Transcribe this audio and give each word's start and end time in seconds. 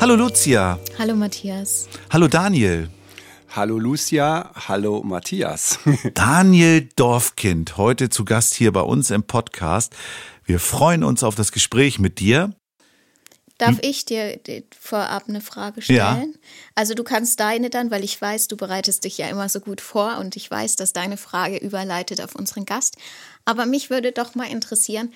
Hallo 0.00 0.14
Lucia. 0.14 0.78
Hallo 0.96 1.16
Matthias. 1.16 1.88
Hallo 2.10 2.28
Daniel. 2.28 2.88
Hallo 3.48 3.78
Lucia, 3.78 4.52
hallo 4.54 5.02
Matthias. 5.02 5.80
Daniel 6.14 6.88
Dorfkind, 6.94 7.76
heute 7.76 8.08
zu 8.08 8.24
Gast 8.24 8.54
hier 8.54 8.72
bei 8.72 8.82
uns 8.82 9.10
im 9.10 9.24
Podcast. 9.24 9.96
Wir 10.44 10.60
freuen 10.60 11.02
uns 11.02 11.24
auf 11.24 11.34
das 11.34 11.50
Gespräch 11.50 11.98
mit 11.98 12.20
dir. 12.20 12.54
Darf 13.58 13.78
ich 13.82 14.04
dir 14.04 14.36
dir 14.36 14.62
vorab 14.78 15.24
eine 15.28 15.40
Frage 15.40 15.82
stellen? 15.82 15.98
Ja. 15.98 16.40
Also 16.76 16.94
du 16.94 17.02
kannst 17.02 17.40
deine 17.40 17.68
dann, 17.68 17.90
weil 17.90 18.04
ich 18.04 18.22
weiß, 18.22 18.46
du 18.46 18.56
bereitest 18.56 19.02
dich 19.02 19.18
ja 19.18 19.26
immer 19.26 19.48
so 19.48 19.58
gut 19.58 19.80
vor 19.80 20.18
und 20.18 20.36
ich 20.36 20.48
weiß, 20.48 20.76
dass 20.76 20.92
deine 20.92 21.16
Frage 21.16 21.56
überleitet 21.56 22.20
auf 22.20 22.36
unseren 22.36 22.66
Gast. 22.66 22.96
Aber 23.44 23.66
mich 23.66 23.90
würde 23.90 24.12
doch 24.12 24.36
mal 24.36 24.48
interessieren, 24.48 25.12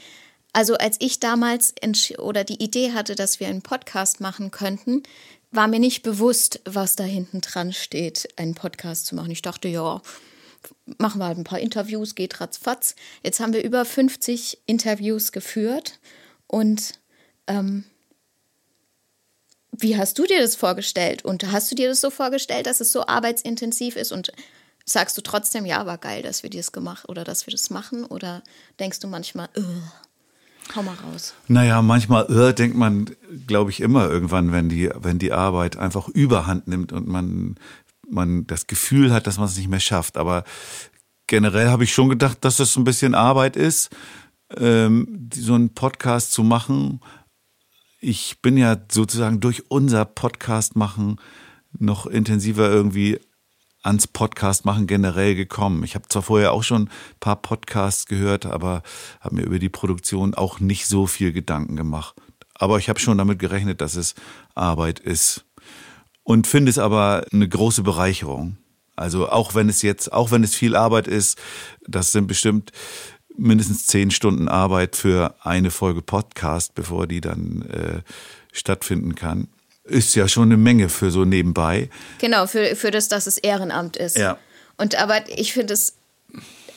also 0.53 0.75
als 0.75 0.97
ich 1.00 1.20
damals 1.20 1.75
oder 2.19 2.45
die 2.45 2.62
Idee 2.62 2.92
hatte, 2.92 3.14
dass 3.14 3.41
wir 3.41 3.48
einen 3.48 3.62
Podcast 3.62 4.20
machen 4.20 4.50
könnten, 4.50 5.03
war 5.50 5.69
mir 5.69 5.78
nicht 5.78 6.03
bewusst, 6.03 6.61
was 6.64 6.97
da 6.97 7.05
hinten 7.05 7.41
dran 7.41 7.72
steht, 7.72 8.28
einen 8.36 8.55
Podcast 8.55 9.06
zu 9.06 9.14
machen. 9.14 9.30
Ich 9.30 9.42
dachte, 9.42 9.69
ja, 9.69 10.00
machen 10.98 11.20
wir 11.20 11.27
halt 11.27 11.39
ein 11.39 11.45
paar 11.45 11.61
Interviews, 11.61 12.14
geht 12.14 12.41
ratzfatz. 12.41 12.95
Jetzt 13.23 13.41
haben 13.41 13.53
wir 13.53 13.62
über 13.64 13.84
50 13.84 14.58
Interviews 14.67 15.33
geführt 15.33 15.98
und 16.47 16.95
ähm, 17.47 17.84
wie 19.73 19.97
hast 19.97 20.19
du 20.19 20.25
dir 20.25 20.39
das 20.41 20.55
vorgestellt? 20.55 21.25
Und 21.25 21.50
hast 21.50 21.70
du 21.70 21.75
dir 21.75 21.89
das 21.89 22.00
so 22.00 22.11
vorgestellt, 22.11 22.67
dass 22.67 22.80
es 22.80 22.92
so 22.92 23.06
arbeitsintensiv 23.06 23.97
ist? 23.97 24.12
Und 24.12 24.33
sagst 24.84 25.17
du 25.17 25.23
trotzdem, 25.23 25.64
ja, 25.64 25.86
war 25.86 25.97
geil, 25.97 26.23
dass 26.23 26.42
wir 26.42 26.50
das 26.50 26.73
gemacht 26.73 27.08
oder 27.08 27.25
dass 27.25 27.47
wir 27.47 27.53
das 27.53 27.70
machen? 27.70 28.05
Oder 28.05 28.42
denkst 28.78 29.00
du 29.00 29.08
manchmal, 29.08 29.48
"Ugh, 29.56 29.83
hau 30.74 30.82
mal 30.82 30.94
raus? 30.94 31.34
Naja, 31.48 31.82
manchmal 31.82 32.30
äh, 32.30 32.55
denkt 32.55 32.77
man, 32.77 33.10
glaube 33.46 33.70
ich, 33.70 33.80
immer 33.80 34.08
irgendwann, 34.08 34.52
wenn 34.52 34.68
die, 34.68 34.91
wenn 34.94 35.18
die 35.18 35.32
Arbeit 35.32 35.77
einfach 35.77 36.08
überhand 36.08 36.68
nimmt 36.68 36.92
und 36.92 37.08
man, 37.08 37.56
man 38.08 38.46
das 38.46 38.66
Gefühl 38.66 39.12
hat, 39.12 39.27
dass 39.27 39.38
man 39.38 39.46
es 39.46 39.56
nicht 39.56 39.68
mehr 39.68 39.80
schafft. 39.80 40.16
Aber 40.16 40.44
generell 41.27 41.68
habe 41.68 41.84
ich 41.84 41.92
schon 41.92 42.08
gedacht, 42.08 42.38
dass 42.44 42.56
das 42.56 42.77
ein 42.77 42.84
bisschen 42.84 43.14
Arbeit 43.14 43.56
ist, 43.56 43.90
ähm, 44.56 45.30
so 45.34 45.55
einen 45.55 45.74
Podcast 45.74 46.33
zu 46.33 46.42
machen. 46.42 47.00
Ich 48.00 48.40
bin 48.42 48.56
ja 48.56 48.77
sozusagen 48.90 49.40
durch 49.40 49.70
unser 49.70 50.05
Podcast 50.05 50.77
machen 50.77 51.20
noch 51.78 52.06
intensiver 52.06 52.68
irgendwie 52.68 53.18
ans 53.83 54.06
Podcast 54.06 54.64
machen 54.64 54.86
generell 54.86 55.34
gekommen. 55.34 55.84
Ich 55.84 55.94
habe 55.94 56.08
zwar 56.08 56.22
vorher 56.22 56.52
auch 56.52 56.62
schon 56.62 56.84
ein 56.84 56.91
paar 57.20 57.36
Podcasts 57.36 58.06
gehört, 58.06 58.47
aber 58.47 58.83
habe 59.20 59.36
mir 59.36 59.42
über 59.42 59.58
die 59.58 59.69
Produktion 59.69 60.34
auch 60.34 60.61
nicht 60.61 60.86
so 60.86 61.06
viel 61.06 61.33
Gedanken 61.33 61.77
gemacht. 61.77 62.14
Aber 62.55 62.79
ich 62.79 62.89
habe 62.89 63.01
schon 63.01 63.18
damit 63.18 63.39
gerechnet, 63.39 63.80
dass 63.80 63.96
es 63.96 64.14
Arbeit 64.55 65.01
ist 65.01 65.45
und 66.23 66.46
finde 66.46 66.70
es 66.70 66.79
aber 66.79 67.24
eine 67.33 67.48
große 67.48 67.83
Bereicherung. 67.83 68.56
Also 68.95 69.29
auch 69.29 69.55
wenn 69.55 69.68
es 69.68 69.83
jetzt, 69.83 70.12
auch 70.12 70.30
wenn 70.30 70.45
es 70.45 70.55
viel 70.55 70.77
Arbeit 70.77 71.08
ist, 71.08 71.39
das 71.86 72.12
sind 72.12 72.27
bestimmt 72.27 72.70
mindestens 73.36 73.86
zehn 73.86 74.11
Stunden 74.11 74.48
Arbeit 74.48 74.96
für 74.96 75.35
eine 75.40 75.70
Folge 75.70 76.02
Podcast, 76.02 76.74
bevor 76.74 77.06
die 77.06 77.20
dann 77.20 77.62
äh, 77.62 78.02
stattfinden 78.52 79.14
kann. 79.14 79.48
Ist 79.92 80.14
ja 80.14 80.27
schon 80.27 80.45
eine 80.45 80.57
Menge 80.57 80.89
für 80.89 81.11
so 81.11 81.27
nebenbei. 81.27 81.91
Genau, 82.19 82.47
für, 82.47 82.77
für 82.77 82.91
das, 82.91 83.08
dass 83.08 83.27
es 83.27 83.36
Ehrenamt 83.36 83.98
ist. 83.98 84.17
Ja. 84.17 84.39
Und 84.79 84.95
aber 84.95 85.20
ich 85.29 85.53
finde 85.53 85.75
es 85.75 85.97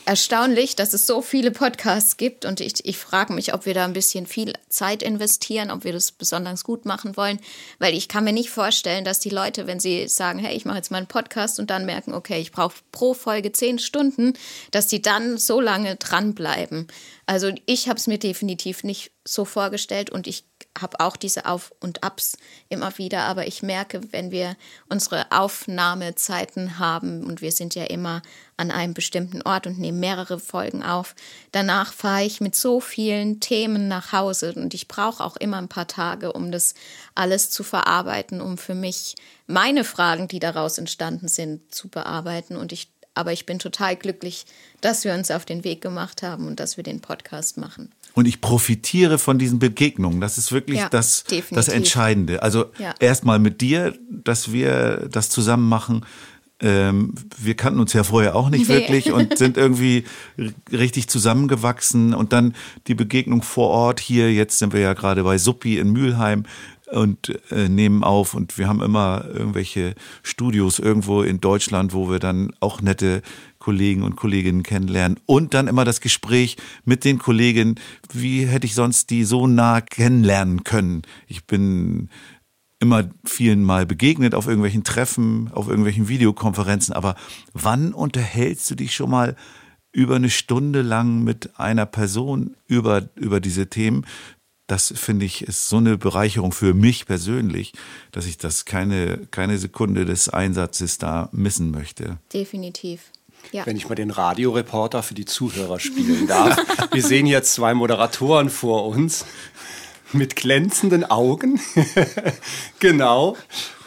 erstaunlich, 0.05 0.75
dass 0.75 0.93
es 0.93 1.07
so 1.07 1.21
viele 1.21 1.51
Podcasts 1.51 2.17
gibt 2.17 2.43
und 2.43 2.59
ich, 2.59 2.85
ich 2.85 2.97
frage 2.97 3.31
mich, 3.33 3.53
ob 3.53 3.65
wir 3.65 3.73
da 3.73 3.85
ein 3.85 3.93
bisschen 3.93 4.27
viel 4.27 4.51
Zeit 4.67 5.01
investieren, 5.01 5.71
ob 5.71 5.85
wir 5.85 5.93
das 5.93 6.11
besonders 6.11 6.65
gut 6.65 6.85
machen 6.85 7.15
wollen, 7.15 7.39
weil 7.79 7.95
ich 7.95 8.09
kann 8.09 8.25
mir 8.25 8.33
nicht 8.33 8.49
vorstellen, 8.49 9.05
dass 9.05 9.19
die 9.19 9.29
Leute, 9.29 9.65
wenn 9.65 9.79
sie 9.79 10.09
sagen, 10.09 10.39
hey, 10.39 10.55
ich 10.55 10.65
mache 10.65 10.77
jetzt 10.77 10.91
mal 10.91 10.97
einen 10.97 11.07
Podcast 11.07 11.57
und 11.57 11.69
dann 11.69 11.85
merken, 11.85 12.13
okay, 12.13 12.39
ich 12.39 12.51
brauche 12.51 12.75
pro 12.91 13.13
Folge 13.13 13.53
zehn 13.53 13.79
Stunden, 13.79 14.33
dass 14.71 14.87
die 14.87 15.01
dann 15.01 15.37
so 15.37 15.61
lange 15.61 15.95
dranbleiben. 15.95 16.87
Also 17.25 17.51
ich 17.65 17.87
habe 17.87 17.97
es 17.97 18.07
mir 18.07 18.19
definitiv 18.19 18.83
nicht 18.83 19.11
so 19.23 19.45
vorgestellt 19.45 20.09
und 20.09 20.27
ich 20.27 20.43
habe 20.79 20.99
auch 20.99 21.15
diese 21.15 21.45
Auf- 21.45 21.73
und 21.79 22.03
Abs 22.03 22.37
immer 22.69 22.97
wieder, 22.97 23.23
aber 23.23 23.47
ich 23.47 23.63
merke, 23.63 24.01
wenn 24.11 24.31
wir 24.31 24.57
unsere 24.89 25.31
Aufnahmezeiten 25.31 26.79
haben 26.79 27.23
und 27.23 27.41
wir 27.41 27.51
sind 27.51 27.75
ja 27.75 27.85
immer 27.85 28.21
an 28.57 28.71
einem 28.71 28.93
bestimmten 28.93 29.41
Ort 29.41 29.67
und 29.67 29.79
nehmen 29.79 29.99
mehrere 29.99 30.39
Folgen 30.39 30.83
auf, 30.83 31.15
danach 31.51 31.93
fahre 31.93 32.23
ich 32.23 32.41
mit 32.41 32.55
so 32.55 32.79
vielen 32.79 33.39
Themen 33.39 33.87
nach 33.87 34.11
Hause 34.11 34.53
und 34.55 34.73
ich 34.73 34.87
brauche 34.87 35.23
auch 35.23 35.35
immer 35.37 35.57
ein 35.57 35.67
paar 35.67 35.87
Tage, 35.87 36.33
um 36.33 36.51
das 36.51 36.73
alles 37.15 37.49
zu 37.49 37.63
verarbeiten, 37.63 38.41
um 38.41 38.57
für 38.57 38.75
mich 38.75 39.15
meine 39.47 39.83
Fragen, 39.83 40.27
die 40.27 40.39
daraus 40.39 40.77
entstanden 40.77 41.27
sind, 41.27 41.73
zu 41.73 41.89
bearbeiten 41.89 42.55
und 42.55 42.71
ich 42.71 42.94
aber 43.15 43.33
ich 43.33 43.45
bin 43.45 43.59
total 43.59 43.95
glücklich, 43.95 44.45
dass 44.81 45.03
wir 45.03 45.13
uns 45.13 45.31
auf 45.31 45.45
den 45.45 45.63
Weg 45.63 45.81
gemacht 45.81 46.21
haben 46.21 46.45
und 46.47 46.59
dass 46.59 46.77
wir 46.77 46.83
den 46.83 46.99
Podcast 46.99 47.57
machen. 47.57 47.89
Und 48.13 48.27
ich 48.27 48.39
profitiere 48.41 49.17
von 49.17 49.39
diesen 49.39 49.59
Begegnungen. 49.59 50.21
Das 50.21 50.37
ist 50.37 50.51
wirklich 50.51 50.79
Ja, 50.79 50.89
das, 50.89 51.23
definitiv. 51.23 51.55
das 51.55 51.67
Entscheidende. 51.69 52.43
Also 52.43 52.65
Ja. 52.77 52.93
erstmal 52.99 53.39
mit 53.39 53.61
dir, 53.61 53.93
dass 54.09 54.51
wir 54.53 55.07
das 55.11 55.29
zusammen 55.29 55.67
machen. 55.67 56.05
Ähm, 56.61 57.13
wir 57.37 57.55
kannten 57.55 57.81
uns 57.81 57.91
ja 57.91 58.05
vorher 58.05 58.33
auch 58.35 58.49
nicht 58.49 58.69
Nee. 58.69 58.75
wirklich 58.75 59.11
und 59.11 59.37
sind 59.37 59.57
irgendwie 59.57 60.05
richtig 60.71 61.09
zusammengewachsen. 61.09 62.13
Und 62.13 62.31
dann 62.31 62.55
die 62.87 62.95
Begegnung 62.95 63.41
vor 63.41 63.69
Ort 63.69 63.99
hier. 63.99 64.31
Jetzt 64.31 64.59
sind 64.59 64.71
wir 64.71 64.79
ja 64.79 64.93
gerade 64.93 65.23
bei 65.23 65.37
Suppi 65.37 65.77
in 65.79 65.91
Mülheim 65.91 66.43
und 66.91 67.39
äh, 67.51 67.69
nehmen 67.69 68.03
auf 68.03 68.33
und 68.33 68.57
wir 68.57 68.67
haben 68.67 68.81
immer 68.81 69.25
irgendwelche 69.25 69.95
Studios 70.23 70.79
irgendwo 70.79 71.21
in 71.21 71.41
Deutschland, 71.41 71.93
wo 71.93 72.09
wir 72.09 72.19
dann 72.19 72.51
auch 72.59 72.81
nette 72.81 73.21
Kollegen 73.59 74.03
und 74.03 74.15
Kolleginnen 74.15 74.63
kennenlernen 74.63 75.19
und 75.25 75.53
dann 75.53 75.67
immer 75.67 75.85
das 75.85 76.01
Gespräch 76.01 76.57
mit 76.83 77.03
den 77.03 77.17
Kollegen, 77.17 77.75
wie 78.13 78.45
hätte 78.45 78.67
ich 78.67 78.75
sonst 78.75 79.09
die 79.09 79.23
so 79.23 79.47
nah 79.47 79.81
kennenlernen 79.81 80.63
können. 80.63 81.01
Ich 81.27 81.45
bin 81.45 82.09
immer 82.79 83.09
vielen 83.25 83.63
mal 83.63 83.85
begegnet 83.85 84.35
auf 84.35 84.47
irgendwelchen 84.47 84.83
Treffen, 84.83 85.49
auf 85.51 85.67
irgendwelchen 85.67 86.07
Videokonferenzen, 86.07 86.93
aber 86.93 87.15
wann 87.53 87.93
unterhältst 87.93 88.69
du 88.69 88.75
dich 88.75 88.93
schon 88.93 89.09
mal 89.09 89.35
über 89.91 90.17
eine 90.17 90.29
Stunde 90.29 90.81
lang 90.81 91.23
mit 91.23 91.57
einer 91.57 91.85
Person 91.85 92.55
über, 92.67 93.09
über 93.15 93.39
diese 93.39 93.67
Themen? 93.69 94.05
Das 94.67 94.93
finde 94.95 95.25
ich 95.25 95.43
ist 95.43 95.69
so 95.69 95.77
eine 95.77 95.97
Bereicherung 95.97 96.51
für 96.51 96.73
mich 96.73 97.05
persönlich, 97.05 97.73
dass 98.11 98.25
ich 98.25 98.37
das 98.37 98.65
keine, 98.65 99.27
keine 99.29 99.57
Sekunde 99.57 100.05
des 100.05 100.29
Einsatzes 100.29 100.97
da 100.97 101.29
missen 101.31 101.71
möchte. 101.71 102.17
Definitiv. 102.33 103.11
Ja. 103.51 103.65
Wenn 103.65 103.77
ich 103.77 103.87
mal 103.87 103.95
den 103.95 104.09
Radioreporter 104.09 105.03
für 105.03 105.13
die 105.13 105.25
Zuhörer 105.25 105.79
spielen 105.79 106.25
darf. 106.25 106.57
Wir 106.91 107.03
sehen 107.03 107.27
jetzt 107.27 107.53
zwei 107.53 107.75
Moderatoren 107.75 108.49
vor 108.49 108.87
uns 108.87 109.25
mit 110.13 110.35
glänzenden 110.35 111.03
Augen. 111.03 111.59
genau. 112.79 113.37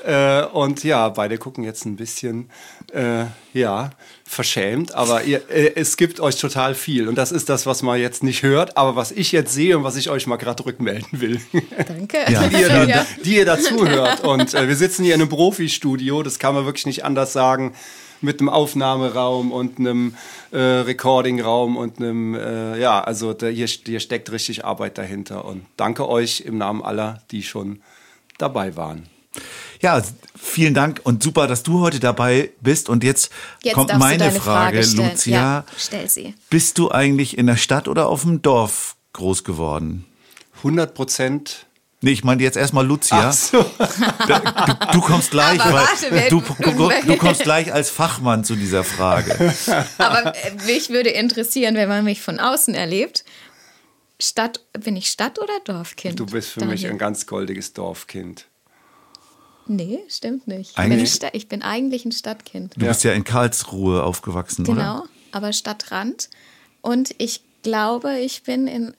Äh, 0.09 0.47
und 0.47 0.85
ja, 0.85 1.11
beide 1.11 1.37
gucken 1.37 1.65
jetzt 1.65 1.85
ein 1.85 1.97
bisschen, 1.97 2.49
äh, 2.95 3.27
ja, 3.53 3.91
verschämt, 4.25 4.95
aber 4.95 5.25
ihr, 5.25 5.51
äh, 5.51 5.75
es 5.75 5.99
gibt 5.99 6.19
euch 6.19 6.37
total 6.37 6.75
viel. 6.75 7.09
Und 7.09 7.17
das 7.17 7.31
ist 7.31 7.51
das, 7.51 7.67
was 7.67 7.83
man 7.83 8.01
jetzt 8.01 8.23
nicht 8.23 8.43
hört, 8.43 8.79
aber 8.79 8.97
was 8.97 9.13
ich 9.13 9.33
jetzt 9.33 9.53
sehe 9.53 9.77
und 9.77 9.85
was 9.85 9.97
ich 9.97 10.09
euch 10.09 10.27
mal 10.27 10.37
gerade 10.37 10.65
rückmelden 10.65 11.21
will. 11.21 11.39
Danke. 11.87 12.25
Ja. 12.33 12.49
die 12.49 12.57
ihr, 12.57 12.69
da, 12.71 13.07
die 13.23 13.37
ihr 13.37 13.45
dazuhört. 13.45 14.25
Und 14.25 14.55
äh, 14.55 14.67
wir 14.67 14.77
sitzen 14.77 15.05
hier 15.05 15.15
in 15.15 15.21
einem 15.21 15.29
Profi-Studio, 15.29 16.23
das 16.23 16.39
kann 16.39 16.55
man 16.55 16.65
wirklich 16.65 16.87
nicht 16.87 17.05
anders 17.05 17.35
sagen, 17.35 17.75
mit 18.23 18.41
einem 18.41 18.49
Aufnahmeraum 18.49 19.53
und 19.53 19.79
einem 19.79 20.15
äh, 20.53 20.59
Recording-Raum 20.59 21.77
und 21.77 21.99
einem, 21.99 22.35
äh, 22.35 22.81
ja, 22.81 23.03
also 23.03 23.35
da, 23.35 23.49
hier, 23.49 23.67
hier 23.67 24.01
steckt 24.01 24.33
richtig 24.33 24.65
Arbeit 24.65 24.97
dahinter. 24.97 25.45
Und 25.45 25.67
danke 25.77 26.09
euch 26.09 26.41
im 26.41 26.57
Namen 26.57 26.83
aller, 26.83 27.21
die 27.31 27.43
schon 27.43 27.83
dabei 28.39 28.75
waren. 28.75 29.07
Ja, 29.81 30.03
vielen 30.37 30.75
Dank 30.75 31.01
und 31.05 31.23
super, 31.23 31.47
dass 31.47 31.63
du 31.63 31.81
heute 31.81 32.01
dabei 32.01 32.51
bist. 32.61 32.89
Und 32.89 33.05
jetzt, 33.05 33.31
Jetzt 33.63 33.75
kommt 33.75 33.97
meine 33.99 34.31
Frage, 34.33 34.83
Frage. 34.83 35.11
Lucia. 35.11 35.33
Ja, 35.37 35.65
stell 35.77 36.09
sie. 36.09 36.35
Bist 36.51 36.79
du 36.79 36.91
eigentlich 36.91 37.39
in 37.39 37.47
der 37.47 37.57
Stadt 37.57 37.89
oder 37.89 38.09
auf 38.09 38.23
dem 38.23 38.43
Dorf 38.43 38.97
groß 39.13 39.45
geworden? 39.45 40.05
100 40.59 40.95
Prozent. 40.95 41.67
Nee, 42.01 42.13
ich 42.13 42.23
meine 42.23 42.41
jetzt 42.43 42.57
erstmal 42.57 42.87
Lucia. 42.87 43.31
Ach 43.31 43.33
so. 43.33 43.63
Du, 43.63 44.93
du 44.93 45.01
kommst 45.01 45.33
gleich, 45.33 45.61
Aber 45.61 45.85
weil 46.11 46.29
du, 46.29 46.41
du, 46.41 46.91
du 47.07 47.17
kommst 47.17 47.43
gleich 47.43 47.73
als 47.73 47.91
Fachmann 47.91 48.45
zu 48.45 48.55
dieser 48.55 48.85
Frage. 48.85 49.53
Aber 49.99 50.35
äh, 50.37 50.53
mich 50.67 50.91
würde 50.91 51.11
interessieren, 51.11 51.75
wenn 51.75 51.89
man 51.89 52.05
mich 52.05 52.21
von 52.23 52.39
außen 52.39 52.75
erlebt. 52.75 53.25
Stadt, 54.21 54.61
bin 54.79 54.97
ich 54.97 55.09
Stadt- 55.11 55.39
oder 55.41 55.59
Dorfkind? 55.65 56.19
Du 56.19 56.27
bist 56.27 56.51
für 56.51 56.61
mich 56.61 56.83
Daniel? 56.83 56.91
ein 56.93 56.99
ganz 56.99 57.27
goldiges 57.27 57.73
Dorfkind. 57.73 58.47
Nee, 59.69 60.01
stimmt 60.09 60.47
nicht. 60.49 60.71
Ich 60.71 60.77
bin, 60.77 60.85
Eigentlich- 60.85 61.01
ein 61.03 61.07
Sta- 61.07 61.31
ich 61.33 61.49
bin 61.49 61.63
eigentlich 61.63 62.05
ein 62.05 62.13
Stadtkind. 62.13 62.75
Du 62.77 62.87
bist 62.87 63.05
ja 63.05 63.13
in 63.13 63.25
Karlsruhe 63.25 64.03
aufgewachsen, 64.03 64.65
Genau, 64.65 65.01
oder? 65.01 65.09
aber 65.33 65.53
Stadtrand. 65.53 66.29
Und 66.81 67.15
ich 67.19 67.43
glaube, 67.63 68.19
ich 68.19 68.43
bin 68.45 68.67
in 68.67 68.95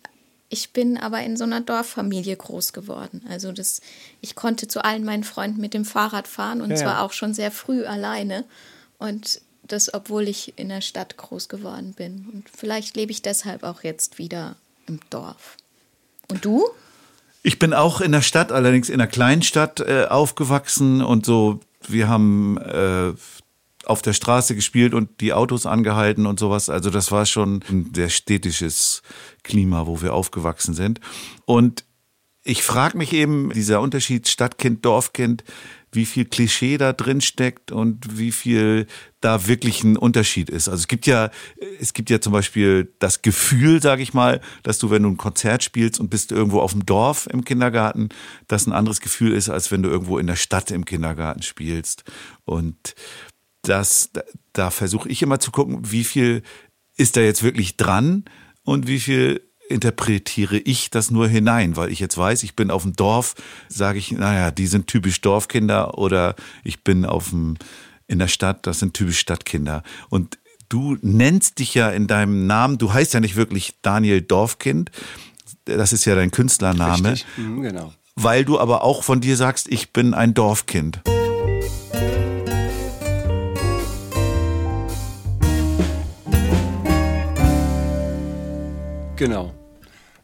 ich 0.51 0.71
bin 0.71 0.98
aber 0.98 1.21
in 1.21 1.38
so 1.38 1.44
einer 1.44 1.62
Dorffamilie 1.62 2.36
groß 2.36 2.74
geworden. 2.74 3.21
Also 3.30 3.51
das, 3.51 3.81
ich 4.19 4.33
konnte 4.33 4.68
zu 4.68 4.83
allen 4.83 5.06
meinen 5.06 5.24
Freunden 5.24 5.62
mit 5.62 5.75
dem 5.75 5.86
Fahrrad 5.86 6.27
fahren 6.27 6.62
und 6.62 6.72
Ja, 6.72 6.75
zwar 6.75 6.94
ja. 6.94 7.01
auch 7.04 7.13
schon 7.13 7.36
sehr 7.36 7.51
früh 7.51 7.86
alleine. 7.86 8.45
Und 8.98 9.42
das, 9.62 9.94
obwohl 9.94 10.27
ich 10.27 10.54
in 10.57 10.69
der 10.69 10.81
Stadt 10.81 11.18
groß 11.18 11.50
geworden 11.50 11.94
bin. 11.94 12.27
Und 12.33 12.50
vielleicht 12.50 12.95
lebe 12.98 13.12
ich 13.12 13.22
deshalb 13.22 13.62
auch 13.62 13.83
jetzt 13.83 14.18
wieder 14.18 14.56
im 14.88 15.00
Dorf. 15.12 15.56
Und 16.31 16.44
du? 16.44 16.65
Ich 17.41 17.59
bin 17.59 17.74
auch 17.74 18.01
in 18.01 18.12
der 18.12 18.21
Stadt, 18.21 18.51
allerdings 18.51 18.89
in 18.89 19.00
einer 19.00 19.07
Kleinstadt 19.07 19.80
äh, 19.80 20.06
aufgewachsen 20.09 21.01
und 21.01 21.25
so, 21.25 21.62
wir 21.88 22.09
haben 22.09 22.57
äh, 22.57 23.13
auf 23.86 24.01
der 24.01 24.13
Straße 24.13 24.56
gespielt 24.56 24.94
und 24.94 25.21
die 25.21 25.33
Autos 25.33 25.65
angehalten 25.65 26.25
und 26.25 26.39
sowas. 26.39 26.69
Also 26.69 26.89
das 26.89 27.12
war 27.12 27.25
schon 27.25 27.63
ein 27.69 27.91
sehr 27.95 28.09
städtisches 28.09 29.01
Klima, 29.44 29.88
wo 29.88 30.01
wir 30.01 30.13
aufgewachsen 30.13 30.74
sind. 30.74 31.00
Und 31.45 31.86
ich 32.44 32.63
frage 32.63 32.97
mich 32.97 33.13
eben, 33.13 33.51
dieser 33.51 33.81
Unterschied 33.81 34.27
Stadtkind, 34.27 34.86
Dorfkind, 34.86 35.44
wie 35.91 36.06
viel 36.06 36.25
Klischee 36.25 36.77
da 36.77 36.94
drin 36.94 37.21
steckt 37.21 37.71
und 37.71 38.18
wie 38.19 38.31
viel 38.31 38.88
da 39.21 39.47
wirklich 39.47 39.83
ein 39.83 39.97
Unterschied 39.97 40.50
ist. 40.50 40.69
Also 40.69 40.81
es 40.81 40.88
gibt 40.88 41.07
ja, 41.07 41.31
es 41.80 41.94
gibt 41.94 42.09
ja 42.09 42.21
zum 42.21 42.31
Beispiel 42.31 42.94
das 43.00 43.21
Gefühl, 43.21 43.81
sage 43.81 44.01
ich 44.01 44.13
mal, 44.13 44.39
dass 44.63 44.77
du, 44.77 44.91
wenn 44.91 45.03
du 45.03 45.09
ein 45.09 45.18
Konzert 45.18 45.63
spielst 45.63 46.00
und 46.00 46.09
bist 46.09 46.31
irgendwo 46.31 46.59
auf 46.59 46.71
dem 46.71 46.86
Dorf 46.86 47.27
im 47.31 47.44
Kindergarten, 47.44 48.09
das 48.47 48.68
ein 48.68 48.74
anderes 48.74 49.01
Gefühl 49.01 49.33
ist, 49.33 49.50
als 49.50 49.71
wenn 49.71 49.83
du 49.83 49.89
irgendwo 49.89 50.19
in 50.19 50.27
der 50.27 50.36
Stadt 50.36 50.71
im 50.71 50.86
Kindergarten 50.86 51.41
spielst. 51.41 52.03
Und 52.45 52.95
das, 53.63 54.12
da, 54.13 54.21
da 54.53 54.69
versuche 54.69 55.09
ich 55.09 55.21
immer 55.21 55.39
zu 55.39 55.51
gucken, 55.51 55.91
wie 55.91 56.03
viel 56.03 56.44
ist 56.95 57.18
da 57.18 57.21
jetzt 57.21 57.44
wirklich 57.44 57.77
dran 57.77 58.25
und 58.63 58.88
wie 58.88 59.00
viel 59.00 59.49
interpretiere 59.69 60.57
ich 60.57 60.89
das 60.89 61.12
nur 61.12 61.27
hinein, 61.27 61.77
weil 61.77 61.92
ich 61.92 62.00
jetzt 62.00 62.18
weiß, 62.18 62.44
ich 62.44 62.56
bin 62.56 62.71
auf 62.71 62.83
dem 62.83 62.95
Dorf, 62.95 63.36
sage 63.69 64.00
ich, 64.00 64.12
naja, 64.12 64.51
die 64.51 64.68
sind 64.68 64.88
typisch 64.88 65.21
Dorfkinder 65.21 65.98
oder 65.98 66.36
ich 66.63 66.83
bin 66.83 67.06
auf 67.06 67.30
dem, 67.30 67.56
in 68.07 68.19
der 68.19 68.27
Stadt, 68.27 68.66
das 68.66 68.80
sind 68.80 68.95
typisch 68.95 69.19
Stadtkinder. 69.19 69.83
Und 70.10 70.39
du 70.69 70.98
nennst 71.01 71.60
dich 71.60 71.75
ja 71.75 71.89
in 71.92 72.07
deinem 72.07 72.48
Namen, 72.48 72.80
du 72.80 72.92
heißt 72.92 73.13
ja 73.13 73.19
nicht 73.19 73.36
wirklich 73.36 73.75
Daniel 73.81 74.21
Dorfkind, 74.21 74.89
das 75.66 75.94
ist 75.94 76.06
ja 76.06 76.15
dein 76.15 76.31
Künstlername, 76.31 77.12
Richtig? 77.12 77.27
Mhm, 77.38 77.62
genau. 77.62 77.94
weil 78.15 78.44
du 78.44 78.60
aber 78.60 78.83
auch 78.83 79.04
von 79.04 79.22
dir 79.22 79.38
sagst, 79.38 79.72
ich 79.72 79.94
bin 79.94 80.15
ein 80.15 80.33
Dorfkind. 80.33 81.01
Genau. 89.15 89.59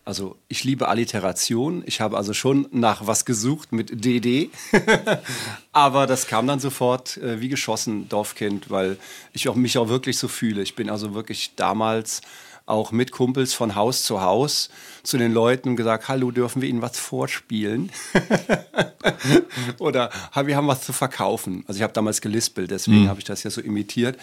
Also 0.06 0.38
ich 0.48 0.64
liebe 0.64 0.88
Alliteration. 0.88 1.82
Ich 1.88 2.00
habe 2.00 2.16
also 2.16 2.34
schon 2.34 2.68
nach 2.72 3.08
was 3.08 3.26
gesucht 3.26 3.72
mit 3.72 4.06
DD. 4.06 4.52
Aber 5.72 6.06
das 6.06 6.28
kam 6.28 6.46
dann 6.46 6.60
sofort 6.60 7.18
äh, 7.18 7.42
wie 7.42 7.50
geschossen, 7.50 8.08
Dorfkind, 8.08 8.70
weil 8.70 8.98
ich 9.34 9.50
auch, 9.50 9.56
mich 9.56 9.80
auch 9.80 9.90
wirklich 9.90 10.20
so 10.20 10.28
fühle. 10.28 10.62
Ich 10.62 10.76
bin 10.76 10.92
also 10.92 11.16
wirklich 11.16 11.56
damals 11.56 12.22
auch 12.68 12.92
mit 12.92 13.12
Kumpels 13.12 13.54
von 13.54 13.76
Haus 13.76 14.04
zu 14.04 14.22
Haus 14.22 14.70
zu 15.04 15.18
den 15.18 15.34
Leuten 15.34 15.70
und 15.70 15.76
gesagt, 15.76 16.08
hallo, 16.08 16.32
dürfen 16.32 16.62
wir 16.62 16.70
Ihnen 16.70 16.82
was 16.82 16.98
vorspielen? 17.00 17.92
Oder 19.80 20.10
"Ha, 20.34 20.48
wir 20.48 20.56
haben 20.56 20.68
was 20.68 20.84
zu 20.84 20.94
verkaufen. 20.94 21.64
Also 21.68 21.78
ich 21.80 21.84
habe 21.84 21.94
damals 21.94 22.22
gelispelt, 22.22 22.72
deswegen 22.72 23.08
habe 23.08 23.20
ich 23.20 23.26
das 23.26 23.44
ja 23.44 23.50
so 23.52 23.62
imitiert. 23.62 24.18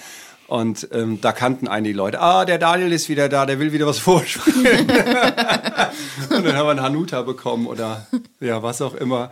Und 0.52 0.88
ähm, 0.92 1.18
da 1.22 1.32
kannten 1.32 1.66
einige 1.66 1.96
Leute, 1.96 2.20
ah, 2.20 2.44
der 2.44 2.58
Daniel 2.58 2.92
ist 2.92 3.08
wieder 3.08 3.30
da, 3.30 3.46
der 3.46 3.58
will 3.58 3.72
wieder 3.72 3.86
was 3.86 3.98
vorspielen. 4.10 4.80
und 4.86 6.44
dann 6.44 6.54
haben 6.54 6.66
wir 6.66 6.70
einen 6.72 6.82
Hanuta 6.82 7.22
bekommen 7.22 7.66
oder 7.66 8.06
ja, 8.38 8.62
was 8.62 8.82
auch 8.82 8.92
immer. 8.92 9.30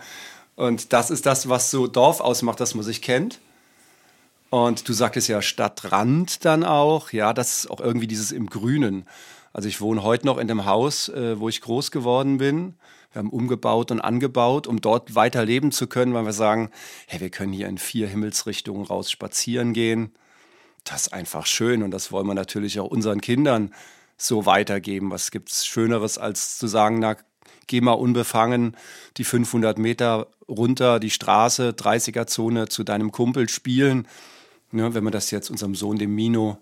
Und 0.57 0.95
das 0.95 1.11
ist 1.11 1.27
das, 1.27 1.51
was 1.51 1.71
so 1.71 1.89
Dorf 1.89 2.23
ausmacht, 2.23 2.59
dass 2.59 2.75
man 2.75 2.87
sich 2.87 3.03
kennt. 3.03 3.39
Und 4.49 4.89
du 4.89 4.95
sagtest 4.95 5.29
ja 5.29 5.43
Stadtrand 5.43 6.47
dann 6.47 6.65
auch. 6.65 7.13
Ja, 7.13 7.35
das 7.35 7.59
ist 7.59 7.71
auch 7.71 7.81
irgendwie 7.81 8.07
dieses 8.07 8.33
im 8.33 8.47
Grünen. 8.47 9.07
Also 9.53 9.69
ich 9.69 9.83
wohne 9.83 10.03
heute 10.03 10.25
noch 10.25 10.39
in 10.39 10.49
dem 10.49 10.65
Haus, 10.65 11.11
äh, 11.11 11.39
wo 11.39 11.51
ich 11.51 11.61
groß 11.61 11.91
geworden 11.91 12.39
bin. 12.39 12.77
Wir 13.13 13.19
haben 13.19 13.29
umgebaut 13.29 13.91
und 13.91 14.01
angebaut, 14.01 14.67
um 14.67 14.81
dort 14.81 15.15
weiter 15.15 15.45
leben 15.45 15.71
zu 15.71 15.87
können, 15.87 16.15
weil 16.15 16.25
wir 16.25 16.33
sagen, 16.33 16.71
hey, 17.09 17.21
wir 17.21 17.29
können 17.29 17.53
hier 17.53 17.69
in 17.69 17.77
vier 17.77 18.09
Himmelsrichtungen 18.09 18.87
raus 18.87 19.11
spazieren 19.11 19.75
gehen. 19.75 20.15
Das 20.85 21.03
ist 21.03 21.13
einfach 21.13 21.47
schön 21.47 21.83
und 21.83 21.91
das 21.91 22.13
wollen 22.13 22.27
wir 22.27 22.35
natürlich 22.35 22.81
auch 22.81 22.91
unseren 22.91 23.21
Kindern 23.21 23.75
so 24.17 24.47
weitergeben. 24.47 25.11
Was 25.11 25.31
gibt's 25.31 25.67
Schöneres, 25.67 26.19
als 26.19 26.59
zu 26.59 26.67
sagen, 26.67 26.99
na, 26.99 27.17
geh 27.67 27.81
mal 27.81 27.93
unbefangen 27.93 28.77
die 29.17 29.25
500 29.25 29.79
Meter 29.79 30.27
runter 30.49 31.01
die 31.01 31.11
Straße, 31.11 31.71
30er-Zone 31.71 32.69
zu 32.69 32.85
deinem 32.85 33.13
Kumpel 33.13 33.49
spielen. 33.49 34.09
Ne, 34.73 34.95
wenn 34.95 35.05
man 35.05 35.13
das 35.13 35.31
jetzt 35.31 35.51
unserem 35.51 35.75
Sohn, 35.75 35.99
dem 35.99 36.15
Mino, 36.15 36.59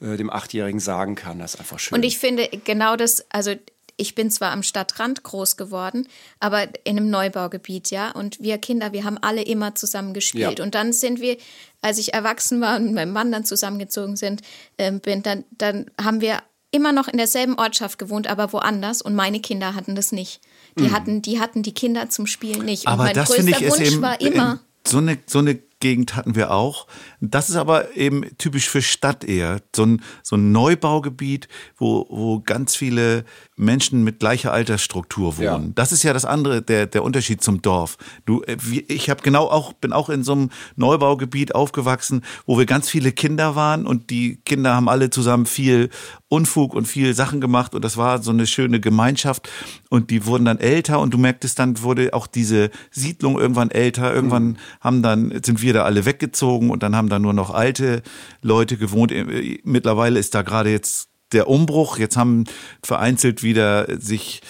äh, 0.00 0.16
dem 0.16 0.30
Achtjährigen 0.30 0.80
sagen 0.80 1.14
kann, 1.14 1.38
das 1.38 1.54
ist 1.54 1.60
einfach 1.60 1.78
schön. 1.78 1.96
Und 1.96 2.04
ich 2.04 2.18
finde 2.18 2.48
genau 2.64 2.96
das, 2.96 3.26
also 3.30 3.54
ich 3.98 4.14
bin 4.14 4.30
zwar 4.30 4.52
am 4.52 4.62
Stadtrand 4.62 5.24
groß 5.24 5.56
geworden, 5.56 6.08
aber 6.40 6.68
in 6.84 6.96
einem 6.96 7.10
Neubaugebiet, 7.10 7.90
ja. 7.90 8.12
Und 8.12 8.40
wir 8.40 8.56
Kinder, 8.58 8.92
wir 8.92 9.04
haben 9.04 9.18
alle 9.18 9.42
immer 9.42 9.74
zusammen 9.74 10.14
gespielt. 10.14 10.60
Ja. 10.60 10.64
Und 10.64 10.74
dann 10.74 10.92
sind 10.92 11.20
wir, 11.20 11.36
als 11.82 11.98
ich 11.98 12.14
erwachsen 12.14 12.60
war 12.60 12.76
und 12.76 12.84
mit 12.84 12.94
meinem 12.94 13.12
Mann 13.12 13.30
dann 13.32 13.44
zusammengezogen 13.44 14.16
sind, 14.16 14.42
ähm, 14.78 15.00
bin, 15.00 15.22
dann, 15.22 15.44
dann 15.50 15.90
haben 16.02 16.20
wir 16.20 16.42
immer 16.70 16.92
noch 16.92 17.08
in 17.08 17.18
derselben 17.18 17.58
Ortschaft 17.58 17.98
gewohnt, 17.98 18.28
aber 18.28 18.52
woanders. 18.52 19.02
Und 19.02 19.14
meine 19.14 19.40
Kinder 19.40 19.74
hatten 19.74 19.94
das 19.94 20.12
nicht. 20.12 20.40
Die, 20.78 20.92
hatten, 20.92 21.22
die 21.22 21.40
hatten 21.40 21.64
die 21.64 21.74
Kinder 21.74 22.08
zum 22.08 22.26
Spielen 22.26 22.64
nicht. 22.64 22.86
Und 22.86 22.92
Aber 22.92 23.04
mein 23.04 23.14
das 23.14 23.28
größter 23.28 23.48
ich 23.48 23.70
Wunsch 23.70 23.80
eben 23.80 24.02
war 24.02 24.20
immer. 24.20 24.60
so 24.86 24.98
eine 24.98 25.18
so 25.26 25.40
eine 25.40 25.58
Gegend 25.80 26.16
hatten 26.16 26.34
wir 26.34 26.50
auch. 26.50 26.86
Das 27.20 27.48
ist 27.48 27.56
aber 27.56 27.96
eben 27.96 28.24
typisch 28.38 28.68
für 28.68 28.82
Stadt 28.82 29.24
eher. 29.24 29.60
So 29.74 29.84
ein, 29.84 30.02
so 30.22 30.36
ein 30.36 30.50
Neubaugebiet, 30.50 31.48
wo, 31.76 32.06
wo 32.10 32.40
ganz 32.40 32.74
viele 32.74 33.24
Menschen 33.56 34.04
mit 34.04 34.20
gleicher 34.20 34.52
Altersstruktur 34.52 35.36
wohnen. 35.36 35.66
Ja. 35.66 35.72
Das 35.74 35.92
ist 35.92 36.02
ja 36.02 36.12
das 36.12 36.24
andere, 36.24 36.62
der, 36.62 36.86
der 36.86 37.02
Unterschied 37.02 37.42
zum 37.42 37.62
Dorf. 37.62 37.96
Du, 38.24 38.42
äh, 38.42 38.56
ich 38.88 39.10
habe 39.10 39.22
genau 39.22 39.46
auch, 39.46 39.72
bin 39.72 39.92
auch 39.92 40.08
in 40.08 40.24
so 40.24 40.32
einem 40.32 40.50
Neubaugebiet 40.76 41.54
aufgewachsen, 41.54 42.22
wo 42.46 42.58
wir 42.58 42.66
ganz 42.66 42.88
viele 42.88 43.12
Kinder 43.12 43.56
waren 43.56 43.86
und 43.86 44.10
die 44.10 44.36
Kinder 44.44 44.74
haben 44.74 44.88
alle 44.88 45.10
zusammen 45.10 45.46
viel 45.46 45.90
Unfug 46.28 46.74
und 46.74 46.86
viel 46.86 47.14
Sachen 47.14 47.40
gemacht 47.40 47.74
und 47.74 47.84
das 47.84 47.96
war 47.96 48.22
so 48.22 48.30
eine 48.30 48.46
schöne 48.46 48.80
Gemeinschaft 48.80 49.48
und 49.88 50.10
die 50.10 50.26
wurden 50.26 50.44
dann 50.44 50.58
älter 50.58 51.00
und 51.00 51.14
du 51.14 51.18
merktest 51.18 51.58
dann 51.58 51.82
wurde 51.82 52.12
auch 52.12 52.26
diese 52.26 52.70
Siedlung 52.90 53.38
irgendwann 53.38 53.70
älter, 53.70 54.14
irgendwann 54.14 54.58
haben 54.80 55.02
dann 55.02 55.40
sind 55.44 55.62
wir 55.62 55.67
da 55.72 55.84
alle 55.84 56.04
weggezogen 56.04 56.70
und 56.70 56.82
dann 56.82 56.96
haben 56.96 57.08
da 57.08 57.18
nur 57.18 57.32
noch 57.32 57.50
alte 57.50 58.02
Leute 58.42 58.76
gewohnt. 58.76 59.12
Äh, 59.12 59.58
Mittlerweile 59.64 60.18
ist 60.18 60.34
da 60.34 60.42
gerade 60.42 60.70
jetzt 60.70 61.08
der 61.32 61.48
Umbruch, 61.48 61.98
jetzt 61.98 62.16
haben 62.16 62.44
vereinzelt 62.82 63.42
wieder 63.42 64.00
sich 64.00 64.40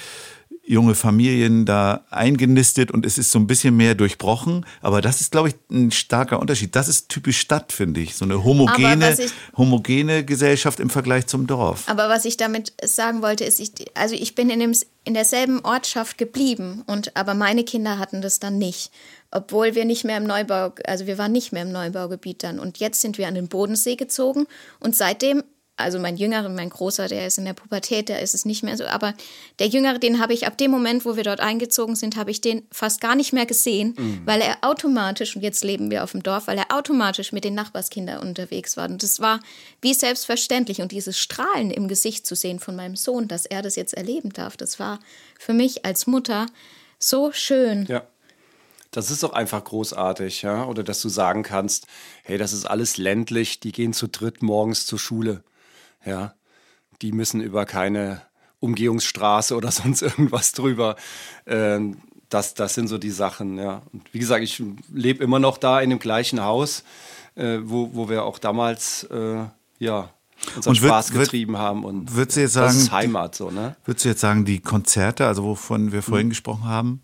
junge 0.68 0.94
Familien 0.94 1.64
da 1.64 2.04
eingenistet 2.10 2.90
und 2.90 3.06
es 3.06 3.16
ist 3.18 3.32
so 3.32 3.38
ein 3.38 3.46
bisschen 3.46 3.76
mehr 3.76 3.94
durchbrochen. 3.94 4.66
Aber 4.82 5.00
das 5.00 5.20
ist, 5.20 5.32
glaube 5.32 5.48
ich, 5.48 5.54
ein 5.70 5.90
starker 5.90 6.38
Unterschied. 6.40 6.76
Das 6.76 6.88
ist 6.88 7.08
typisch 7.08 7.38
Stadt, 7.40 7.72
finde 7.72 8.00
ich. 8.00 8.14
So 8.16 8.24
eine 8.24 8.44
homogene, 8.44 9.16
ich- 9.18 9.32
homogene 9.56 10.24
Gesellschaft 10.24 10.78
im 10.80 10.90
Vergleich 10.90 11.26
zum 11.26 11.46
Dorf. 11.46 11.84
Aber 11.88 12.08
was 12.08 12.24
ich 12.24 12.36
damit 12.36 12.72
sagen 12.84 13.22
wollte, 13.22 13.44
ist, 13.44 13.60
ich, 13.60 13.70
also 13.94 14.14
ich 14.14 14.34
bin 14.34 14.50
in, 14.50 14.60
dem, 14.60 14.72
in 15.04 15.14
derselben 15.14 15.60
Ortschaft 15.64 16.18
geblieben, 16.18 16.82
und, 16.86 17.16
aber 17.16 17.34
meine 17.34 17.64
Kinder 17.64 17.98
hatten 17.98 18.20
das 18.20 18.38
dann 18.38 18.58
nicht. 18.58 18.90
Obwohl 19.30 19.74
wir 19.74 19.84
nicht 19.84 20.04
mehr 20.04 20.16
im 20.18 20.24
Neubau, 20.24 20.72
also 20.86 21.06
wir 21.06 21.18
waren 21.18 21.32
nicht 21.32 21.52
mehr 21.52 21.62
im 21.62 21.72
Neubaugebiet 21.72 22.42
dann. 22.42 22.58
Und 22.58 22.78
jetzt 22.78 23.00
sind 23.00 23.18
wir 23.18 23.28
an 23.28 23.34
den 23.34 23.48
Bodensee 23.48 23.96
gezogen 23.96 24.46
und 24.80 24.96
seitdem 24.96 25.42
also 25.78 25.98
mein 25.98 26.16
Jüngerer, 26.16 26.48
mein 26.48 26.70
Großer, 26.70 27.08
der 27.08 27.26
ist 27.26 27.38
in 27.38 27.44
der 27.44 27.54
Pubertät, 27.54 28.08
der 28.08 28.20
ist 28.20 28.34
es 28.34 28.44
nicht 28.44 28.62
mehr 28.62 28.76
so. 28.76 28.84
Aber 28.84 29.14
der 29.58 29.68
Jüngere, 29.68 29.98
den 29.98 30.20
habe 30.20 30.34
ich 30.34 30.46
ab 30.46 30.58
dem 30.58 30.70
Moment, 30.70 31.04
wo 31.04 31.16
wir 31.16 31.24
dort 31.24 31.40
eingezogen 31.40 31.96
sind, 31.96 32.16
habe 32.16 32.30
ich 32.30 32.40
den 32.40 32.66
fast 32.72 33.00
gar 33.00 33.14
nicht 33.14 33.32
mehr 33.32 33.46
gesehen, 33.46 33.94
mhm. 33.96 34.22
weil 34.24 34.40
er 34.40 34.58
automatisch, 34.62 35.36
und 35.36 35.42
jetzt 35.42 35.64
leben 35.64 35.90
wir 35.90 36.04
auf 36.04 36.12
dem 36.12 36.22
Dorf, 36.22 36.46
weil 36.46 36.58
er 36.58 36.76
automatisch 36.76 37.32
mit 37.32 37.44
den 37.44 37.54
Nachbarskindern 37.54 38.20
unterwegs 38.20 38.76
war. 38.76 38.88
Und 38.88 39.02
das 39.02 39.20
war 39.20 39.40
wie 39.80 39.94
selbstverständlich. 39.94 40.80
Und 40.82 40.92
dieses 40.92 41.18
Strahlen 41.18 41.70
im 41.70 41.88
Gesicht 41.88 42.26
zu 42.26 42.34
sehen 42.34 42.58
von 42.58 42.76
meinem 42.76 42.96
Sohn, 42.96 43.28
dass 43.28 43.46
er 43.46 43.62
das 43.62 43.76
jetzt 43.76 43.94
erleben 43.94 44.32
darf, 44.32 44.56
das 44.56 44.78
war 44.78 44.98
für 45.38 45.52
mich 45.52 45.84
als 45.84 46.06
Mutter 46.06 46.46
so 46.98 47.32
schön. 47.32 47.86
Ja. 47.86 48.06
Das 48.90 49.10
ist 49.10 49.22
doch 49.22 49.34
einfach 49.34 49.62
großartig, 49.62 50.42
ja. 50.42 50.64
Oder 50.64 50.82
dass 50.82 51.02
du 51.02 51.08
sagen 51.08 51.42
kannst, 51.42 51.86
hey, 52.24 52.38
das 52.38 52.52
ist 52.52 52.64
alles 52.64 52.96
ländlich, 52.96 53.60
die 53.60 53.72
gehen 53.72 53.92
zu 53.92 54.08
dritt 54.08 54.42
morgens 54.42 54.86
zur 54.86 54.98
Schule. 54.98 55.42
Ja, 56.08 56.34
die 57.02 57.12
müssen 57.12 57.40
über 57.40 57.66
keine 57.66 58.22
Umgehungsstraße 58.60 59.54
oder 59.54 59.70
sonst 59.72 60.02
irgendwas 60.02 60.52
drüber. 60.52 60.96
Ähm, 61.46 61.98
das, 62.28 62.54
das 62.54 62.74
sind 62.74 62.88
so 62.88 62.98
die 62.98 63.10
Sachen, 63.10 63.58
ja. 63.58 63.82
Und 63.92 64.12
wie 64.12 64.18
gesagt, 64.18 64.42
ich 64.42 64.62
lebe 64.92 65.24
immer 65.24 65.38
noch 65.38 65.58
da 65.58 65.80
in 65.80 65.90
dem 65.90 65.98
gleichen 65.98 66.42
Haus, 66.42 66.84
äh, 67.36 67.58
wo, 67.62 67.90
wo 67.94 68.08
wir 68.08 68.24
auch 68.24 68.38
damals, 68.38 69.04
äh, 69.04 69.44
ja, 69.78 70.10
unseren 70.54 70.70
und 70.70 70.82
wird, 70.82 70.90
Spaß 70.90 71.12
getrieben 71.12 71.52
wird, 71.54 71.62
haben. 71.62 71.84
Und 71.84 72.14
würdest 72.14 72.36
du 72.36 72.40
jetzt 72.42 72.52
sagen, 72.52 72.66
das 72.66 72.76
ist 72.76 72.92
Heimat, 72.92 73.34
so, 73.34 73.50
ne? 73.50 73.76
Würdest 73.84 74.04
du 74.04 74.08
jetzt 74.10 74.20
sagen, 74.20 74.44
die 74.44 74.60
Konzerte, 74.60 75.26
also 75.26 75.44
wovon 75.44 75.92
wir 75.92 76.02
vorhin 76.02 76.26
mhm. 76.26 76.30
gesprochen 76.30 76.64
haben, 76.64 77.00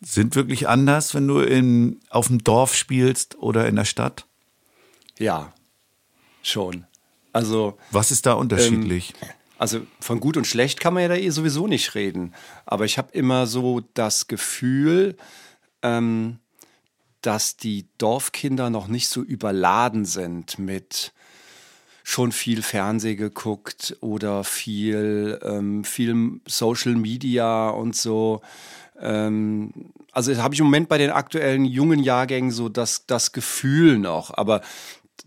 sind 0.00 0.36
wirklich 0.36 0.68
anders, 0.68 1.14
wenn 1.14 1.26
du 1.26 1.40
in, 1.40 2.00
auf 2.10 2.28
dem 2.28 2.42
Dorf 2.44 2.74
spielst 2.74 3.36
oder 3.38 3.66
in 3.66 3.76
der 3.76 3.84
Stadt? 3.84 4.26
Ja, 5.18 5.52
schon. 6.42 6.86
Also, 7.32 7.78
Was 7.90 8.10
ist 8.10 8.26
da 8.26 8.34
unterschiedlich? 8.34 9.14
Ähm, 9.22 9.28
also 9.58 9.80
von 10.00 10.20
gut 10.20 10.36
und 10.36 10.46
schlecht 10.46 10.80
kann 10.80 10.94
man 10.94 11.02
ja 11.02 11.08
da 11.08 11.16
eh 11.16 11.30
sowieso 11.30 11.66
nicht 11.66 11.94
reden. 11.94 12.32
Aber 12.64 12.84
ich 12.84 12.96
habe 12.96 13.12
immer 13.12 13.46
so 13.46 13.82
das 13.94 14.28
Gefühl, 14.28 15.16
ähm, 15.82 16.38
dass 17.22 17.56
die 17.56 17.86
Dorfkinder 17.98 18.70
noch 18.70 18.86
nicht 18.86 19.08
so 19.08 19.22
überladen 19.22 20.04
sind 20.04 20.58
mit 20.58 21.12
schon 22.04 22.32
viel 22.32 22.62
Fernseh 22.62 23.16
geguckt 23.16 23.96
oder 24.00 24.44
viel, 24.44 25.38
ähm, 25.42 25.84
viel 25.84 26.40
Social 26.46 26.94
Media 26.94 27.68
und 27.68 27.94
so. 27.96 28.40
Ähm, 28.98 29.92
also 30.12 30.34
habe 30.38 30.54
ich 30.54 30.60
im 30.60 30.66
Moment 30.66 30.88
bei 30.88 30.96
den 30.96 31.10
aktuellen 31.10 31.64
jungen 31.64 32.02
Jahrgängen 32.02 32.50
so 32.50 32.68
das, 32.68 33.06
das 33.06 33.32
Gefühl 33.32 33.98
noch. 33.98 34.32
Aber 34.32 34.62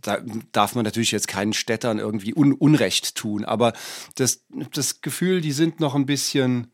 da 0.01 0.19
darf 0.51 0.75
man 0.75 0.83
natürlich 0.83 1.11
jetzt 1.11 1.27
keinen 1.27 1.53
Städtern 1.53 1.99
irgendwie 1.99 2.33
un 2.33 2.53
Unrecht 2.53 3.15
tun, 3.15 3.45
aber 3.45 3.73
das, 4.15 4.45
das 4.73 5.01
Gefühl, 5.01 5.41
die 5.41 5.51
sind 5.51 5.79
noch 5.79 5.95
ein 5.95 6.05
bisschen, 6.05 6.71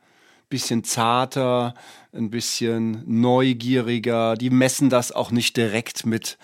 bisschen 0.49 0.83
zarter, 0.83 1.73
ein 2.13 2.29
bisschen 2.29 3.03
neugieriger, 3.05 4.35
die 4.35 4.49
messen 4.49 4.89
das 4.89 5.11
auch 5.11 5.31
nicht 5.31 5.57
direkt 5.57 6.05
mit 6.05 6.37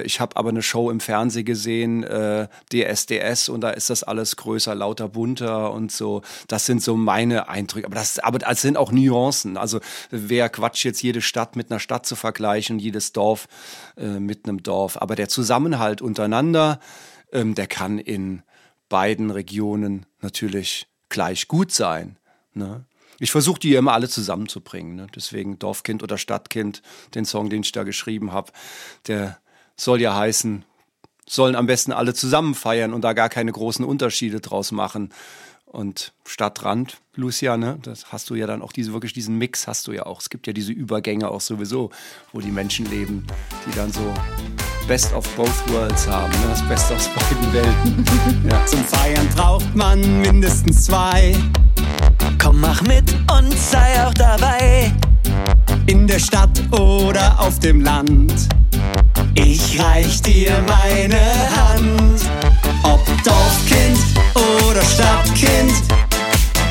ich 0.00 0.20
habe 0.20 0.36
aber 0.36 0.48
eine 0.48 0.62
Show 0.62 0.90
im 0.90 1.00
Fernsehen 1.00 1.44
gesehen, 1.44 2.02
äh, 2.02 2.48
DSDS, 2.72 3.48
und 3.48 3.60
da 3.60 3.70
ist 3.70 3.90
das 3.90 4.02
alles 4.02 4.36
größer, 4.36 4.74
lauter, 4.74 5.08
bunter 5.08 5.72
und 5.72 5.92
so. 5.92 6.22
Das 6.48 6.66
sind 6.66 6.82
so 6.82 6.96
meine 6.96 7.48
Eindrücke. 7.48 7.86
Aber 7.86 7.94
das, 7.94 8.18
aber 8.18 8.38
das 8.38 8.62
sind 8.62 8.76
auch 8.76 8.92
Nuancen. 8.92 9.56
Also 9.56 9.80
wer 10.10 10.48
Quatsch 10.48 10.84
jetzt 10.84 11.02
jede 11.02 11.20
Stadt 11.20 11.56
mit 11.56 11.70
einer 11.70 11.80
Stadt 11.80 12.06
zu 12.06 12.16
vergleichen, 12.16 12.78
jedes 12.78 13.12
Dorf 13.12 13.48
äh, 13.96 14.06
mit 14.06 14.48
einem 14.48 14.62
Dorf. 14.62 15.00
Aber 15.00 15.14
der 15.14 15.28
Zusammenhalt 15.28 16.02
untereinander, 16.02 16.80
ähm, 17.32 17.54
der 17.54 17.66
kann 17.66 17.98
in 17.98 18.42
beiden 18.88 19.30
Regionen 19.30 20.06
natürlich 20.20 20.86
gleich 21.08 21.48
gut 21.48 21.72
sein. 21.72 22.18
Ne? 22.54 22.84
Ich 23.18 23.30
versuche 23.30 23.60
die 23.60 23.74
immer 23.74 23.92
alle 23.92 24.08
zusammenzubringen. 24.08 24.96
Ne? 24.96 25.06
Deswegen 25.14 25.58
Dorfkind 25.58 26.02
oder 26.02 26.18
Stadtkind, 26.18 26.82
den 27.14 27.24
Song, 27.24 27.50
den 27.50 27.62
ich 27.62 27.72
da 27.72 27.84
geschrieben 27.84 28.32
habe, 28.32 28.52
der 29.06 29.38
soll 29.76 30.00
ja 30.00 30.14
heißen, 30.16 30.64
sollen 31.28 31.56
am 31.56 31.66
besten 31.66 31.92
alle 31.92 32.14
zusammen 32.14 32.54
feiern 32.54 32.92
und 32.92 33.02
da 33.02 33.12
gar 33.12 33.28
keine 33.28 33.52
großen 33.52 33.84
Unterschiede 33.84 34.40
draus 34.40 34.72
machen. 34.72 35.10
Und 35.64 36.12
Stadtrand, 36.26 36.98
Lucia, 37.14 37.56
ne, 37.56 37.78
das 37.82 38.12
hast 38.12 38.28
du 38.28 38.34
ja 38.34 38.46
dann 38.46 38.60
auch 38.60 38.72
diese, 38.72 38.92
wirklich 38.92 39.14
diesen 39.14 39.38
Mix 39.38 39.66
hast 39.66 39.86
du 39.86 39.92
ja 39.92 40.04
auch. 40.04 40.20
Es 40.20 40.28
gibt 40.28 40.46
ja 40.46 40.52
diese 40.52 40.70
Übergänge 40.72 41.30
auch 41.30 41.40
sowieso, 41.40 41.90
wo 42.32 42.40
die 42.40 42.50
Menschen 42.50 42.84
leben, 42.90 43.26
die 43.66 43.74
dann 43.74 43.90
so 43.90 44.12
Best 44.86 45.14
of 45.14 45.26
both 45.36 45.72
worlds 45.72 46.06
haben, 46.06 46.30
ne? 46.30 46.48
das 46.50 46.68
Beste 46.68 46.94
aus 46.94 47.08
beiden 47.08 47.52
Welten. 47.52 48.04
Ja. 48.50 48.66
Zum 48.66 48.84
Feiern 48.84 49.28
braucht 49.34 49.74
man 49.74 50.20
mindestens 50.20 50.84
zwei. 50.84 51.34
Komm, 52.38 52.60
mach 52.60 52.82
mit 52.82 53.14
und 53.30 53.52
sei 53.56 54.04
auch 54.04 54.12
dabei. 54.14 54.92
In 55.86 56.06
der 56.06 56.18
Stadt 56.18 56.60
oder 56.72 57.38
auf 57.40 57.60
dem 57.60 57.80
Land. 57.80 58.48
Ich 59.34 59.80
reich 59.80 60.20
dir 60.20 60.62
meine 60.66 61.20
Hand. 61.56 62.30
Ob 62.82 63.04
Dorfkind 63.24 63.98
oder 64.68 64.82
Stadtkind, 64.82 65.72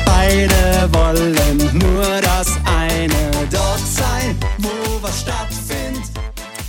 beide 0.04 0.88
wollen 0.92 1.78
nur 1.78 2.20
das 2.20 2.56
eine. 2.64 3.30
Dort 3.50 3.80
sein, 3.80 4.36
wo 4.58 5.02
was 5.02 5.22
stattfindet. 5.22 6.04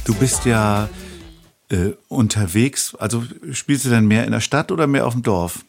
Du 0.05 0.15
bist 0.15 0.45
ja 0.45 0.89
äh, 1.69 1.91
unterwegs, 2.07 2.95
also 2.95 3.23
spielst 3.51 3.85
du 3.85 3.89
denn 3.89 4.05
mehr 4.05 4.25
in 4.25 4.31
der 4.31 4.41
Stadt 4.41 4.71
oder 4.71 4.87
mehr 4.87 5.05
auf 5.05 5.13
dem 5.13 5.23
Dorf? 5.23 5.63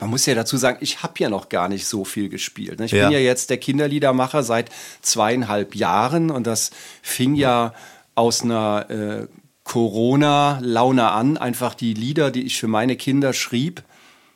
Man 0.00 0.10
muss 0.10 0.26
ja 0.26 0.34
dazu 0.34 0.56
sagen, 0.56 0.78
ich 0.80 1.02
habe 1.02 1.14
ja 1.18 1.28
noch 1.28 1.48
gar 1.48 1.68
nicht 1.68 1.86
so 1.86 2.04
viel 2.04 2.28
gespielt. 2.28 2.80
Ne? 2.80 2.86
Ich 2.86 2.92
ja. 2.92 3.04
bin 3.04 3.12
ja 3.12 3.18
jetzt 3.18 3.50
der 3.50 3.58
Kinderliedermacher 3.58 4.42
seit 4.42 4.70
zweieinhalb 5.02 5.76
Jahren 5.76 6.30
und 6.30 6.46
das 6.46 6.70
fing 7.02 7.34
ja 7.34 7.74
aus 8.14 8.42
einer 8.42 8.86
äh, 8.88 9.26
Corona-Laune 9.70 11.12
an, 11.12 11.36
einfach 11.36 11.74
die 11.74 11.94
Lieder, 11.94 12.32
die 12.32 12.42
ich 12.42 12.58
für 12.58 12.66
meine 12.66 12.96
Kinder 12.96 13.32
schrieb, 13.32 13.84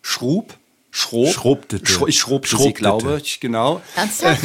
schrub, 0.01 0.55
schrob, 0.93 1.27
schrobte, 1.27 1.81
schro 1.83 2.07
ich 2.07 2.21
schrobte 2.21 2.57
sie, 2.57 2.73
glaube 2.73 3.21
ich, 3.21 3.41
genau. 3.41 3.83
Ernsthaft? 3.97 4.45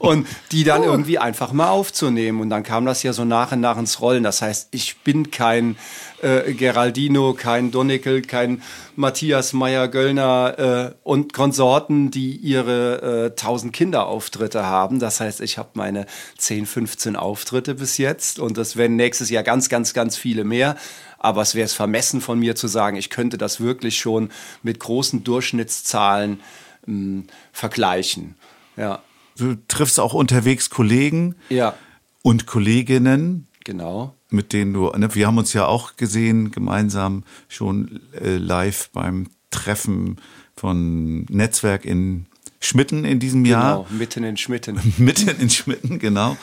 und 0.00 0.26
die 0.50 0.64
dann 0.64 0.80
oh. 0.80 0.86
irgendwie 0.86 1.18
einfach 1.18 1.52
mal 1.52 1.68
aufzunehmen. 1.68 2.40
Und 2.40 2.48
dann 2.48 2.62
kam 2.62 2.86
das 2.86 3.02
ja 3.02 3.12
so 3.12 3.26
nach 3.26 3.52
und 3.52 3.60
nach 3.60 3.76
ins 3.76 4.00
Rollen. 4.00 4.22
Das 4.22 4.40
heißt, 4.40 4.68
ich 4.70 4.96
bin 5.00 5.30
kein 5.30 5.76
äh, 6.22 6.54
Geraldino, 6.54 7.34
kein 7.34 7.70
Donnickel, 7.70 8.22
kein 8.22 8.62
Matthias 8.96 9.52
Meyer-Göllner 9.52 10.94
äh, 10.94 10.94
und 11.02 11.34
Konsorten, 11.34 12.10
die 12.10 12.34
ihre 12.34 13.26
äh, 13.26 13.38
1000 13.38 13.74
Kinderauftritte 13.74 14.64
haben. 14.64 15.00
Das 15.00 15.20
heißt, 15.20 15.42
ich 15.42 15.58
habe 15.58 15.68
meine 15.74 16.06
10, 16.38 16.64
15 16.64 17.14
Auftritte 17.14 17.74
bis 17.74 17.98
jetzt 17.98 18.38
und 18.38 18.56
das 18.56 18.76
werden 18.76 18.96
nächstes 18.96 19.28
Jahr 19.28 19.42
ganz, 19.42 19.68
ganz, 19.68 19.92
ganz 19.92 20.16
viele 20.16 20.44
mehr. 20.44 20.76
Aber 21.18 21.42
es 21.42 21.54
wäre 21.54 21.66
es 21.66 21.74
vermessen 21.74 22.22
von 22.22 22.38
mir 22.38 22.56
zu 22.56 22.68
sagen, 22.68 22.96
ich 22.96 23.10
könnte 23.10 23.36
das 23.36 23.60
wirklich 23.60 23.98
schon 23.98 24.30
mit 24.62 24.80
großen 24.80 25.24
Durchschnittszahlen 25.24 26.40
mh, 26.86 26.86
hm, 26.86 27.26
vergleichen. 27.52 28.36
Ja. 28.78 29.02
Du 29.40 29.56
triffst 29.68 29.98
auch 29.98 30.12
unterwegs 30.12 30.68
Kollegen 30.70 31.34
ja. 31.48 31.74
und 32.22 32.46
Kolleginnen. 32.46 33.46
Genau. 33.64 34.14
Mit 34.28 34.52
denen 34.52 34.72
du, 34.74 34.90
ne, 34.90 35.14
wir 35.14 35.26
haben 35.26 35.38
uns 35.38 35.52
ja 35.54 35.66
auch 35.66 35.96
gesehen, 35.96 36.50
gemeinsam 36.50 37.24
schon 37.48 38.00
äh, 38.20 38.36
live 38.36 38.90
beim 38.92 39.28
Treffen 39.50 40.18
von 40.54 41.24
Netzwerk 41.24 41.84
in 41.84 42.26
Schmitten 42.60 43.04
in 43.06 43.18
diesem 43.18 43.46
Jahr. 43.46 43.84
Genau, 43.84 43.98
mitten 43.98 44.24
in 44.24 44.36
Schmitten. 44.36 44.78
mitten 44.98 45.28
in 45.28 45.48
Schmitten, 45.48 45.98
genau. 45.98 46.36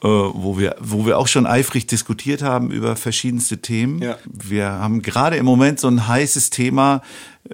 Äh, 0.00 0.06
wo, 0.06 0.56
wir, 0.58 0.76
wo 0.78 1.06
wir 1.06 1.18
auch 1.18 1.26
schon 1.26 1.44
eifrig 1.44 1.88
diskutiert 1.88 2.40
haben 2.40 2.70
über 2.70 2.94
verschiedenste 2.94 3.58
Themen. 3.58 4.00
Ja. 4.00 4.16
Wir 4.24 4.68
haben 4.68 5.02
gerade 5.02 5.36
im 5.36 5.44
Moment 5.44 5.80
so 5.80 5.88
ein 5.88 6.06
heißes 6.06 6.50
Thema, 6.50 7.02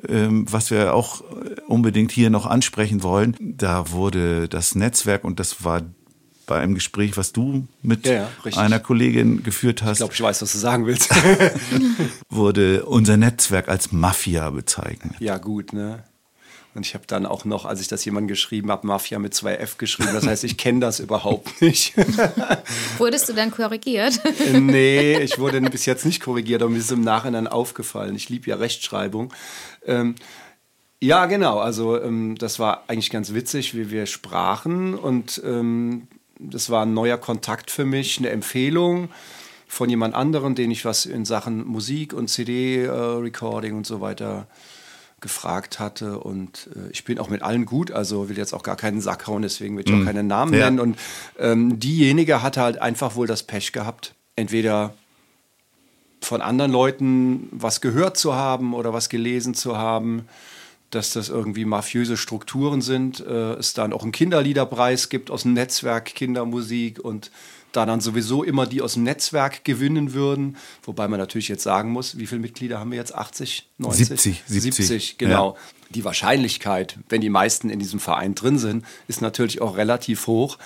was 0.02 0.70
wir 0.70 0.94
auch 0.94 1.22
unbedingt 1.68 2.12
hier 2.12 2.30
noch 2.30 2.46
ansprechen 2.46 3.02
wollen. 3.02 3.36
Da 3.40 3.90
wurde 3.90 4.48
das 4.48 4.74
Netzwerk, 4.74 5.24
und 5.24 5.40
das 5.40 5.64
war 5.64 5.82
bei 6.46 6.60
einem 6.60 6.74
Gespräch, 6.74 7.16
was 7.16 7.32
du 7.32 7.66
mit 7.82 8.06
ja, 8.06 8.28
ja, 8.44 8.56
einer 8.56 8.80
Kollegin 8.80 9.42
geführt 9.42 9.82
hast. 9.82 9.92
Ich 9.92 9.98
glaube, 9.98 10.14
ich 10.14 10.20
weiß, 10.20 10.42
was 10.42 10.52
du 10.52 10.58
sagen 10.58 10.86
willst. 10.86 11.10
wurde 12.28 12.84
unser 12.84 13.16
Netzwerk 13.16 13.68
als 13.68 13.92
Mafia 13.92 14.50
bezeichnet. 14.50 15.14
Ja, 15.20 15.38
gut, 15.38 15.72
ne? 15.72 16.04
Und 16.75 16.85
ich 16.85 16.95
habe 16.95 17.04
dann 17.07 17.25
auch 17.25 17.45
noch, 17.45 17.66
als 17.66 17.81
ich 17.81 17.88
das 17.88 18.04
jemandem 18.04 18.28
geschrieben 18.28 18.71
habe, 18.71 18.87
Mafia 18.87 19.21
mit 19.21 19.33
zwei 19.33 19.54
F 19.54 19.78
geschrieben. 19.78 20.11
Das 20.12 20.26
heißt, 20.26 20.43
ich 20.43 20.57
kenne 20.57 20.81
das 20.81 20.99
überhaupt 20.99 21.61
nicht. 21.62 21.95
Wurdest 22.99 23.28
du 23.28 23.33
dann 23.33 23.52
korrigiert? 23.52 24.21
nee, 24.52 25.19
ich 25.21 25.38
wurde 25.38 25.61
bis 25.61 25.87
jetzt 25.87 26.04
nicht 26.04 26.21
korrigiert, 26.21 26.62
aber 26.62 26.71
mir 26.71 26.78
ist 26.78 26.90
im 26.90 27.02
Nachhinein 27.02 27.47
aufgefallen. 27.47 28.16
Ich 28.16 28.28
liebe 28.28 28.50
ja 28.50 28.57
Rechtschreibung. 28.57 29.33
Ähm, 29.87 30.16
ja, 31.00 31.26
genau. 31.26 31.59
Also 31.61 32.00
ähm, 32.02 32.35
das 32.38 32.59
war 32.59 32.85
eigentlich 32.88 33.11
ganz 33.11 33.35
witzig, 33.35 33.75
wie 33.75 33.90
wir 33.90 34.07
sprachen. 34.07 34.95
Und 34.95 35.40
ähm, 35.45 36.09
das 36.40 36.71
war 36.71 36.85
ein 36.85 36.95
neuer 36.95 37.19
Kontakt 37.19 37.71
für 37.71 37.85
mich, 37.85 38.19
eine 38.19 38.31
Empfehlung. 38.31 39.11
von 39.69 39.90
jemand 39.90 40.14
anderem, 40.14 40.54
den 40.54 40.71
ich 40.71 40.85
was 40.85 41.07
in 41.07 41.25
Sachen 41.25 41.64
Musik 41.66 42.12
und 42.12 42.28
CD-Recording 42.28 43.76
und 43.76 43.87
so 43.87 44.00
weiter 44.00 44.47
gefragt 45.25 45.81
hatte. 45.81 46.21
Und 46.21 46.69
äh, 46.76 46.90
ich 46.93 47.04
bin 47.04 47.19
auch 47.19 47.28
mit 47.31 47.43
allen 47.43 47.64
gut, 47.64 47.90
also 47.90 48.28
will 48.28 48.38
jetzt 48.38 48.52
auch 48.52 48.62
gar 48.62 48.76
keinen 48.76 49.00
Sack 49.00 49.26
hauen, 49.26 49.43
deswegen 49.43 49.76
will 49.76 49.85
ich 49.88 49.93
auch 49.93 50.04
keinen 50.04 50.28
Namen 50.28 50.52
Ja. 50.54 50.66
nennen. 50.66 50.78
Und 50.78 50.99
ähm, 51.40 51.81
diejenige 51.81 52.43
hatte 52.43 52.61
halt 52.61 52.81
einfach 52.81 53.16
wohl 53.16 53.26
das 53.26 53.43
Pech 53.43 53.73
gehabt, 53.73 54.14
entweder 54.37 54.95
von 56.21 56.40
anderen 56.40 56.71
Leuten 56.71 57.49
was 57.50 57.81
gehört 57.81 58.16
zu 58.16 58.35
haben 58.35 58.75
oder 58.75 58.93
was 58.93 59.09
gelesen 59.09 59.54
zu 59.54 59.76
haben, 59.76 60.28
dass 60.90 61.12
das 61.12 61.28
irgendwie 61.31 61.64
mafiöse 61.64 62.16
Strukturen 62.16 62.81
sind, 62.83 63.21
äh, 63.21 63.54
es 63.54 63.73
dann 63.75 63.93
auch 63.93 64.02
einen 64.02 64.12
Kinderliederpreis 64.12 65.09
gibt 65.09 65.31
aus 65.31 65.43
dem 65.43 65.54
Netzwerk 65.54 66.04
Kindermusik 66.07 67.00
und 67.02 67.31
da 67.76 67.87
dann 67.87 68.00
sowieso 68.00 68.43
immer 68.43 68.66
die 68.66 68.81
aus 68.83 68.95
dem 68.95 69.02
Netzwerk 69.02 69.64
gewinnen 69.64 70.14
würden, 70.14 70.57
wobei 70.83 71.09
man 71.09 71.19
natürlich 71.19 71.49
jetzt 71.49 71.62
sagen 71.62 71.90
muss, 71.90 72.19
wie 72.19 72.26
viele 72.26 72.40
Mitglieder 72.40 72.78
haben 72.78 72.90
wir 72.90 72.99
jetzt? 72.99 73.14
80, 73.14 73.69
90? 73.78 74.09
70, 74.47 74.75
70, 74.75 75.19
genau. 75.19 75.57
Die 75.90 76.04
Wahrscheinlichkeit, 76.04 76.99
wenn 77.09 77.21
die 77.21 77.31
meisten 77.31 77.71
in 77.71 77.78
diesem 77.78 78.00
Verein 78.00 78.35
drin 78.35 78.59
sind, 78.59 78.85
ist 79.09 79.21
natürlich 79.21 79.61
auch 79.61 79.76
relativ 79.76 80.26
hoch. 80.26 80.59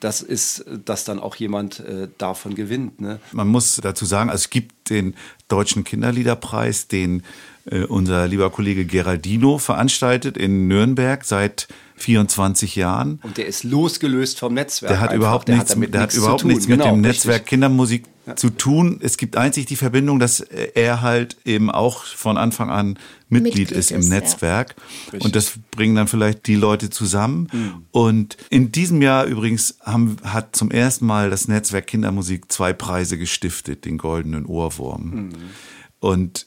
Das 0.00 0.22
ist, 0.22 0.64
dass 0.84 1.04
dann 1.04 1.18
auch 1.18 1.34
jemand 1.36 1.80
äh, 1.80 2.08
davon 2.18 2.54
gewinnt. 2.54 3.00
Ne? 3.00 3.18
Man 3.32 3.48
muss 3.48 3.76
dazu 3.76 4.04
sagen, 4.04 4.30
also 4.30 4.42
es 4.42 4.50
gibt 4.50 4.90
den 4.90 5.14
Deutschen 5.48 5.84
Kinderliederpreis, 5.84 6.86
den 6.86 7.24
äh, 7.70 7.84
unser 7.84 8.26
lieber 8.26 8.50
Kollege 8.50 8.84
Geraldino 8.84 9.58
veranstaltet 9.58 10.36
in 10.36 10.68
Nürnberg 10.68 11.24
seit 11.24 11.68
24 11.96 12.76
Jahren. 12.76 13.18
Und 13.22 13.36
der 13.36 13.46
ist 13.46 13.64
losgelöst 13.64 14.38
vom 14.38 14.54
Netzwerk. 14.54 14.90
Der 14.90 15.00
hat 15.00 15.10
einfach. 15.10 15.16
überhaupt 15.18 15.48
Der 15.48 15.56
nichts, 15.56 15.72
damit 15.72 15.94
der 15.94 16.02
hat 16.02 16.08
nichts 16.08 16.18
überhaupt 16.22 16.44
nichts 16.44 16.68
mit 16.68 16.78
Genau, 16.78 16.94
dem 16.94 17.04
richtig. 17.04 17.24
Netzwerk 17.24 17.46
Kindermusik 17.46 18.04
zu 18.36 18.50
tun. 18.50 19.00
Es 19.02 19.16
gibt 19.16 19.36
einzig 19.36 19.66
die 19.66 19.76
Verbindung, 19.76 20.18
dass 20.18 20.40
er 20.40 21.00
halt 21.00 21.36
eben 21.44 21.70
auch 21.70 22.04
von 22.04 22.36
Anfang 22.36 22.70
an 22.70 22.98
Mitglied, 23.28 23.54
Mitglied 23.56 23.70
ist 23.72 23.90
im 23.90 24.00
ist, 24.00 24.08
ja. 24.10 24.14
Netzwerk. 24.16 24.74
Und 25.18 25.34
das 25.34 25.52
bringen 25.70 25.96
dann 25.96 26.08
vielleicht 26.08 26.46
die 26.46 26.54
Leute 26.54 26.90
zusammen. 26.90 27.86
Und 27.90 28.36
in 28.50 28.70
diesem 28.70 29.02
Jahr 29.02 29.24
übrigens 29.24 29.78
haben, 29.82 30.16
hat 30.24 30.54
zum 30.54 30.70
ersten 30.70 31.06
Mal 31.06 31.30
das 31.30 31.48
Netzwerk 31.48 31.86
Kindermusik 31.86 32.52
zwei 32.52 32.72
Preise 32.72 33.18
gestiftet, 33.18 33.84
den 33.84 33.98
Goldenen 33.98 34.44
Ohrwurm. 34.46 35.30
Und 36.00 36.46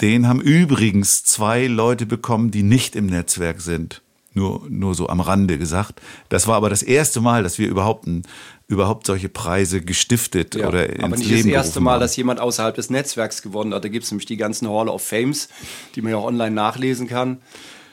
den 0.00 0.26
haben 0.28 0.40
übrigens 0.40 1.24
zwei 1.24 1.66
Leute 1.66 2.06
bekommen, 2.06 2.50
die 2.50 2.62
nicht 2.62 2.96
im 2.96 3.06
Netzwerk 3.06 3.60
sind. 3.60 4.02
Nur, 4.32 4.64
nur 4.68 4.94
so 4.94 5.08
am 5.08 5.20
Rande 5.20 5.58
gesagt. 5.58 6.00
Das 6.28 6.46
war 6.46 6.54
aber 6.54 6.70
das 6.70 6.84
erste 6.84 7.20
Mal, 7.20 7.42
dass 7.42 7.58
wir 7.58 7.68
überhaupt, 7.68 8.06
ein, 8.06 8.22
überhaupt 8.68 9.06
solche 9.06 9.28
Preise 9.28 9.80
gestiftet 9.80 10.54
Ja, 10.54 10.68
oder 10.68 10.88
ins 10.88 11.02
aber 11.02 11.16
nicht 11.16 11.28
Leben 11.28 11.48
das 11.50 11.66
erste 11.66 11.80
Mal, 11.80 11.94
haben. 11.94 12.00
dass 12.00 12.16
jemand 12.16 12.38
außerhalb 12.38 12.74
des 12.76 12.90
Netzwerks 12.90 13.42
gewonnen 13.42 13.74
hat. 13.74 13.82
Da 13.82 13.88
gibt 13.88 14.04
es 14.04 14.10
nämlich 14.12 14.26
die 14.26 14.36
ganzen 14.36 14.68
Hall 14.68 14.88
of 14.88 15.02
Fames, 15.02 15.48
die 15.96 16.02
man 16.02 16.12
ja 16.12 16.18
auch 16.18 16.26
online 16.26 16.52
nachlesen 16.54 17.08
kann. 17.08 17.38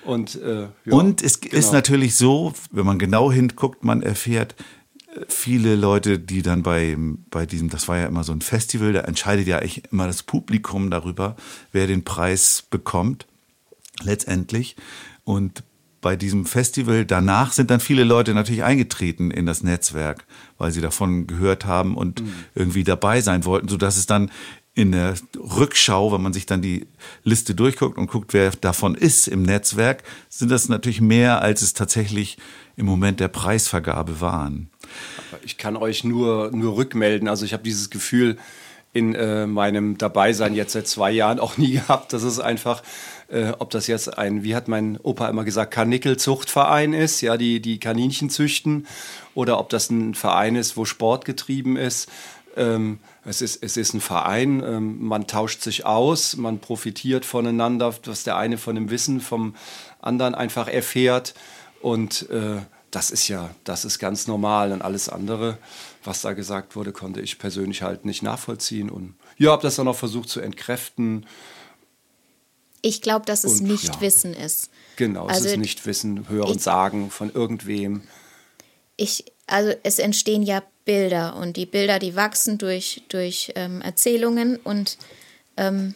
Und, 0.06 0.40
äh, 0.42 0.62
ja, 0.62 0.94
Und 0.94 1.24
es 1.24 1.38
ist 1.38 1.52
genau. 1.52 1.72
natürlich 1.72 2.16
so, 2.16 2.54
wenn 2.72 2.86
man 2.86 3.00
genau 3.00 3.32
hinguckt, 3.32 3.84
man 3.84 4.04
erfährt, 4.04 4.54
äh, 4.54 4.64
viele 5.28 5.76
Leute, 5.76 6.20
die 6.20 6.42
dann 6.42 6.64
bei, 6.64 6.96
bei 7.30 7.46
diesem, 7.46 7.70
das 7.70 7.88
war 7.88 7.98
ja 7.98 8.06
immer 8.06 8.24
so 8.24 8.34
ein 8.34 8.42
Festival, 8.42 8.94
da 8.94 9.02
entscheidet 9.02 9.48
ja 9.48 9.60
eigentlich 9.60 9.84
immer 9.92 10.08
das 10.08 10.24
Publikum 10.24 10.90
darüber, 10.92 11.36
wer 11.72 11.88
den 11.88 12.04
Preis 12.04 12.66
bekommt, 12.70 13.28
letztendlich. 14.04 14.76
Und 15.24 15.64
bei 16.02 16.16
diesem 16.16 16.46
Festival 16.46 17.06
danach 17.06 17.52
sind 17.52 17.72
dann 17.72 17.80
viele 17.80 18.04
Leute 18.04 18.34
natürlich 18.34 18.64
eingetreten 18.64 19.32
in 19.32 19.46
das 19.46 19.64
Netzwerk, 19.64 20.26
weil 20.58 20.72
sie 20.72 20.82
davon 20.82 21.28
gehört 21.28 21.66
haben 21.66 21.98
und 21.98 22.24
irgendwie 22.56 22.84
dabei 22.84 23.22
sein 23.22 23.46
wollten, 23.46 23.68
sodass 23.68 23.98
es 23.98 24.06
dann 24.06 24.32
in 24.78 24.92
der 24.92 25.16
Rückschau, 25.36 26.14
wenn 26.14 26.22
man 26.22 26.34
sich 26.34 26.46
dann 26.46 26.62
die 26.62 26.86
Liste 27.24 27.56
durchguckt 27.56 27.98
und 27.98 28.06
guckt, 28.06 28.36
wer 28.36 28.52
davon 28.52 28.94
ist 28.94 29.28
im 29.28 29.42
Netzwerk, 29.42 30.04
sind 30.30 30.52
das 30.52 30.70
natürlich 30.70 31.02
mehr, 31.02 31.42
als 31.42 31.64
es 31.64 31.74
tatsächlich 31.74 32.38
im 32.76 32.86
Moment 32.86 33.20
der 33.20 33.28
Preisvergabe 33.28 34.22
waren. 34.22 34.70
Ich 35.44 35.58
kann 35.58 35.78
euch 35.78 36.04
nur, 36.04 36.52
nur 36.52 36.78
rückmelden. 36.78 37.28
Also 37.28 37.44
ich 37.44 37.54
habe 37.54 37.64
dieses 37.64 37.90
Gefühl 37.90 38.38
in 38.94 39.16
äh, 39.16 39.48
meinem 39.48 39.98
Dabeisein 39.98 40.54
jetzt 40.54 40.74
seit 40.74 40.88
zwei 40.88 41.10
Jahren 41.10 41.40
auch 41.40 41.58
nie 41.58 41.72
gehabt. 41.72 42.14
Das 42.14 42.22
ist 42.22 42.40
einfach, 42.40 42.84
äh, 43.30 43.54
ob 43.58 43.72
das 43.72 43.88
jetzt 43.88 44.16
ein, 44.16 44.44
wie 44.44 44.56
hat 44.56 44.68
mein 44.68 45.00
Opa 45.02 45.28
immer 45.28 45.44
gesagt, 45.44 45.74
Karnickelzuchtverein 45.74 46.94
ist, 46.94 47.22
ja, 47.22 47.36
die, 47.36 47.64
die 47.64 47.80
Kaninchen 47.80 48.30
züchten, 48.30 48.86
oder 49.34 49.60
ob 49.60 49.70
das 49.70 49.90
ein 49.90 50.14
Verein 50.14 50.56
ist, 50.56 50.78
wo 50.78 50.86
Sport 50.86 51.26
getrieben 51.26 51.78
ist. 51.78 52.10
Ähm, 52.56 53.00
es 53.30 53.42
ist, 53.42 53.62
es 53.62 53.76
ist 53.78 53.94
ein 53.94 54.02
Verein, 54.02 54.64
ähm, 54.66 55.04
man 55.06 55.28
tauscht 55.28 55.62
sich 55.62 55.86
aus, 55.86 56.38
man 56.38 56.60
profitiert 56.60 57.26
voneinander, 57.26 57.94
was 58.06 58.24
der 58.24 58.38
eine 58.38 58.58
von 58.58 58.76
dem 58.76 58.90
Wissen 58.90 59.20
vom 59.22 59.56
anderen 60.00 60.34
einfach 60.34 60.68
erfährt. 60.68 61.34
Und 61.82 62.30
äh, 62.30 62.62
das 62.90 63.12
ist 63.12 63.28
ja, 63.28 63.54
das 63.66 63.84
ist 63.86 64.00
ganz 64.00 64.28
normal. 64.28 64.72
Und 64.72 64.82
alles 64.82 65.10
andere, 65.10 65.58
was 66.04 66.22
da 66.22 66.32
gesagt 66.34 66.76
wurde, 66.76 66.92
konnte 66.94 67.20
ich 67.22 67.38
persönlich 67.38 67.82
halt 67.82 68.06
nicht 68.06 68.24
nachvollziehen. 68.24 68.90
Und 68.90 69.14
ja, 69.38 69.52
habe 69.52 69.62
das 69.62 69.76
dann 69.76 69.88
auch 69.88 69.96
versucht 69.98 70.30
zu 70.30 70.40
entkräften. 70.40 71.26
Ich 72.82 73.02
glaube, 73.02 73.26
dass 73.26 73.44
es 73.44 73.60
Und, 73.60 73.68
nicht 73.68 73.96
ja. 73.96 74.02
Wissen 74.02 74.34
ist. 74.34 74.70
Genau, 74.96 75.26
Also 75.28 75.46
es 75.46 75.52
ist 75.54 75.58
nicht 75.58 75.86
Wissen, 75.86 76.30
Hören, 76.30 76.56
ich- 76.56 76.64
Sagen 76.64 77.12
von 77.12 77.32
irgendwem. 77.32 78.04
ich, 78.96 79.26
also 79.48 79.74
es 79.84 80.00
entstehen 80.00 80.44
ja 80.44 80.64
Bilder. 80.88 81.36
Und 81.36 81.58
die 81.58 81.66
Bilder, 81.66 82.00
die 82.00 82.16
wachsen 82.16 82.58
durch, 82.58 83.04
durch 83.10 83.52
ähm, 83.56 83.82
Erzählungen. 83.82 84.56
Und 84.56 84.98
ähm, 85.58 85.94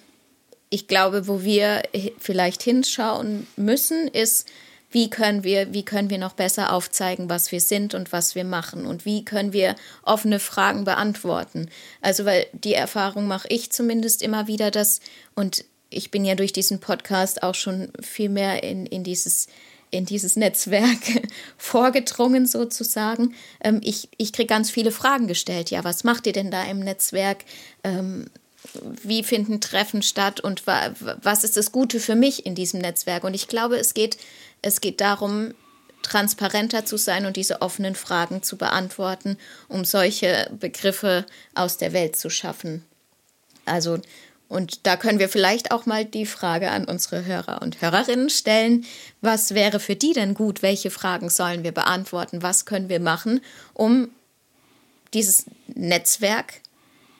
ich 0.69 0.87
glaube, 0.87 1.27
wo 1.27 1.41
wir 1.41 1.81
vielleicht 2.19 2.61
hinschauen 2.61 3.47
müssen, 3.55 4.09
ist, 4.09 4.47
wie 4.91 5.09
können 5.09 5.45
wir, 5.45 5.73
wie 5.73 5.85
können 5.85 6.09
wir 6.09 6.17
noch 6.17 6.33
besser 6.33 6.73
aufzeigen, 6.73 7.29
was 7.29 7.53
wir 7.53 7.61
sind 7.61 7.93
und 7.93 8.11
was 8.11 8.35
wir 8.35 8.43
machen? 8.43 8.85
Und 8.85 9.05
wie 9.05 9.23
können 9.23 9.53
wir 9.53 9.75
offene 10.03 10.39
Fragen 10.39 10.83
beantworten. 10.83 11.69
Also, 12.01 12.25
weil 12.25 12.45
die 12.51 12.73
Erfahrung 12.73 13.25
mache 13.25 13.47
ich 13.47 13.71
zumindest 13.71 14.21
immer 14.21 14.47
wieder, 14.47 14.69
dass, 14.71 14.99
und 15.33 15.63
ich 15.89 16.11
bin 16.11 16.25
ja 16.25 16.35
durch 16.35 16.51
diesen 16.51 16.81
Podcast 16.81 17.43
auch 17.43 17.55
schon 17.55 17.93
viel 18.01 18.29
mehr 18.29 18.63
in, 18.63 18.85
in 18.85 19.05
dieses 19.05 19.47
in 19.91 20.05
dieses 20.05 20.35
Netzwerk 20.35 20.99
vorgedrungen 21.57 22.47
sozusagen. 22.47 23.35
Ähm, 23.63 23.81
ich 23.83 24.09
ich 24.17 24.33
kriege 24.33 24.47
ganz 24.47 24.71
viele 24.71 24.91
Fragen 24.91 25.27
gestellt. 25.27 25.69
Ja, 25.69 25.83
was 25.83 26.03
macht 26.03 26.25
ihr 26.25 26.33
denn 26.33 26.49
da 26.49 26.63
im 26.63 26.79
Netzwerk? 26.79 27.43
Ähm, 27.83 28.25
wie 29.03 29.23
finden 29.23 29.59
Treffen 29.59 30.01
statt 30.01 30.39
und 30.39 30.67
wa 30.67 30.93
was 31.21 31.43
ist 31.43 31.57
das 31.57 31.71
Gute 31.71 31.99
für 31.99 32.15
mich 32.15 32.45
in 32.45 32.55
diesem 32.55 32.79
Netzwerk? 32.79 33.23
Und 33.23 33.33
ich 33.33 33.47
glaube, 33.47 33.77
es 33.77 33.93
geht, 33.93 34.17
es 34.61 34.81
geht 34.81 35.01
darum, 35.01 35.53
transparenter 36.03 36.85
zu 36.85 36.97
sein 36.97 37.25
und 37.25 37.37
diese 37.37 37.61
offenen 37.61 37.95
Fragen 37.95 38.43
zu 38.43 38.57
beantworten, 38.57 39.37
um 39.67 39.85
solche 39.85 40.49
Begriffe 40.59 41.25
aus 41.53 41.77
der 41.77 41.93
Welt 41.93 42.15
zu 42.15 42.29
schaffen. 42.29 42.83
Also, 43.65 43.99
und 44.51 44.85
da 44.85 44.97
können 44.97 45.17
wir 45.17 45.29
vielleicht 45.29 45.71
auch 45.71 45.85
mal 45.85 46.03
die 46.03 46.25
Frage 46.25 46.71
an 46.71 46.83
unsere 46.83 47.23
Hörer 47.23 47.61
und 47.61 47.81
Hörerinnen 47.81 48.29
stellen, 48.29 48.83
was 49.21 49.55
wäre 49.55 49.79
für 49.79 49.95
die 49.95 50.11
denn 50.11 50.33
gut? 50.33 50.61
Welche 50.61 50.91
Fragen 50.91 51.29
sollen 51.29 51.63
wir 51.63 51.71
beantworten? 51.71 52.41
Was 52.41 52.65
können 52.65 52.89
wir 52.89 52.99
machen, 52.99 53.39
um 53.73 54.09
dieses 55.13 55.45
Netzwerk 55.73 56.55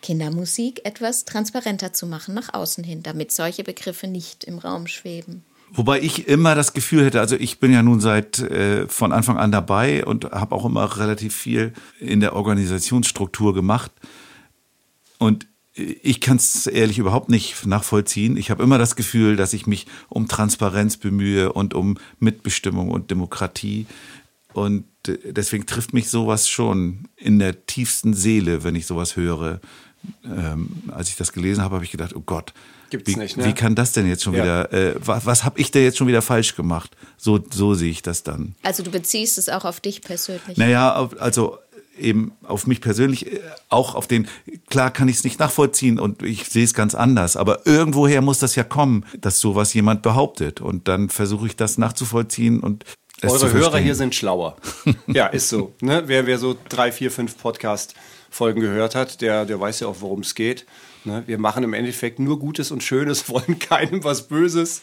Kindermusik 0.02 0.86
etwas 0.86 1.24
transparenter 1.24 1.94
zu 1.94 2.06
machen 2.06 2.34
nach 2.34 2.54
außen 2.54 2.84
hin, 2.84 3.02
damit 3.02 3.32
solche 3.32 3.63
Begriffe 3.63 4.08
nicht 4.08 4.44
im 4.44 4.58
Raum 4.58 4.88
schweben? 4.88 5.46
Wobei 5.72 6.02
ich 6.02 6.28
immer 6.28 6.54
das 6.54 6.74
Gefühl 6.74 7.06
hätte, 7.06 7.22
also 7.22 7.38
ich 7.38 7.62
bin 7.62 7.72
ja 7.72 7.82
nun 7.82 8.02
seit 8.02 8.39
äh, 8.39 8.89
von 8.89 9.13
Anfang 9.13 9.38
an 9.38 9.54
dabei 9.54 10.04
und 10.04 10.26
habe 10.26 10.54
auch 10.54 10.65
immer 10.65 10.98
relativ 10.98 11.34
viel 11.34 11.72
in 12.02 12.20
der 12.20 12.36
Organisationsstruktur 12.36 13.54
gemacht. 13.54 13.94
Und 15.17 15.48
ich 15.74 16.20
kann 16.20 16.38
es 16.38 16.68
ehrlich 16.68 16.98
überhaupt 16.98 17.30
nicht 17.30 17.66
nachvollziehen. 17.66 18.36
Ich 18.36 18.52
habe 18.52 18.62
immer 18.64 18.78
das 18.78 18.96
Gefühl, 18.96 19.36
dass 19.38 19.54
ich 19.54 19.68
mich 19.68 19.88
um 20.10 20.28
Transparenz 20.28 20.98
bemühe 20.98 21.54
und 21.54 21.74
um 21.74 21.98
Mitbestimmung 22.20 22.90
und 22.92 23.10
Demokratie. 23.10 23.86
Und 24.54 24.86
äh, 25.08 25.32
deswegen 25.32 25.66
trifft 25.66 25.94
mich 25.94 26.10
sowas 26.10 26.50
schon 26.50 27.08
in 27.16 27.40
der 27.40 27.66
tiefsten 27.66 28.14
Seele, 28.14 28.64
wenn 28.64 28.76
ich 28.76 28.86
sowas 28.86 29.16
höre. 29.16 29.62
Ähm, 30.26 30.84
als 30.90 31.10
ich 31.10 31.16
das 31.16 31.32
gelesen 31.32 31.64
habe, 31.64 31.76
habe 31.76 31.86
ich 31.86 31.92
gedacht, 31.92 32.16
oh 32.16 32.24
Gott, 32.26 32.54
Gibt's 32.90 33.08
wie, 33.10 33.16
nicht, 33.16 33.38
ne? 33.38 33.46
wie 33.46 33.54
kann 33.54 33.76
das 33.76 33.94
denn 33.94 34.08
jetzt 34.08 34.24
schon 34.24 34.34
Ja. 34.34 34.44
wieder, 34.44 34.74
äh, 34.74 34.96
was, 34.98 35.26
was 35.26 35.44
habe 35.46 35.60
ich 35.60 35.72
da 35.72 35.80
jetzt 35.80 35.98
schon 35.98 36.08
wieder 36.08 36.22
falsch 36.22 36.56
gemacht? 36.56 36.92
So, 37.18 37.40
so 37.52 37.76
sehe 37.76 37.92
ich 37.92 38.02
das 38.02 38.24
dann. 38.24 38.56
Also 38.64 38.84
du 38.84 38.92
beziehst 38.92 39.38
es 39.38 39.48
auch 39.48 39.64
auf 39.64 39.80
dich 39.80 40.02
persönlich. 40.02 40.58
Naja, 40.58 41.10
also 41.20 41.60
eben 41.97 42.32
auf 42.43 42.67
mich 42.67 42.82
persönlich, 42.82 43.32
äh, 43.32 43.39
auch 43.69 43.95
auf 43.95 44.08
den, 44.08 44.27
klar 44.69 44.91
kann 44.91 45.08
ich 45.08 45.17
es 45.17 45.23
nicht 45.23 45.39
nachvollziehen 45.39 45.99
und 45.99 46.23
ich 46.23 46.45
sehe 46.45 46.63
es 46.63 46.73
ganz 46.73 46.95
anders, 46.95 47.36
aber 47.36 47.65
irgendwoher 47.65 48.21
muss 48.21 48.39
das 48.39 48.56
ja 48.56 48.63
kommen, 48.63 49.06
dass 49.19 49.39
sowas 49.39 49.73
jemand 49.73 50.01
behauptet 50.01 50.62
und 50.62 50.88
dann 50.88 51.10
versuche 51.10 51.47
ich 51.47 51.56
das 51.56 51.77
nachzuvollziehen 51.77 52.60
und 52.62 52.86
es 53.21 53.38
zu 53.38 53.45
Eure 53.45 53.54
Hörer 53.54 53.77
hier 53.77 53.93
sind 53.93 54.15
schlauer. 54.15 54.58
ja, 55.08 55.27
ist 55.27 55.49
so. 55.49 55.73
Ne? 55.80 56.04
Wer, 56.08 56.25
wer 56.25 56.39
so 56.39 56.58
drei, 56.69 56.91
vier, 56.91 57.12
fünf 57.12 57.38
Podcasts 57.38 57.93
Folgen 58.32 58.62
gehört 58.62 58.95
hat, 58.95 59.21
der, 59.21 59.45
der 59.45 59.60
weiß 59.60 59.82
ja 59.82 59.88
auch, 59.88 59.97
worum 59.99 60.21
es 60.21 60.34
geht. 60.34 60.65
Ne? 61.04 61.23
Wir 61.27 61.38
machen 61.38 61.63
im 61.63 61.73
Endeffekt 61.73 62.17
nur 62.17 62.39
Gutes 62.39 62.71
und 62.71 62.82
Schönes, 62.82 63.30
wollen 63.30 63.60
keinem 63.60 64.04
was 64.04 64.27
Böses. 64.27 64.82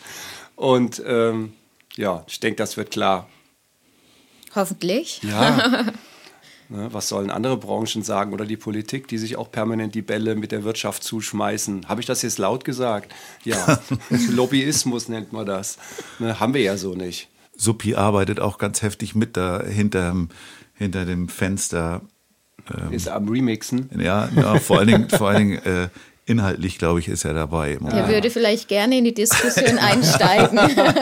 Und 0.54 1.02
ähm, 1.04 1.52
ja, 1.96 2.24
ich 2.28 2.38
denke, 2.38 2.56
das 2.56 2.76
wird 2.76 2.92
klar. 2.92 3.28
Hoffentlich. 4.54 5.20
Ja. 5.22 5.86
ne, 6.68 6.88
was 6.92 7.08
sollen 7.08 7.30
andere 7.30 7.56
Branchen 7.56 8.02
sagen 8.02 8.32
oder 8.32 8.44
die 8.44 8.56
Politik, 8.56 9.08
die 9.08 9.18
sich 9.18 9.36
auch 9.36 9.50
permanent 9.50 9.94
die 9.94 10.02
Bälle 10.02 10.34
mit 10.34 10.52
der 10.52 10.64
Wirtschaft 10.64 11.02
zuschmeißen? 11.02 11.88
Habe 11.88 12.00
ich 12.00 12.06
das 12.06 12.22
jetzt 12.22 12.38
laut 12.38 12.64
gesagt? 12.64 13.14
Ja, 13.44 13.80
Lobbyismus 14.30 15.08
nennt 15.08 15.32
man 15.32 15.46
das. 15.46 15.78
Ne, 16.18 16.40
haben 16.40 16.54
wir 16.54 16.62
ja 16.62 16.76
so 16.76 16.94
nicht. 16.94 17.28
Suppi 17.56 17.94
arbeitet 17.94 18.40
auch 18.40 18.58
ganz 18.58 18.82
heftig 18.82 19.14
mit 19.14 19.36
da 19.36 19.62
hinterm, 19.64 20.28
hinter 20.74 21.04
dem 21.04 21.28
Fenster. 21.28 22.02
Ist 22.90 23.08
am 23.08 23.28
Remixen. 23.28 23.88
Ja, 23.98 24.28
ja 24.36 24.58
vor 24.58 24.78
allen 24.78 24.88
Dingen, 24.88 25.08
vor 25.08 25.30
allen 25.30 25.38
Dingen 25.38 25.64
äh, 25.64 25.88
inhaltlich, 26.28 26.78
glaube 26.78 27.00
ich, 27.00 27.08
ist 27.08 27.24
er 27.24 27.34
dabei. 27.34 27.78
Er 27.90 28.08
würde 28.08 28.30
vielleicht 28.30 28.68
gerne 28.68 28.98
in 28.98 29.04
die 29.04 29.14
Diskussion 29.14 29.78
einsteigen. 29.78 30.58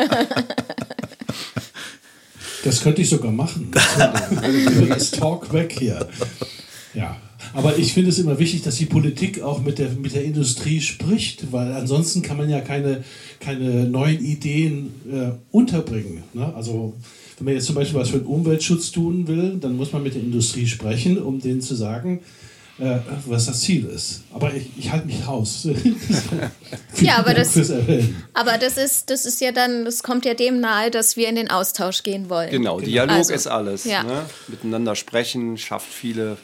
Das 2.66 2.80
könnte 2.80 3.00
ich 3.00 3.08
sogar 3.08 3.30
machen. 3.30 3.70
Über 3.70 4.86
das 4.94 5.12
Talk 5.12 5.52
weg 5.52 5.76
hier. 5.78 6.08
Ja. 6.94 7.16
Aber 7.54 7.78
ich 7.78 7.92
finde 7.92 8.10
es 8.10 8.18
immer 8.18 8.40
wichtig, 8.40 8.62
dass 8.62 8.74
die 8.74 8.86
Politik 8.86 9.40
auch 9.40 9.62
mit 9.62 9.78
der, 9.78 9.90
mit 9.90 10.14
der 10.14 10.24
Industrie 10.24 10.80
spricht, 10.80 11.52
weil 11.52 11.72
ansonsten 11.72 12.22
kann 12.22 12.36
man 12.36 12.50
ja 12.50 12.60
keine, 12.60 13.04
keine 13.38 13.84
neuen 13.84 14.22
Ideen 14.24 14.90
äh, 15.10 15.30
unterbringen. 15.52 16.24
Ne? 16.34 16.52
Also 16.56 16.94
wenn 17.38 17.44
man 17.44 17.54
jetzt 17.54 17.66
zum 17.66 17.76
Beispiel 17.76 18.00
was 18.00 18.10
für 18.10 18.18
den 18.18 18.26
Umweltschutz 18.26 18.90
tun 18.90 19.28
will, 19.28 19.58
dann 19.60 19.76
muss 19.76 19.92
man 19.92 20.02
mit 20.02 20.14
der 20.14 20.22
Industrie 20.22 20.66
sprechen, 20.66 21.22
um 21.22 21.40
denen 21.40 21.60
zu 21.60 21.76
sagen, 21.76 22.20
äh, 22.78 22.98
was 23.26 23.46
das 23.46 23.60
Ziel 23.60 23.86
ist. 23.86 24.22
Aber 24.32 24.52
ich, 24.54 24.70
ich 24.76 24.90
halte 24.92 25.06
mich 25.06 25.26
raus. 25.26 25.66
Ja, 27.00 27.18
aber 27.18 27.34
das-. 27.34 27.56
Aber 28.34 28.58
das 28.58 28.76
ist, 28.76 29.10
das 29.10 29.24
ist 29.26 29.40
ja 29.40 29.52
dann, 29.52 29.84
das 29.84 30.02
kommt 30.02 30.24
ja 30.24 30.34
dem 30.34 30.60
nahe, 30.60 30.90
dass 30.90 31.16
wir 31.16 31.28
in 31.28 31.36
den 31.36 31.50
Austausch 31.50 32.02
gehen 32.02 32.28
wollen. 32.30 32.50
Genau, 32.50 32.80
Dialog 32.80 33.16
Also, 33.16 33.34
ist 33.34 33.46
alles. 33.46 33.84
ja. 33.84 34.02
Ne? 34.02 34.24
Miteinander 34.48 34.94
sprechen 34.96 35.58
schafft 35.58 35.88
viele 35.92 36.36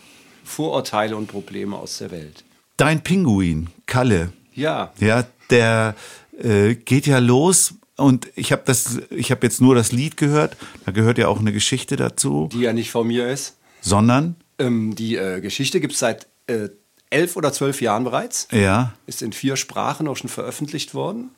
Vorurteile 0.44 1.16
und 1.16 1.26
Probleme 1.28 1.76
aus 1.76 1.98
der 1.98 2.10
Welt. 2.10 2.44
Dein 2.76 3.02
Pinguin, 3.02 3.68
Kalle, 3.86 4.32
Ja, 4.54 4.92
ja, 5.00 5.24
der 5.50 5.94
äh, 6.42 6.74
geht 6.74 7.06
ja 7.06 7.18
los 7.18 7.74
und 7.96 8.28
ich 8.34 8.52
habe 8.52 8.62
das, 8.64 8.98
ich 9.10 9.30
habe 9.30 9.46
jetzt 9.46 9.60
nur 9.60 9.74
das 9.74 9.92
Lied 9.92 10.16
gehört. 10.16 10.56
Da 10.84 10.92
gehört 10.92 11.18
ja 11.18 11.28
auch 11.28 11.38
eine 11.40 11.52
Geschichte 11.52 11.96
dazu, 11.96 12.48
die 12.52 12.60
ja 12.60 12.72
nicht 12.72 12.90
von 12.90 13.06
mir 13.06 13.28
ist. 13.28 13.56
sondern 13.80 14.36
Ähm, 14.62 14.94
die 14.94 15.16
äh, 15.16 15.40
Geschichte 15.40 15.80
gibt 15.80 15.94
es 15.94 15.98
seit 15.98 16.26
äh, 16.46 16.68
elf 17.10 17.36
oder 17.36 17.52
zwölf 17.52 17.80
Jahren 17.80 18.04
bereits. 18.04 18.48
ja, 18.50 18.94
Ist 19.06 19.22
in 19.22 19.32
vier 19.32 19.56
Sprachen 19.56 20.08
auch 20.08 20.16
schon 20.16 20.30
veröffentlicht 20.30 20.94
worden. 20.94 21.30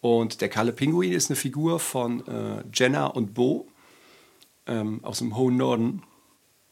Und 0.00 0.40
der 0.40 0.48
Kalle 0.48 0.72
Pinguin 0.72 1.12
ist 1.12 1.30
eine 1.30 1.36
Figur 1.36 1.80
von 1.80 2.26
äh, 2.26 2.62
Jenna 2.72 3.06
und 3.06 3.32
Bo 3.32 3.68
ähm, 4.66 5.00
aus 5.02 5.18
dem 5.18 5.36
hohen 5.36 5.56
Norden. 5.56 6.02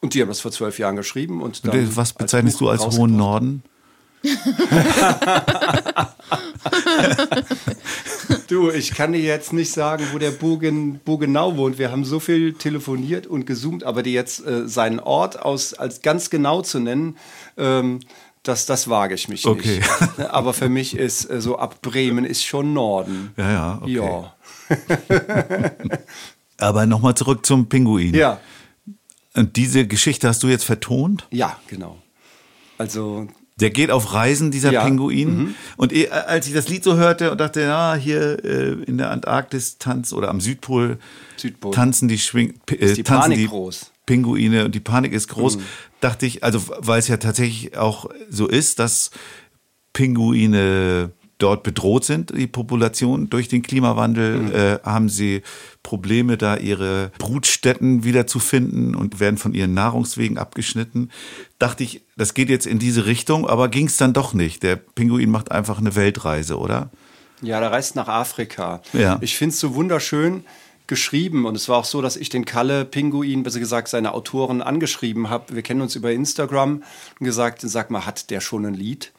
Und 0.01 0.13
die 0.13 0.21
haben 0.21 0.27
das 0.27 0.41
vor 0.41 0.51
zwölf 0.51 0.77
Jahren 0.79 0.95
geschrieben. 0.95 1.41
Und 1.41 1.63
Und 1.63 1.97
was 1.97 2.13
bezeichnest 2.13 2.59
du 2.59 2.69
als 2.69 2.85
hohen 2.85 3.15
Norden? 3.15 3.63
Du, 8.47 8.69
ich 8.71 8.93
kann 8.93 9.13
dir 9.13 9.19
jetzt 9.21 9.53
nicht 9.53 9.71
sagen, 9.71 10.05
wo 10.11 10.17
der 10.17 10.31
Bo, 10.31 10.57
gen, 10.57 10.99
Bo 11.03 11.17
genau 11.17 11.57
wohnt. 11.57 11.77
Wir 11.77 11.91
haben 11.91 12.05
so 12.05 12.19
viel 12.19 12.53
telefoniert 12.53 13.25
und 13.27 13.45
gezoomt, 13.45 13.83
aber 13.83 14.03
dir 14.03 14.13
jetzt 14.13 14.45
äh, 14.45 14.67
seinen 14.67 14.99
Ort 14.99 15.41
aus, 15.41 15.73
als 15.73 16.01
ganz 16.01 16.29
genau 16.29 16.61
zu 16.61 16.79
nennen, 16.79 17.17
ähm, 17.57 17.99
das, 18.43 18.65
das 18.65 18.89
wage 18.89 19.15
ich 19.15 19.27
mich 19.29 19.45
Okay. 19.45 19.77
nicht. 19.77 20.19
Aber 20.29 20.53
für 20.53 20.67
mich 20.67 20.97
ist 20.97 21.29
äh, 21.29 21.39
so 21.39 21.57
ab 21.57 21.81
Bremen 21.81 22.25
ist 22.25 22.43
schon 22.43 22.73
Norden. 22.73 23.31
Ja, 23.37 23.51
ja, 23.51 23.79
okay. 23.81 23.91
Ja. 23.93 24.35
Aber 26.57 26.85
nochmal 26.85 27.15
zurück 27.15 27.45
zum 27.45 27.69
Pinguin. 27.69 28.13
Ja, 28.13 28.39
Und 29.33 29.55
diese 29.55 29.87
Geschichte 29.87 30.27
hast 30.27 30.43
du 30.43 30.47
jetzt 30.49 30.65
vertont? 30.65 31.25
ja, 31.31 31.57
genau. 31.67 31.97
Also 32.77 33.27
Der 33.59 33.69
geht 33.69 33.91
auf 33.91 34.13
Reisen, 34.13 34.49
dieser 34.51 34.71
Ja, 34.71 34.81
Mhm. 34.83 34.87
Pinguin. 34.87 35.55
Und 35.77 35.93
eh, 35.93 36.09
als 36.09 36.47
ich 36.47 36.53
das 36.53 36.67
Lied 36.69 36.83
so 36.83 36.95
hörte 36.95 37.31
und 37.31 37.39
dachte, 37.39 37.61
ja, 37.61 37.93
hier 37.95 38.43
äh, 38.43 38.73
in 38.83 38.97
der 38.97 39.11
Antarktis 39.11 39.77
tanzt 39.77 40.11
oder 40.13 40.29
am 40.29 40.41
Südpol, 40.41 40.97
Südpol. 41.37 41.71
tanzen 41.73 42.07
die 42.07 42.17
Schwing 42.17 42.55
äh, 42.71 42.93
die 42.93 43.03
tanzen 43.03 43.31
die 43.35 43.47
groß. 43.47 43.81
Mhm. 43.83 43.93
Pinguine 44.05 44.65
und 44.65 44.75
die 44.75 44.79
Panik 44.81 45.13
ist 45.13 45.27
groß. 45.29 45.59
Dachte 46.01 46.25
ich, 46.25 46.43
also 46.43 46.61
weil 46.79 46.99
es 46.99 47.07
ja 47.07 47.17
tatsächlich 47.17 47.77
auch 47.77 48.09
so 48.29 48.47
ist, 48.47 48.79
dass 48.79 49.11
Pinguine 49.93 51.11
dort 51.39 51.63
bedroht 51.63 52.05
sind, 52.05 52.31
die 52.37 52.47
Population 52.47 53.29
durch 53.29 53.47
den 53.47 53.61
Klimawandel, 53.61 54.37
Mhm. 54.39 54.51
äh, 54.53 54.79
haben 54.83 55.09
sie 55.09 55.41
Probleme, 55.81 56.37
da 56.37 56.55
ihre 56.57 57.11
Brutstätten 57.17 58.03
wiederzufinden 58.03 58.95
und 58.95 59.19
werden 59.19 59.37
von 59.37 59.53
ihren 59.53 59.73
Nahrungswegen 59.73 60.37
abgeschnitten. 60.37 61.09
Dachte 61.59 61.83
ich, 61.83 62.01
das 62.15 62.33
geht 62.33 62.49
jetzt 62.49 62.65
in 62.67 62.79
diese 62.79 63.05
Richtung, 63.05 63.47
aber 63.47 63.67
ging 63.67 63.87
es 63.87 63.97
dann 63.97 64.13
doch 64.13 64.33
nicht. 64.33 64.63
Der 64.63 64.75
Pinguin 64.77 65.29
macht 65.31 65.51
einfach 65.51 65.79
eine 65.79 65.95
Weltreise, 65.95 66.57
oder? 66.57 66.89
Ja, 67.41 67.59
der 67.59 67.71
reist 67.71 67.95
nach 67.95 68.07
Afrika. 68.07 68.81
Ja. 68.93 69.17
Ich 69.21 69.37
finde 69.37 69.53
es 69.53 69.59
so 69.59 69.75
wunderschön 69.75 70.45
geschrieben 70.87 71.45
und 71.45 71.55
es 71.55 71.67
war 71.67 71.77
auch 71.77 71.85
so, 71.85 72.01
dass 72.01 72.15
ich 72.15 72.29
den 72.29 72.45
Kalle 72.45 72.85
Pinguin, 72.85 73.43
besser 73.43 73.59
gesagt 73.59 73.87
seine 73.87 74.13
Autoren 74.13 74.61
angeschrieben 74.61 75.29
habe. 75.29 75.55
Wir 75.55 75.61
kennen 75.61 75.81
uns 75.81 75.95
über 75.95 76.11
Instagram 76.11 76.83
und 77.19 77.25
gesagt, 77.25 77.61
sag 77.61 77.89
mal, 77.89 78.05
hat 78.05 78.29
der 78.29 78.39
schon 78.41 78.65
ein 78.65 78.73
Lied? 78.73 79.11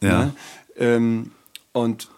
Ja. 0.00 0.26
Ne? 0.26 0.34
Ähm, 0.76 1.30
und 1.74 2.08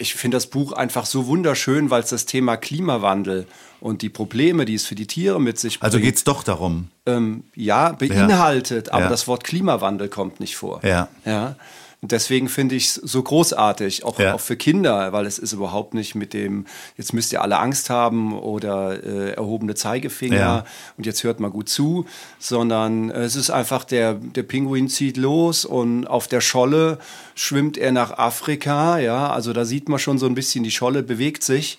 ich 0.00 0.14
finde 0.14 0.36
das 0.36 0.46
Buch 0.46 0.72
einfach 0.72 1.06
so 1.06 1.26
wunderschön, 1.26 1.90
weil 1.90 2.02
es 2.02 2.10
das 2.10 2.24
Thema 2.26 2.56
Klimawandel 2.56 3.46
und 3.80 4.02
die 4.02 4.08
Probleme, 4.10 4.64
die 4.64 4.74
es 4.74 4.86
für 4.86 4.94
die 4.94 5.06
Tiere 5.08 5.40
mit 5.40 5.58
sich 5.58 5.80
bringt, 5.80 5.84
Also 5.92 5.98
geht's 5.98 6.22
doch 6.22 6.44
darum. 6.44 6.88
ähm, 7.06 7.42
ja, 7.56 7.92
beinhaltet, 7.92 8.90
aber 8.92 9.04
Ja. 9.04 9.08
das 9.08 9.26
Wort 9.26 9.42
Klimawandel 9.44 10.08
kommt 10.08 10.38
nicht 10.40 10.56
vor. 10.56 10.80
Ja. 10.84 11.08
ja. 11.24 11.56
Und 12.00 12.12
deswegen 12.12 12.48
finde 12.48 12.76
ich 12.76 12.86
es 12.86 12.94
so 12.94 13.20
großartig, 13.24 14.04
auch, 14.04 14.20
Ja. 14.20 14.34
auch 14.34 14.40
für 14.40 14.56
Kinder, 14.56 15.12
weil 15.12 15.26
es 15.26 15.38
ist 15.40 15.52
überhaupt 15.52 15.94
nicht 15.94 16.14
mit 16.14 16.32
dem, 16.32 16.64
jetzt 16.96 17.12
müsst 17.12 17.32
ihr 17.32 17.42
alle 17.42 17.58
Angst 17.58 17.90
haben 17.90 18.38
oder 18.38 19.02
äh, 19.02 19.30
erhobene 19.32 19.74
Zeigefinger 19.74 20.36
Ja. 20.36 20.64
und 20.96 21.06
jetzt 21.06 21.24
hört 21.24 21.40
mal 21.40 21.50
gut 21.50 21.68
zu, 21.68 22.06
sondern 22.38 23.10
es 23.10 23.34
ist 23.34 23.50
einfach, 23.50 23.82
der, 23.84 24.14
der 24.14 24.44
Pinguin 24.44 24.88
zieht 24.88 25.16
los 25.16 25.64
und 25.64 26.06
auf 26.06 26.28
der 26.28 26.40
Scholle 26.40 26.98
schwimmt 27.34 27.76
er 27.76 27.90
nach 27.90 28.12
Afrika, 28.16 28.98
ja, 28.98 29.30
also 29.30 29.52
da 29.52 29.64
sieht 29.64 29.88
man 29.88 29.98
schon 29.98 30.18
so 30.18 30.26
ein 30.26 30.34
bisschen, 30.36 30.62
die 30.62 30.70
Scholle 30.70 31.02
bewegt 31.02 31.42
sich, 31.42 31.78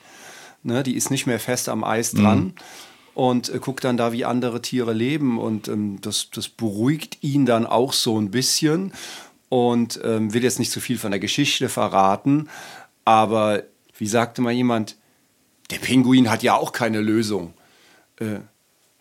ne, 0.63 0.83
die 0.83 0.95
ist 0.95 1.11
nicht 1.11 1.27
mehr 1.27 1.39
fest 1.39 1.69
am 1.69 1.85
Eis 1.85 2.11
dran 2.11 2.53
und 3.15 3.47
äh, 3.53 3.59
guckt 3.59 3.85
dann 3.85 3.95
da, 3.95 4.11
wie 4.11 4.25
andere 4.25 4.61
Tiere 4.61 4.91
leben. 4.93 5.39
Und 5.39 5.67
ähm, 5.69 5.99
das, 6.01 6.27
das 6.33 6.47
beruhigt 6.49 7.17
ihn 7.21 7.45
dann 7.45 7.65
auch 7.65 7.93
so 7.93 8.19
ein 8.19 8.31
bisschen. 8.31 8.93
Und 9.49 9.99
ähm, 10.03 10.33
will 10.33 10.43
jetzt 10.43 10.59
nicht 10.59 10.71
zu 10.71 10.79
viel 10.79 10.97
von 10.97 11.11
der 11.11 11.19
Geschichte 11.19 11.69
verraten. 11.69 12.49
Aber 13.03 13.63
wie 13.97 14.07
sagte 14.07 14.41
mal 14.41 14.53
jemand, 14.53 14.95
der 15.71 15.77
Pinguin 15.77 16.29
hat 16.29 16.43
ja 16.43 16.55
auch 16.55 16.71
keine 16.71 17.01
Lösung. 17.01 17.53
Äh, 18.19 18.39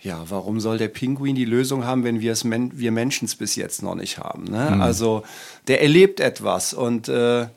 ja, 0.00 0.24
warum 0.28 0.60
soll 0.60 0.78
der 0.78 0.88
Pinguin 0.88 1.34
die 1.34 1.44
Lösung 1.44 1.84
haben, 1.84 2.04
wenn 2.04 2.20
wir 2.20 2.32
es 2.32 2.44
men 2.44 2.78
wir 2.78 2.92
Menschen 2.92 3.24
es 3.24 3.34
bis 3.34 3.56
jetzt 3.56 3.82
noch 3.82 3.94
nicht 3.94 4.18
haben? 4.18 4.44
Ne? 4.44 4.80
Also 4.80 5.24
der 5.66 5.82
erlebt 5.82 6.20
etwas 6.20 6.72
und 6.72 7.08
äh, 7.08 7.48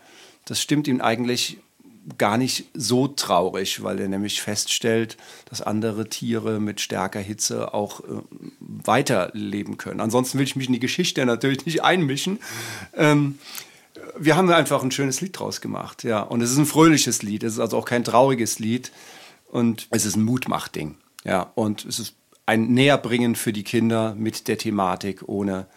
das 0.46 0.62
stimmt 0.62 0.88
ihm 0.88 1.02
eigentlich 1.02 1.60
gar 2.18 2.38
nicht 2.38 2.66
so 2.74 3.08
traurig, 3.08 3.84
weil 3.84 4.00
er 4.00 4.08
nämlich 4.08 4.42
feststellt, 4.42 5.18
dass 5.50 5.62
andere 5.62 6.10
Tiere 6.10 6.60
mit 6.60 6.82
stärker 6.82 7.20
Hitze 7.20 7.74
auch 7.74 8.02
äh, 8.02 8.22
weiterleben 8.60 9.78
können. 9.78 10.00
Ansonsten 10.00 10.38
will 10.38 10.46
ich 10.46 10.56
mich 10.56 10.68
in 10.68 10.74
die 10.74 10.80
Geschichte 10.80 11.26
natürlich 11.26 11.66
nicht 11.66 11.84
einmischen. 11.84 12.40
Ähm, 12.96 13.38
wir 14.18 14.36
haben 14.36 14.50
einfach 14.50 14.84
ein 14.84 14.92
schönes 14.92 15.22
Lied 15.22 15.38
draus 15.38 15.62
gemacht, 15.62 16.04
ja. 16.04 16.22
Und 16.22 16.42
es 16.42 16.52
ist 16.52 16.58
ein 16.58 16.66
fröhliches 16.66 17.22
Lied, 17.22 17.44
es 17.44 17.54
ist 17.54 17.60
also 17.60 17.78
auch 17.78 17.86
kein 17.86 18.04
trauriges 18.04 18.60
Lied 18.60 18.92
und 19.50 19.88
es 19.92 20.06
ist 20.06 20.16
ein 20.16 20.24
Mutmachding, 20.24 20.98
ja. 21.24 21.52
Und 21.56 21.86
es 21.86 22.00
ist 22.00 22.16
ein 22.46 22.74
Näherbringen 22.74 23.36
für 23.36 23.54
die 23.54 23.64
Kinder 23.64 24.16
mit 24.16 24.48
der 24.48 24.58
Thematik, 24.58 25.28
ohne 25.28 25.68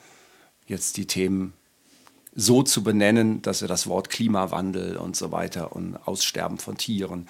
jetzt 0.66 0.96
die 0.96 1.06
Themen 1.06 1.52
so 2.34 2.62
zu 2.62 2.82
benennen, 2.82 3.42
dass 3.42 3.62
er 3.62 3.68
das 3.68 3.86
Wort 3.86 4.10
Klimawandel 4.10 4.96
und 4.96 5.16
so 5.16 5.32
weiter 5.32 5.74
und 5.74 5.96
Aussterben 6.04 6.58
von 6.58 6.76
Tieren, 6.76 7.28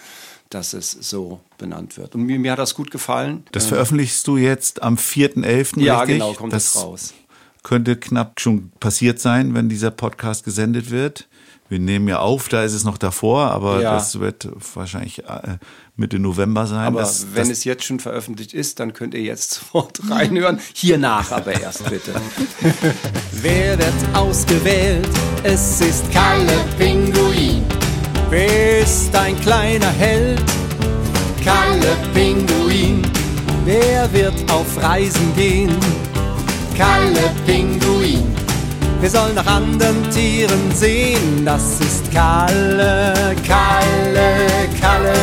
dass 0.50 0.72
es 0.72 0.90
so 0.90 1.40
benannt 1.58 1.96
wird. 1.96 2.14
Und 2.14 2.22
mir, 2.22 2.38
mir 2.38 2.52
hat 2.52 2.58
das 2.58 2.74
gut 2.74 2.90
gefallen. 2.90 3.44
Das 3.52 3.66
veröffentlichst 3.66 4.26
du 4.26 4.36
jetzt 4.36 4.82
am 4.82 4.96
4.11. 4.96 5.80
ja, 5.80 6.00
richtig? 6.00 6.16
genau, 6.16 6.32
kommt 6.32 6.52
das 6.52 6.76
raus. 6.76 7.14
Könnte 7.62 7.96
knapp 7.96 8.40
schon 8.40 8.70
passiert 8.80 9.20
sein, 9.20 9.54
wenn 9.54 9.68
dieser 9.68 9.90
Podcast 9.90 10.44
gesendet 10.44 10.90
wird. 10.90 11.28
Wir 11.68 11.78
nehmen 11.78 12.08
ja 12.08 12.18
auf, 12.20 12.48
da 12.48 12.62
ist 12.62 12.72
es 12.74 12.84
noch 12.84 12.98
davor, 12.98 13.50
aber 13.50 13.80
Ja. 13.80 13.94
das 13.94 14.20
wird 14.20 14.48
wahrscheinlich 14.74 15.20
äh, 15.24 15.58
Mitte 15.96 16.18
November 16.18 16.66
sein. 16.66 16.86
Aber 16.86 17.00
das, 17.00 17.28
wenn 17.34 17.48
das, 17.48 17.58
es 17.58 17.64
jetzt 17.64 17.84
schon 17.84 18.00
veröffentlicht 18.00 18.52
ist, 18.52 18.80
dann 18.80 18.92
könnt 18.92 19.14
ihr 19.14 19.22
jetzt 19.22 19.52
sofort 19.54 20.00
reinhören. 20.10 20.60
Hier 20.74 20.98
nach 20.98 21.32
aber 21.32 21.52
erst 21.60 21.88
bitte. 21.88 22.12
Wer 23.32 23.78
wird 23.78 23.94
ausgewählt? 24.14 25.08
Es 25.42 25.80
ist 25.80 26.10
Kalle 26.12 26.64
Pinguin. 26.78 27.62
Wer 28.30 28.80
ist 28.80 29.14
ein 29.14 29.38
kleiner 29.40 29.90
Held? 29.90 30.42
Kalle 31.44 31.96
Pinguin. 32.14 33.02
Wer 33.64 34.12
wird 34.12 34.50
auf 34.50 34.66
Reisen 34.82 35.34
gehen? 35.36 35.74
Kalle 36.76 37.30
Pinguin. 37.46 38.34
Wir 39.00 39.10
sollen 39.10 39.34
nach 39.34 39.46
anderen 39.46 40.10
Tieren 40.10 40.72
sehen. 40.72 41.44
Das 41.44 41.80
ist 41.80 42.10
Kalle, 42.12 43.36
Kalle, 43.46 44.68
Kalle. 44.80 45.14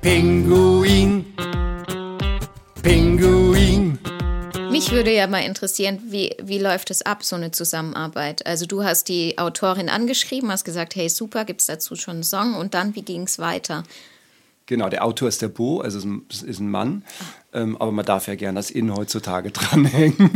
Pinguin. 0.00 1.24
Pinguin. 2.82 3.98
Mich 4.70 4.90
würde 4.90 5.14
ja 5.14 5.26
mal 5.28 5.40
interessieren, 5.44 6.00
wie, 6.08 6.34
wie 6.42 6.58
läuft 6.58 6.90
es 6.90 7.02
ab, 7.02 7.22
so 7.24 7.36
eine 7.36 7.52
Zusammenarbeit? 7.52 8.44
Also 8.46 8.66
du 8.66 8.82
hast 8.82 9.08
die 9.08 9.38
Autorin 9.38 9.88
angeschrieben, 9.88 10.50
hast 10.50 10.64
gesagt, 10.64 10.96
hey 10.96 11.08
super, 11.08 11.44
gibt 11.44 11.60
es 11.60 11.66
dazu 11.66 11.94
schon 11.94 12.14
einen 12.14 12.22
Song? 12.24 12.54
Und 12.56 12.74
dann, 12.74 12.96
wie 12.96 13.02
ging 13.02 13.22
es 13.22 13.38
weiter? 13.38 13.84
Genau, 14.66 14.88
der 14.88 15.04
Autor 15.04 15.28
ist 15.28 15.42
der 15.42 15.48
Bo, 15.48 15.80
also 15.80 15.98
ist 15.98 16.04
ein- 16.04 16.22
es 16.30 16.42
ist 16.42 16.58
ein 16.60 16.70
Mann. 16.70 17.04
Ähm, 17.54 17.76
aber 17.78 17.92
man 17.92 18.06
darf 18.06 18.28
ja 18.28 18.34
gern 18.34 18.54
das 18.54 18.70
In 18.70 18.94
heutzutage 18.96 19.50
dranhängen. 19.52 20.30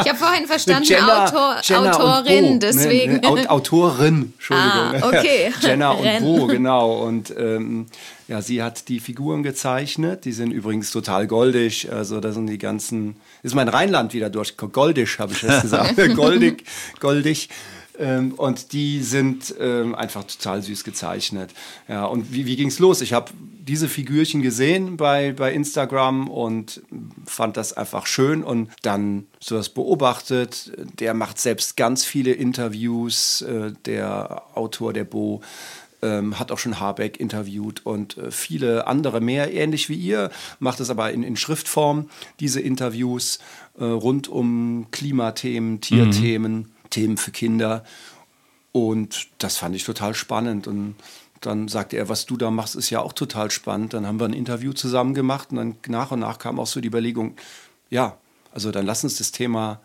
Ich 0.00 0.08
habe 0.08 0.16
vorhin 0.16 0.46
verstanden, 0.46 0.84
Jenna- 0.88 1.24
Autor, 1.24 1.56
Jenna 1.64 1.90
Autorin, 1.92 2.52
Bo. 2.52 2.58
deswegen. 2.60 3.14
Nee, 3.16 3.26
Aut- 3.26 3.48
Autorin, 3.48 4.32
Entschuldigung. 4.34 4.70
Ah, 4.70 5.08
okay. 5.08 5.52
Jenna 5.60 5.90
und 5.90 6.04
Renn. 6.06 6.22
Bo, 6.22 6.46
genau. 6.46 7.02
Und 7.02 7.34
ähm, 7.36 7.86
ja, 8.28 8.40
sie 8.40 8.62
hat 8.62 8.86
die 8.88 9.00
Figuren 9.00 9.42
gezeichnet. 9.42 10.24
Die 10.24 10.32
sind 10.32 10.52
übrigens 10.52 10.92
total 10.92 11.26
goldig. 11.26 11.90
Also 11.92 12.20
da 12.20 12.30
sind 12.30 12.46
die 12.46 12.58
ganzen. 12.58 13.16
Ist 13.42 13.56
mein 13.56 13.68
Rheinland 13.68 14.14
wieder 14.14 14.30
durch. 14.30 14.56
Goldisch, 14.56 15.18
habe 15.18 15.32
ich 15.32 15.42
jetzt 15.42 15.62
gesagt. 15.62 15.96
goldig, 16.14 16.64
goldig. 17.00 17.48
Ähm, 17.98 18.34
und 18.34 18.72
die 18.72 19.02
sind 19.02 19.54
ähm, 19.60 19.94
einfach 19.94 20.24
total 20.24 20.62
süß 20.62 20.84
gezeichnet. 20.84 21.50
Ja, 21.88 22.06
und 22.06 22.32
wie, 22.32 22.46
wie 22.46 22.56
ging 22.56 22.68
es 22.68 22.78
los? 22.78 23.00
Ich 23.00 23.12
habe 23.12 23.32
diese 23.66 23.88
Figürchen 23.88 24.42
gesehen 24.42 24.96
bei, 24.96 25.32
bei 25.32 25.52
Instagram 25.52 26.28
und 26.28 26.82
fand 27.24 27.56
das 27.56 27.72
einfach 27.72 28.06
schön 28.06 28.42
und 28.42 28.70
dann 28.82 29.26
sowas 29.40 29.68
beobachtet. 29.68 30.72
Der 30.98 31.14
macht 31.14 31.40
selbst 31.40 31.76
ganz 31.76 32.04
viele 32.04 32.32
Interviews, 32.32 33.42
äh, 33.42 33.72
der 33.86 34.42
Autor, 34.54 34.92
der 34.92 35.04
Bo. 35.04 35.40
Ähm, 36.02 36.38
hat 36.38 36.52
auch 36.52 36.58
schon 36.58 36.80
Habeck 36.80 37.18
interviewt 37.18 37.86
und 37.86 38.18
äh, 38.18 38.30
viele 38.30 38.86
andere 38.86 39.22
mehr, 39.22 39.54
ähnlich 39.54 39.88
wie 39.88 39.94
ihr, 39.94 40.30
macht 40.58 40.80
es 40.80 40.90
aber 40.90 41.10
in, 41.12 41.22
in 41.22 41.34
Schriftform, 41.34 42.10
diese 42.40 42.60
Interviews 42.60 43.38
äh, 43.78 43.84
rund 43.84 44.28
um 44.28 44.88
Klimathemen, 44.90 45.80
Tierthemen, 45.80 46.73
Themen 46.94 47.16
für 47.16 47.30
Kinder. 47.30 47.84
Und 48.72 49.28
das 49.38 49.56
fand 49.56 49.74
ich 49.76 49.84
total 49.84 50.14
spannend. 50.14 50.66
Und 50.66 50.96
dann 51.40 51.68
sagte 51.68 51.96
er, 51.96 52.08
was 52.08 52.26
du 52.26 52.36
da 52.36 52.50
machst, 52.50 52.76
ist 52.76 52.90
ja 52.90 53.00
auch 53.00 53.12
total 53.12 53.50
spannend. 53.50 53.94
Dann 53.94 54.06
haben 54.06 54.18
wir 54.18 54.26
ein 54.26 54.32
Interview 54.32 54.72
zusammen 54.72 55.14
gemacht 55.14 55.50
und 55.50 55.56
dann 55.56 55.76
nach 55.88 56.10
und 56.10 56.20
nach 56.20 56.38
kam 56.38 56.58
auch 56.58 56.66
so 56.66 56.80
die 56.80 56.88
Überlegung, 56.88 57.36
ja, 57.90 58.16
also 58.52 58.70
dann 58.70 58.86
lass 58.86 59.04
uns 59.04 59.18
das 59.18 59.32
Thema 59.32 59.80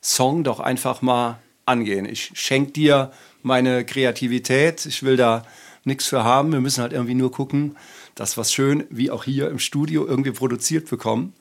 Song 0.00 0.44
doch 0.44 0.60
einfach 0.60 1.02
mal 1.02 1.38
angehen. 1.66 2.06
Ich 2.06 2.32
schenke 2.34 2.72
dir 2.72 3.12
meine 3.42 3.84
Kreativität. 3.84 4.86
Ich 4.86 5.02
will 5.02 5.16
da 5.16 5.44
nichts 5.84 6.06
für 6.06 6.24
haben. 6.24 6.52
Wir 6.52 6.60
müssen 6.60 6.82
halt 6.82 6.92
irgendwie 6.92 7.14
nur 7.14 7.30
gucken, 7.30 7.76
dass 8.14 8.36
was 8.36 8.52
schön, 8.52 8.84
wie 8.90 9.10
auch 9.10 9.24
hier 9.24 9.48
im 9.48 9.58
Studio, 9.58 10.06
irgendwie 10.06 10.32
produziert 10.32 10.88
bekommen. 10.88 11.34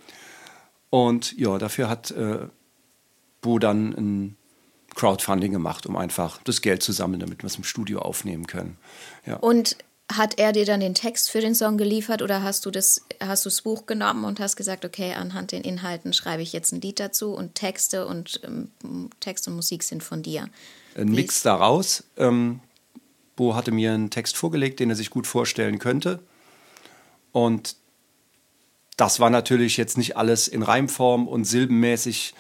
Und 0.90 1.38
ja, 1.38 1.58
dafür 1.58 1.90
hat 1.90 2.12
äh, 2.12 2.40
Bo 3.42 3.60
dann 3.60 3.94
ein 3.94 4.38
Crowdfunding 4.96 5.52
gemacht, 5.52 5.86
um 5.86 5.96
einfach 5.96 6.42
das 6.44 6.62
Geld 6.62 6.84
zu 6.84 6.92
sammeln, 6.92 7.20
damit 7.20 7.44
wir 7.44 7.48
es 7.48 7.56
im 7.56 7.64
Studio 7.64 8.00
aufnehmen 8.00 8.48
können. 8.48 8.78
Ja. 9.26 9.38
Und 9.38 9.78
hat 10.12 10.38
er 10.38 10.52
dir 10.52 10.66
dann 10.66 10.82
den 10.82 10.94
Text 10.94 11.30
für 11.30 11.40
den 11.40 11.56
Song 11.56 11.78
geliefert 11.78 12.22
oder 12.22 12.44
hast 12.44 12.66
du 12.66 12.72
das, 12.72 13.06
hast 13.22 13.46
du 13.46 13.50
das 13.50 13.62
Buch 13.62 13.86
genommen 13.86 14.26
und 14.26 14.40
hast 14.42 14.58
gesagt, 14.58 14.84
okay, 14.84 15.14
anhand 15.14 15.54
den 15.54 15.64
Inhalten 15.64 16.12
schreibe 16.12 16.42
ich 16.42 16.52
jetzt 16.52 16.74
ein 16.74 16.82
Lied 16.82 17.00
dazu 17.00 17.34
und 17.34 17.56
Texte 17.56 18.06
und 18.06 18.42
ähm, 18.44 18.70
Text 19.22 19.48
und 19.48 19.56
Musik 19.56 19.84
sind 19.84 20.04
von 20.04 20.22
dir? 20.22 20.50
ein 20.96 21.12
Wie 21.12 21.16
Mix 21.16 21.42
daraus. 21.42 22.04
Ähm, 22.18 22.60
Bo 23.36 23.56
hatte 23.56 23.72
mir 23.72 23.94
einen 23.94 24.10
Text 24.10 24.38
vorgelegt, 24.38 24.80
den 24.80 24.90
er 24.90 24.96
sich 24.96 25.10
gut 25.10 25.28
vorstellen 25.28 25.80
könnte. 25.80 26.20
Und 27.32 27.78
das 28.98 29.20
war 29.20 29.30
natürlich 29.30 29.78
jetzt 29.78 29.98
nicht 29.98 30.18
alles 30.18 30.48
in 30.48 30.64
Reimform 30.64 31.28
und 31.28 31.46
silbenmäßig 31.46 32.34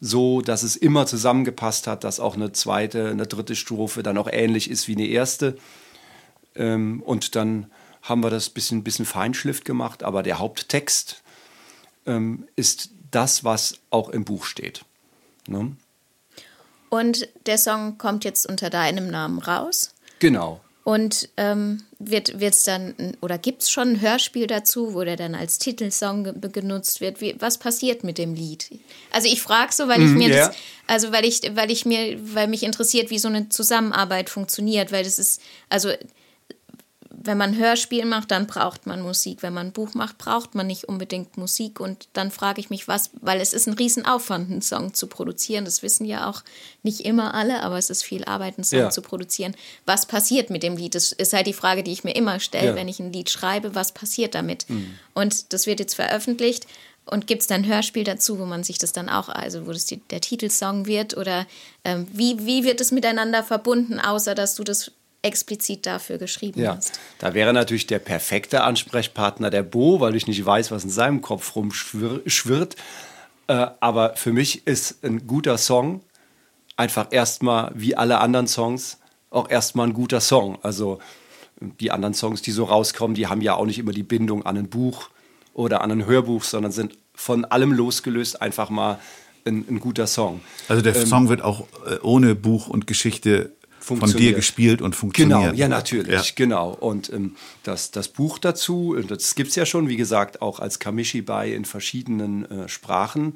so, 0.00 0.40
dass 0.40 0.62
es 0.62 0.76
immer 0.76 1.06
zusammengepasst 1.06 1.86
hat, 1.86 2.04
dass 2.04 2.20
auch 2.20 2.36
eine 2.36 2.52
zweite, 2.52 3.08
eine 3.08 3.26
dritte 3.26 3.56
Strophe 3.56 4.02
dann 4.02 4.18
auch 4.18 4.28
ähnlich 4.30 4.70
ist 4.70 4.88
wie 4.88 4.94
eine 4.94 5.06
erste. 5.06 5.56
Ähm, 6.54 7.02
und 7.02 7.34
dann 7.34 7.70
haben 8.02 8.22
wir 8.22 8.30
das 8.30 8.50
bisschen, 8.50 8.84
bisschen 8.84 9.06
Feinschliff 9.06 9.64
gemacht, 9.64 10.02
aber 10.02 10.22
der 10.22 10.38
Haupttext 10.38 11.22
ähm, 12.06 12.46
ist 12.56 12.90
das, 13.10 13.44
was 13.44 13.80
auch 13.90 14.08
im 14.08 14.24
Buch 14.24 14.44
steht. 14.44 14.84
Ne? 15.46 15.76
Und 16.90 17.28
der 17.46 17.58
Song 17.58 17.98
kommt 17.98 18.24
jetzt 18.24 18.46
unter 18.46 18.70
deinem 18.70 19.10
Namen 19.10 19.38
raus. 19.38 19.94
Genau. 20.20 20.60
Und 20.88 21.28
ähm, 21.36 21.82
wird 21.98 22.30
es 22.40 22.62
dann, 22.62 22.94
oder 23.20 23.36
gibt 23.36 23.60
es 23.60 23.70
schon 23.70 23.88
ein 23.90 24.00
Hörspiel 24.00 24.46
dazu, 24.46 24.94
wo 24.94 25.04
der 25.04 25.16
dann 25.16 25.34
als 25.34 25.58
Titelsong 25.58 26.24
ge 26.24 26.50
genutzt 26.50 27.02
wird? 27.02 27.20
Wie, 27.20 27.36
was 27.38 27.58
passiert 27.58 28.04
mit 28.04 28.16
dem 28.16 28.32
Lied? 28.32 28.70
Also 29.10 29.28
ich 29.28 29.42
frage 29.42 29.70
so, 29.70 29.86
weil 29.86 30.00
ich 30.00 30.12
mir 30.12 30.30
ja. 30.30 30.46
das, 30.46 30.56
also 30.86 31.12
weil 31.12 31.26
ich, 31.26 31.42
weil 31.54 31.70
ich 31.70 31.84
mir, 31.84 32.18
weil 32.34 32.48
mich 32.48 32.62
interessiert, 32.62 33.10
wie 33.10 33.18
so 33.18 33.28
eine 33.28 33.50
Zusammenarbeit 33.50 34.30
funktioniert, 34.30 34.90
weil 34.90 35.04
das 35.04 35.18
ist, 35.18 35.42
also 35.68 35.90
wenn 37.22 37.36
man 37.38 37.56
Hörspiel 37.56 38.04
macht, 38.04 38.30
dann 38.30 38.46
braucht 38.46 38.86
man 38.86 39.02
Musik. 39.02 39.42
Wenn 39.42 39.52
man 39.54 39.68
ein 39.68 39.72
Buch 39.72 39.94
macht, 39.94 40.18
braucht 40.18 40.54
man 40.54 40.66
nicht 40.66 40.84
unbedingt 40.84 41.36
Musik. 41.36 41.80
Und 41.80 42.08
dann 42.12 42.30
frage 42.30 42.60
ich 42.60 42.70
mich, 42.70 42.86
was, 42.88 43.10
weil 43.20 43.40
es 43.40 43.52
ist 43.52 43.66
ein 43.66 43.74
Riesenaufwand, 43.74 44.50
einen 44.50 44.62
Song 44.62 44.94
zu 44.94 45.06
produzieren. 45.08 45.64
Das 45.64 45.82
wissen 45.82 46.04
ja 46.04 46.28
auch 46.30 46.42
nicht 46.82 47.00
immer 47.00 47.34
alle, 47.34 47.62
aber 47.62 47.76
es 47.78 47.90
ist 47.90 48.04
viel 48.04 48.24
Arbeit, 48.24 48.56
einen 48.58 48.64
Song 48.64 48.78
Ja. 48.78 48.90
zu 48.90 49.02
produzieren. 49.02 49.54
Was 49.86 50.06
passiert 50.06 50.50
mit 50.50 50.62
dem 50.62 50.76
Lied? 50.76 50.94
Das 50.94 51.12
ist 51.12 51.32
halt 51.32 51.46
die 51.46 51.52
Frage, 51.52 51.82
die 51.82 51.92
ich 51.92 52.04
mir 52.04 52.14
immer 52.14 52.40
stelle, 52.40 52.66
Ja. 52.66 52.72
Mhm. 52.72 52.76
wenn 52.76 52.88
ich 52.88 53.00
ein 53.00 53.12
Lied 53.12 53.30
schreibe. 53.30 53.74
Was 53.74 53.92
passiert 53.92 54.34
damit? 54.34 54.66
Und 55.14 55.52
das 55.52 55.66
wird 55.66 55.80
jetzt 55.80 55.94
veröffentlicht. 55.94 56.66
Und 57.10 57.26
gibt 57.26 57.40
es 57.40 57.48
dann 57.48 57.62
ein 57.62 57.66
Hörspiel 57.68 58.04
dazu, 58.04 58.38
wo 58.38 58.44
man 58.44 58.64
sich 58.64 58.76
das 58.76 58.92
dann 58.92 59.08
auch, 59.08 59.30
also 59.30 59.66
wo 59.66 59.72
das 59.72 59.86
die, 59.86 59.96
der 60.10 60.20
Titelsong 60.20 60.84
wird? 60.86 61.16
Oder 61.16 61.46
ähm, 61.84 62.06
wie, 62.12 62.44
wie 62.44 62.64
wird 62.64 62.80
es 62.82 62.92
miteinander 62.92 63.42
verbunden, 63.42 63.98
außer 63.98 64.34
dass 64.34 64.54
du 64.56 64.62
das 64.62 64.92
explizit 65.22 65.86
dafür 65.86 66.18
geschrieben 66.18 66.60
Ja, 66.60 66.76
hast? 66.76 66.98
da 67.18 67.34
wäre 67.34 67.52
natürlich 67.52 67.86
der 67.86 67.98
perfekte 67.98 68.62
Ansprechpartner 68.62 69.50
der 69.50 69.62
Bo, 69.62 70.00
weil 70.00 70.14
ich 70.14 70.26
nicht 70.26 70.44
weiß, 70.44 70.70
was 70.70 70.84
in 70.84 70.90
seinem 70.90 71.22
Kopf 71.22 71.56
rumschwirrt. 71.56 72.76
Äh, 73.48 73.66
aber 73.80 74.14
für 74.16 74.32
mich 74.32 74.66
ist 74.66 75.04
ein 75.04 75.26
guter 75.26 75.58
Song 75.58 76.02
einfach 76.76 77.08
erstmal, 77.10 77.72
wie 77.74 77.96
alle 77.96 78.18
anderen 78.18 78.46
Songs, 78.46 78.98
auch 79.30 79.50
erstmal 79.50 79.88
ein 79.88 79.94
guter 79.94 80.20
Song. 80.20 80.58
Also 80.62 81.00
die 81.60 81.90
anderen 81.90 82.14
Songs, 82.14 82.40
die 82.42 82.52
so 82.52 82.64
rauskommen, 82.64 83.14
die 83.14 83.26
haben 83.26 83.40
ja 83.40 83.54
auch 83.54 83.66
nicht 83.66 83.78
immer 83.78 83.92
die 83.92 84.04
Bindung 84.04 84.46
an 84.46 84.56
ein 84.56 84.68
Buch 84.68 85.10
oder 85.54 85.80
an 85.82 85.90
ein 85.90 86.06
Hörbuch, 86.06 86.44
sondern 86.44 86.70
sind 86.70 86.96
von 87.14 87.44
allem 87.44 87.72
losgelöst 87.72 88.40
einfach 88.40 88.70
mal 88.70 89.00
ein, 89.44 89.64
ein 89.68 89.80
guter 89.80 90.06
Song. 90.06 90.40
also 90.68 90.82
der 90.82 90.94
Song 90.94 91.28
wird 91.28 91.42
auch 91.42 91.66
äh, 91.86 91.98
ohne 92.02 92.36
Buch 92.36 92.68
und 92.68 92.86
Geschichte 92.86 93.56
von 93.96 94.12
dir 94.12 94.34
gespielt 94.34 94.82
und 94.82 94.94
funktioniert. 94.94 95.40
Genau, 95.40 95.52
ja, 95.54 95.68
natürlich, 95.68 96.12
Ja. 96.12 96.32
genau. 96.34 96.70
Und 96.70 97.12
ähm, 97.12 97.34
das, 97.62 97.90
das 97.90 98.08
Buch 98.08 98.38
dazu, 98.38 98.96
das 99.06 99.34
gibt 99.34 99.50
es 99.50 99.56
ja 99.56 99.66
schon, 99.66 99.88
wie 99.88 99.96
gesagt, 99.96 100.42
auch 100.42 100.60
als 100.60 100.78
Kamishibai 100.78 101.52
in 101.52 101.64
verschiedenen 101.64 102.44
äh, 102.50 102.68
Sprachen. 102.68 103.32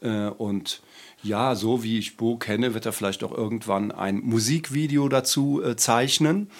Äh, 0.00 0.26
und 0.28 0.82
ja, 1.22 1.54
so 1.54 1.82
wie 1.82 1.98
ich 1.98 2.16
Bo 2.16 2.36
kenne, 2.36 2.74
wird 2.74 2.86
er 2.86 2.92
vielleicht 2.92 3.22
auch 3.22 3.32
irgendwann 3.32 3.92
ein 3.92 4.20
Musikvideo 4.20 5.08
dazu 5.08 5.62
äh, 5.62 5.76
zeichnen. 5.76 6.50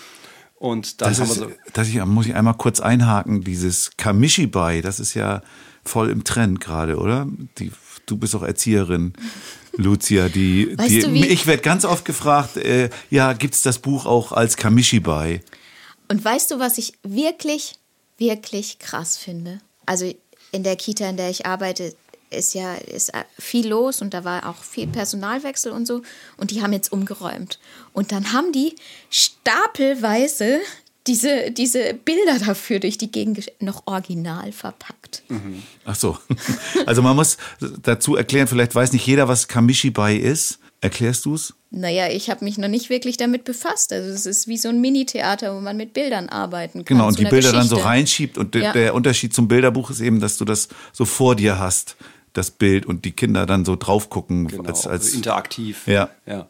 Und 0.56 1.00
dann 1.00 1.08
Das 1.08 1.18
haben 1.20 1.30
ist, 1.30 1.40
wir 1.40 1.48
so. 1.48 1.52
das 1.72 1.88
ich, 1.88 2.04
muss 2.04 2.26
ich 2.26 2.34
einmal 2.36 2.54
kurz 2.54 2.78
einhaken, 2.80 3.42
dieses 3.42 3.96
Kamishibai, 3.96 4.80
das 4.80 5.00
ist 5.00 5.14
ja 5.14 5.42
voll 5.84 6.08
im 6.10 6.22
Trend 6.22 6.60
gerade, 6.60 6.98
oder? 6.98 7.26
Die, 7.58 7.72
du 8.06 8.16
bist 8.16 8.36
auch 8.36 8.44
Erzieherin, 8.44 9.14
Lucia. 9.72 10.28
Die, 10.28 10.76
Weißt 10.76 10.90
die, 10.90 11.00
du, 11.00 11.12
ich 11.12 11.46
werde 11.46 11.62
ganz 11.62 11.85
oft 11.85 12.04
gefragt, 12.04 12.56
äh, 12.56 12.90
ja, 13.11 13.32
gibt's 13.32 13.62
das 13.62 13.78
Buch 13.78 14.06
auch 14.06 14.32
als 14.32 14.56
Kamishibai? 14.56 15.40
Und 16.08 16.24
weißt 16.24 16.50
du, 16.50 16.58
was 16.58 16.78
ich 16.78 16.94
wirklich, 17.02 17.74
wirklich 18.18 18.78
krass 18.78 19.16
finde? 19.16 19.61
Also 19.87 20.12
in 20.52 20.62
der 20.62 20.76
Kita, 20.76 21.08
in 21.08 21.16
der 21.16 21.30
ich 21.30 21.46
arbeite, 21.46 21.94
ist 22.32 22.54
ja 22.54 22.74
ist 22.74 23.12
viel 23.38 23.68
los 23.68 24.00
und 24.00 24.14
da 24.14 24.24
war 24.24 24.48
auch 24.48 24.62
viel 24.62 24.87
Personalwechsel 24.87 25.72
und 25.72 25.87
so. 25.87 26.02
Und 26.37 26.50
die 26.50 26.62
haben 26.62 26.72
jetzt 26.72 26.92
umgeräumt. 26.92 27.58
Und 27.92 28.12
dann 28.12 28.32
haben 28.32 28.52
die 28.52 28.74
stapelweise 29.11 30.61
diese, 31.06 31.50
diese 31.50 31.94
Bilder 31.94 32.38
dafür 32.38 32.78
durch 32.78 32.96
die 32.98 33.10
Gegend 33.10 33.50
noch 33.60 33.82
original 33.86 34.52
verpackt. 34.52 35.22
Ach 35.84 35.94
so. 35.96 36.16
Also 36.86 37.02
man 37.02 37.16
muss 37.16 37.36
dazu 37.82 38.16
erklären, 38.16 38.46
vielleicht 38.46 38.74
weiß 38.74 38.92
nicht 38.92 39.06
jeder, 39.06 39.28
was 39.28 39.48
Kamishibai 39.48 40.16
ist. 40.16 40.58
Erklärst 40.80 41.24
du 41.26 41.34
es? 41.36 41.54
Naja, 41.70 42.08
ich 42.08 42.28
habe 42.28 42.44
mich 42.44 42.58
noch 42.58 42.68
nicht 42.68 42.90
wirklich 42.90 43.16
damit 43.16 43.44
befasst. 43.44 43.92
Also 43.92 44.10
es 44.10 44.26
ist 44.26 44.48
wie 44.48 44.58
so 44.58 44.68
ein 44.68 44.80
Mini-Theater, 44.80 45.54
wo 45.56 45.60
man 45.60 45.76
mit 45.76 45.92
Bildern 45.94 46.28
arbeiten 46.28 46.84
kann. 46.84 46.96
Genau, 46.96 47.06
und 47.08 47.18
die 47.18 47.24
Bilder 47.24 47.52
dann 47.52 47.62
so 47.62 47.76
Geschichte. 47.76 47.88
reinschiebt. 47.88 48.36
Und 48.38 48.54
de- 48.54 48.62
Ja. 48.64 48.72
der 48.72 48.94
Unterschied 48.94 49.32
zum 49.32 49.46
Bilderbuch 49.48 49.90
ist 49.90 50.00
eben, 50.00 50.18
dass 50.20 50.36
du 50.38 50.44
das 50.44 50.68
so 50.92 51.04
vor 51.04 51.36
dir 51.36 51.58
hast, 51.60 51.96
das 52.32 52.50
Bild, 52.50 52.84
und 52.84 53.04
die 53.04 53.12
Kinder 53.12 53.46
dann 53.46 53.64
so 53.64 53.76
drauf 53.76 54.10
gucken. 54.10 54.48
Genau, 54.48 54.64
als, 54.64 54.78
also 54.86 54.90
als, 54.90 55.14
interaktiv. 55.14 55.86
Ja. 55.86 56.10
ja. 56.26 56.48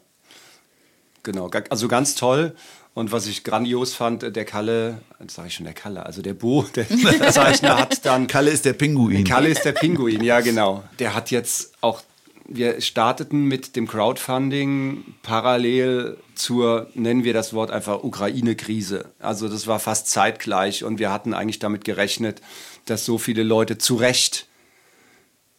Genau, 1.23 1.49
also 1.69 1.87
ganz 1.87 2.15
toll. 2.15 2.55
Und 2.95 3.11
was 3.11 3.25
ich 3.25 3.43
grandios 3.43 3.95
fand, 3.95 4.23
äh, 4.23 4.31
der 4.31 4.45
Kalle, 4.45 5.01
das 5.19 5.35
sage 5.35 5.47
ich 5.47 5.55
schon, 5.55 5.65
der 5.65 5.73
Kalle, 5.73 6.05
also 6.05 6.21
der 6.21 6.33
Bo, 6.33 6.63
der 6.75 6.87
Zeichner 7.31 7.77
hat 7.77 8.05
dann 8.05 8.27
Kalle 8.27 8.51
ist 8.51 8.65
der 8.65 8.73
Pinguin. 8.73 9.23
Kalle 9.23 9.49
ist 9.49 9.65
der 9.65 9.71
Pinguin, 9.71 10.23
ja 10.23 10.41
genau. 10.41 10.83
Der 10.99 11.15
hat 11.15 11.31
jetzt 11.31 11.73
auch, 11.81 12.01
wir 12.47 12.81
starteten 12.81 13.45
mit 13.45 13.75
dem 13.75 13.87
Crowdfunding 13.87 15.03
parallel 15.23 16.17
zur, 16.35 16.87
nennen 16.93 17.23
wir 17.23 17.33
das 17.33 17.53
Wort 17.53 17.71
einfach 17.71 18.03
Ukraine-Krise. 18.03 19.05
Also 19.19 19.49
das 19.49 19.65
war 19.65 19.79
fast 19.79 20.09
zeitgleich 20.09 20.83
und 20.83 20.99
wir 20.99 21.11
hatten 21.11 21.33
eigentlich 21.33 21.59
damit 21.59 21.85
gerechnet, 21.85 22.41
dass 22.85 23.05
so 23.05 23.17
viele 23.17 23.43
Leute 23.43 23.77
zu 23.77 23.95
Recht 23.95 24.47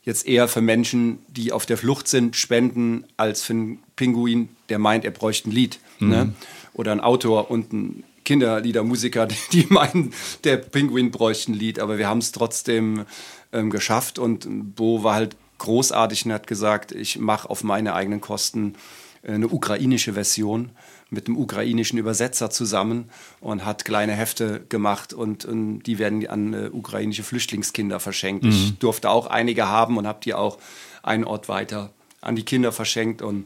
jetzt 0.03 0.27
eher 0.27 0.49
für 0.49 0.61
Menschen, 0.61 1.19
die 1.29 1.51
auf 1.51 1.65
der 1.67 1.79
Flucht 1.79 2.09
sind, 2.09 2.37
spenden, 2.37 3.07
als 3.17 3.43
für 3.43 3.55
einen 3.55 3.83
Pinguin, 3.97 4.51
der 4.69 4.79
meint, 4.79 5.05
er 5.05 5.11
bräuchte 5.11 5.49
ein 5.49 5.53
Lied. 5.53 5.81
Ne? 5.99 6.35
Oder 6.75 6.93
ein 6.93 7.01
Autor 7.01 7.51
und 7.51 7.73
ein 7.73 8.05
Kinderliedermusiker, 8.25 9.27
die- 9.53 9.67
meinen, 9.71 10.13
der 10.45 10.57
Pinguin 10.59 11.11
bräuchte 11.11 11.53
ein 11.53 11.55
Lied. 11.55 11.79
Aber 11.79 11.99
wir 11.99 12.09
haben 12.09 12.19
es 12.19 12.33
trotzdem 12.33 13.05
ähm, 13.53 13.71
geschafft 13.71 14.19
und 14.19 14.75
Bo 14.75 15.03
war 15.05 15.15
halt 15.15 15.37
großartig 15.59 16.27
und 16.27 16.33
hat 16.33 16.47
gesagt, 16.47 16.93
ich 16.93 17.19
mache 17.19 17.49
auf 17.49 17.63
meine 17.65 17.95
eigenen 17.95 18.21
Kosten 18.21 18.75
äh, 19.23 19.33
eine 19.33 19.49
ukrainische 19.49 20.13
Version 20.15 20.71
mit 21.11 21.29
einem 21.29 21.37
ukrainischen 21.37 21.97
Übersetzer 21.99 22.51
zusammen 22.51 23.09
und 23.41 23.65
hat 23.65 23.85
kleine 23.85 24.13
Hefte 24.15 24.65
gemacht 24.69 25.13
und, 25.13 25.45
und 25.45 25.81
die 25.85 25.99
werden 26.01 26.27
an 26.27 26.55
äh, 26.55 26.71
ukrainische 26.73 27.23
Flüchtlingskinder 27.23 28.01
verschenkt. 28.01 28.45
Ich 28.47 28.79
durfte 28.81 29.11
auch 29.11 29.29
einige 29.29 29.69
haben 29.69 29.97
und 29.97 30.09
habe 30.09 30.19
die 30.25 30.35
auch 30.35 30.59
einen 31.05 31.23
Ort 31.25 31.49
weiter 31.49 31.91
an 32.21 32.35
die 32.35 32.43
Kinder 32.43 32.73
verschenkt 32.73 33.23
und 33.23 33.45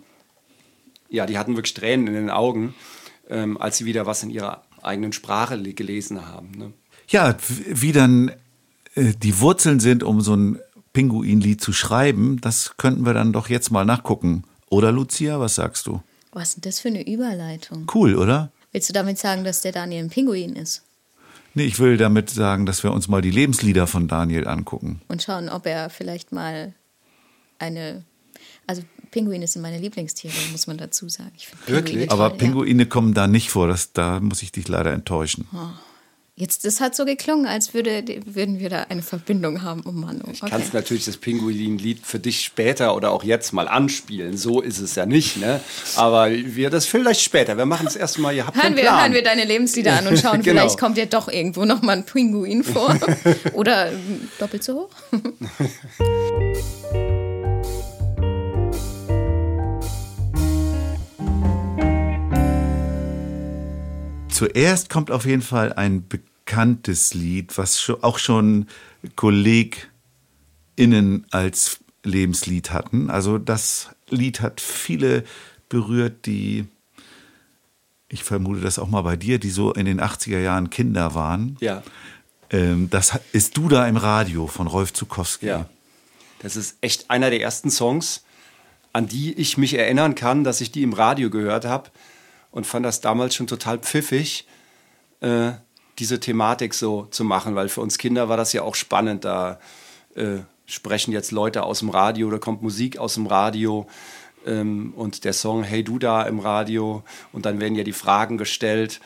ja, 1.11 1.27
die 1.27 1.37
hatten 1.39 1.57
wirklich 1.57 1.75
Tränen 1.75 2.07
in 2.07 2.15
den 2.15 2.31
Augen, 2.31 2.75
ähm, 3.29 3.57
als 3.61 3.79
sie 3.79 3.85
wieder 3.85 4.07
was 4.07 4.23
in 4.23 4.31
ihrer 4.31 4.63
eigenen 4.83 5.13
Sprache 5.13 5.57
le- 5.57 5.75
gelesen 5.75 6.27
haben. 6.27 6.51
Ne? 6.53 6.73
Ja, 7.09 7.37
wie 7.69 7.93
dann 7.93 8.31
äh, 8.95 9.13
die 9.15 9.41
Wurzeln 9.41 9.81
sind, 9.81 10.03
um 10.03 10.21
so 10.21 10.35
ein 10.35 10.59
Pinguinlied 10.93 11.61
zu 11.61 11.73
schreiben, 11.73 12.41
das 12.41 12.77
könnten 12.77 13.05
wir 13.05 13.15
dann 13.15 13.33
doch 13.33 13.49
jetzt 13.49 13.71
mal 13.71 13.85
nachgucken. 13.85 14.45
Oder 14.71 14.93
Lucia, 14.93 15.41
was 15.41 15.55
sagst 15.55 15.87
du? 15.87 16.03
Was 16.33 16.51
ist 16.51 16.55
denn 16.57 16.63
das 16.71 16.81
für 16.81 16.89
eine 16.89 17.07
Überleitung? 17.07 17.87
Cool, 17.95 18.15
oder? 18.15 18.51
Willst 18.73 18.89
du 18.89 18.93
damit 18.93 19.19
sagen, 19.19 19.45
dass 19.45 19.63
der 19.63 19.73
Daniel 19.73 20.05
ein 20.05 20.11
Pinguin 20.11 20.55
ist? 20.57 20.83
Nee, 21.55 21.65
ich 21.65 21.79
will 21.79 21.97
damit 21.97 22.31
sagen, 22.31 22.67
dass 22.67 22.83
wir 22.85 22.93
uns 22.93 23.09
mal 23.09 23.23
die 23.23 23.31
Lebenslieder 23.31 23.87
von 23.87 24.07
Daniel 24.07 24.47
angucken. 24.47 25.01
Und 25.09 25.23
schauen, 25.23 25.49
ob 25.49 25.67
er 25.67 25.89
vielleicht 25.91 26.31
mal 26.33 26.75
eine. 27.59 28.05
Also, 28.67 28.83
Pinguin 29.11 29.43
ist 29.43 29.57
meine 29.57 29.79
Lieblingstiere, 29.79 30.33
muss 30.53 30.67
man 30.67 30.79
dazu 30.79 31.09
sagen. 31.09 31.33
Ich 31.37 31.49
Wirklich? 31.67 31.85
Pinguine 31.85 32.07
toll, 32.09 32.21
Aber 32.21 32.31
ja. 32.35 32.39
Pinguine 32.39 32.87
kommen 32.87 33.15
da 33.15 33.27
nicht 33.27 33.51
vor, 33.51 33.69
das, 33.69 33.93
da 33.93 34.21
muss 34.21 34.43
ich 34.43 34.53
dich 34.53 34.69
leider 34.69 34.93
enttäuschen. 34.93 35.47
Jetzt, 36.37 36.65
das 36.65 36.81
hat 36.81 36.95
so 36.95 37.05
geklungen, 37.05 37.47
als 37.47 37.75
würde, 37.75 38.05
würden 38.27 38.61
wir 38.61 38.71
da 38.71 38.83
eine 38.91 39.03
Verbindung 39.03 39.63
haben. 39.63 39.83
Oh 39.85 39.91
Mann, 39.91 40.23
oh, 40.25 40.31
Ich 40.31 40.41
okay. 40.41 40.53
kann 40.53 40.63
es 40.63 40.73
natürlich 40.73 41.05
das 41.05 41.17
Pinguin-Lied 41.17 42.07
für 42.07 42.21
dich 42.21 42.43
später 42.43 42.95
oder 42.95 43.11
auch 43.11 43.25
jetzt 43.25 43.53
mal 43.53 43.67
anspielen. 43.67 44.37
So 44.37 44.61
ist 44.61 44.79
es 44.79 44.95
ja 44.95 45.05
nicht, 45.05 45.39
ne? 45.39 45.61
Aber 45.97 46.31
wir 46.31 46.71
das 46.71 46.87
vielleicht 46.87 47.23
später. 47.23 47.57
Wir 47.57 47.67
machen 47.67 47.89
es 47.89 47.97
erstmal. 47.97 48.37
Ihr 48.37 48.47
habt 48.47 48.57
Hören 48.57 48.77
wir, 48.77 48.85
Plan. 48.85 49.01
hören 49.03 49.15
wir 49.15 49.25
deine 49.25 49.45
Lebenslieder 49.47 49.99
an 49.99 50.07
und 50.07 50.17
schauen, 50.21 50.43
Genau. 50.43 50.61
vielleicht 50.61 50.79
kommt 50.79 50.97
ja 50.97 51.07
doch 51.07 51.27
irgendwo 51.27 51.65
noch 51.65 51.83
mal 51.83 51.97
ein 51.97 52.07
Pinguin 52.07 52.63
vor. 52.63 52.97
Oder 53.55 53.91
ähm, 53.91 54.29
doppelt 54.39 54.63
so 54.63 54.89
hoch. 54.89 54.91
Zuerst 64.39 64.89
kommt 64.89 65.11
auf 65.11 65.27
jeden 65.27 65.43
Fall 65.43 65.73
ein 65.73 66.07
bekanntes 66.07 67.13
Lied, 67.13 67.59
was 67.59 67.91
auch 68.03 68.21
schon 68.21 68.69
KollegInnen 69.17 71.27
als 71.33 71.81
Lebenslied 72.05 72.71
hatten. 72.71 73.11
Also 73.11 73.39
das 73.39 73.91
Lied 74.11 74.41
hat 74.41 74.61
viele 74.61 75.25
berührt, 75.69 76.25
die, 76.27 76.67
ich 78.09 78.23
vermute 78.23 78.61
das 78.61 78.79
auch 78.79 78.87
mal 78.87 79.03
bei 79.03 79.17
dir, 79.17 79.41
die 79.41 79.51
so 79.51 79.73
in 79.73 79.87
den 79.87 80.01
80er 80.01 80.39
Jahren 80.39 80.71
Kinder 80.71 81.17
waren. 81.17 81.57
Ja. 81.59 81.83
Ähm, 82.51 82.89
das 82.91 83.19
ist 83.33 83.57
Du 83.57 83.69
da 83.69 83.89
im 83.89 83.97
Radio 83.97 84.47
von 84.47 84.69
Rolf 84.69 84.93
Zukowski. 84.93 85.47
Ja. 85.47 85.69
Das 86.39 86.55
ist 86.55 86.77
echt 86.81 87.11
einer 87.11 87.31
der 87.31 87.41
ersten 87.41 87.73
Songs, 87.73 88.23
an 88.93 89.09
die 89.09 89.33
ich 89.33 89.59
mich 89.59 89.75
erinnern 89.75 90.15
kann, 90.15 90.45
dass 90.45 90.61
ich 90.61 90.71
die 90.71 90.85
im 90.85 90.93
Radio 90.93 91.29
gehört 91.29 91.65
habe 91.65 91.91
und 92.59 92.67
fand 92.67 92.85
das 92.85 93.01
damals 93.01 93.37
schon 93.37 93.47
total 93.47 93.79
pfiffig, 93.79 94.45
äh, 95.21 95.53
diese 96.01 96.19
Thematik 96.19 96.75
so 96.75 97.07
zu 97.13 97.23
machen, 97.23 97.55
weil 97.55 97.69
für 97.69 97.81
uns 97.83 97.99
Kinder 97.99 98.29
war 98.29 98.37
das 98.37 98.53
ja 98.53 98.63
auch 98.63 98.75
spannend. 98.75 99.25
Da 99.25 99.61
äh, 100.17 100.39
sprechen 100.67 101.13
jetzt 101.13 101.31
Leute 101.31 101.63
aus 101.63 101.79
dem 101.79 101.89
Radio, 101.89 102.29
da 102.33 102.39
kommt 102.39 102.61
Musik 102.61 102.99
aus 102.99 103.15
dem 103.15 103.29
Radio 103.29 103.87
ähm, 104.45 104.93
und 104.97 105.25
der 105.25 105.35
Song 105.35 105.63
Hey 105.63 105.85
Du 105.85 106.01
da 106.01 106.25
im 106.25 106.41
Radio 106.41 107.05
und 107.31 107.47
dann 107.47 107.61
werden 107.61 107.77
ja 107.77 107.85
die 107.85 107.93
Fragen 107.93 108.39
gestellt 108.39 109.01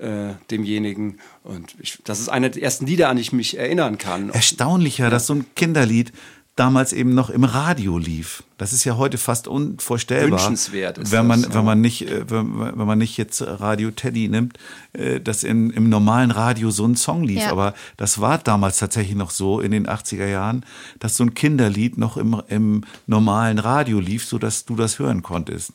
äh, 0.00 0.34
demjenigen 0.50 1.18
und 1.44 1.76
ich, 1.80 1.98
das 2.04 2.20
ist 2.20 2.28
eine 2.28 2.50
der 2.50 2.62
ersten 2.62 2.84
Lieder, 2.84 3.08
an 3.08 3.16
die 3.16 3.22
ich 3.22 3.32
mich 3.32 3.56
erinnern 3.56 3.96
kann. 3.96 4.28
Erstaunlicher, 4.28 5.08
dass 5.08 5.26
so 5.26 5.34
ein 5.34 5.46
Kinderlied 5.56 6.12
damals 6.58 6.92
eben 6.92 7.14
noch 7.14 7.30
im 7.30 7.44
Radio 7.44 7.98
lief. 7.98 8.42
Das 8.56 8.72
ist 8.72 8.84
ja 8.84 8.96
heute 8.96 9.18
fast 9.18 9.46
unvorstellbar. 9.46 10.40
Wünschenswert 10.40 10.98
ist 10.98 11.12
wenn 11.12 11.26
man, 11.26 11.42
das, 11.42 11.50
ja. 11.50 11.58
wenn 11.58 11.64
man 11.64 11.80
nicht, 11.80 12.02
äh, 12.02 12.28
wenn, 12.28 12.58
wenn 12.58 12.86
man 12.86 12.98
nicht 12.98 13.16
jetzt 13.16 13.40
Radio 13.42 13.90
Teddy 13.90 14.28
nimmt, 14.28 14.58
äh, 14.92 15.20
dass 15.20 15.44
in, 15.44 15.70
im 15.70 15.88
normalen 15.88 16.30
Radio 16.30 16.70
so 16.70 16.84
ein 16.84 16.96
Song 16.96 17.22
lief. 17.22 17.42
Ja. 17.42 17.52
Aber 17.52 17.74
das 17.96 18.20
war 18.20 18.38
damals 18.38 18.78
tatsächlich 18.78 19.16
noch 19.16 19.30
so 19.30 19.60
in 19.60 19.70
den 19.70 19.86
80er 19.86 20.26
Jahren, 20.26 20.64
dass 20.98 21.16
so 21.16 21.24
ein 21.24 21.34
Kinderlied 21.34 21.98
noch 21.98 22.16
im, 22.16 22.42
im 22.48 22.82
normalen 23.06 23.58
Radio 23.58 24.00
lief, 24.00 24.24
sodass 24.24 24.64
du 24.64 24.74
das 24.74 24.98
hören 24.98 25.22
konntest. 25.22 25.72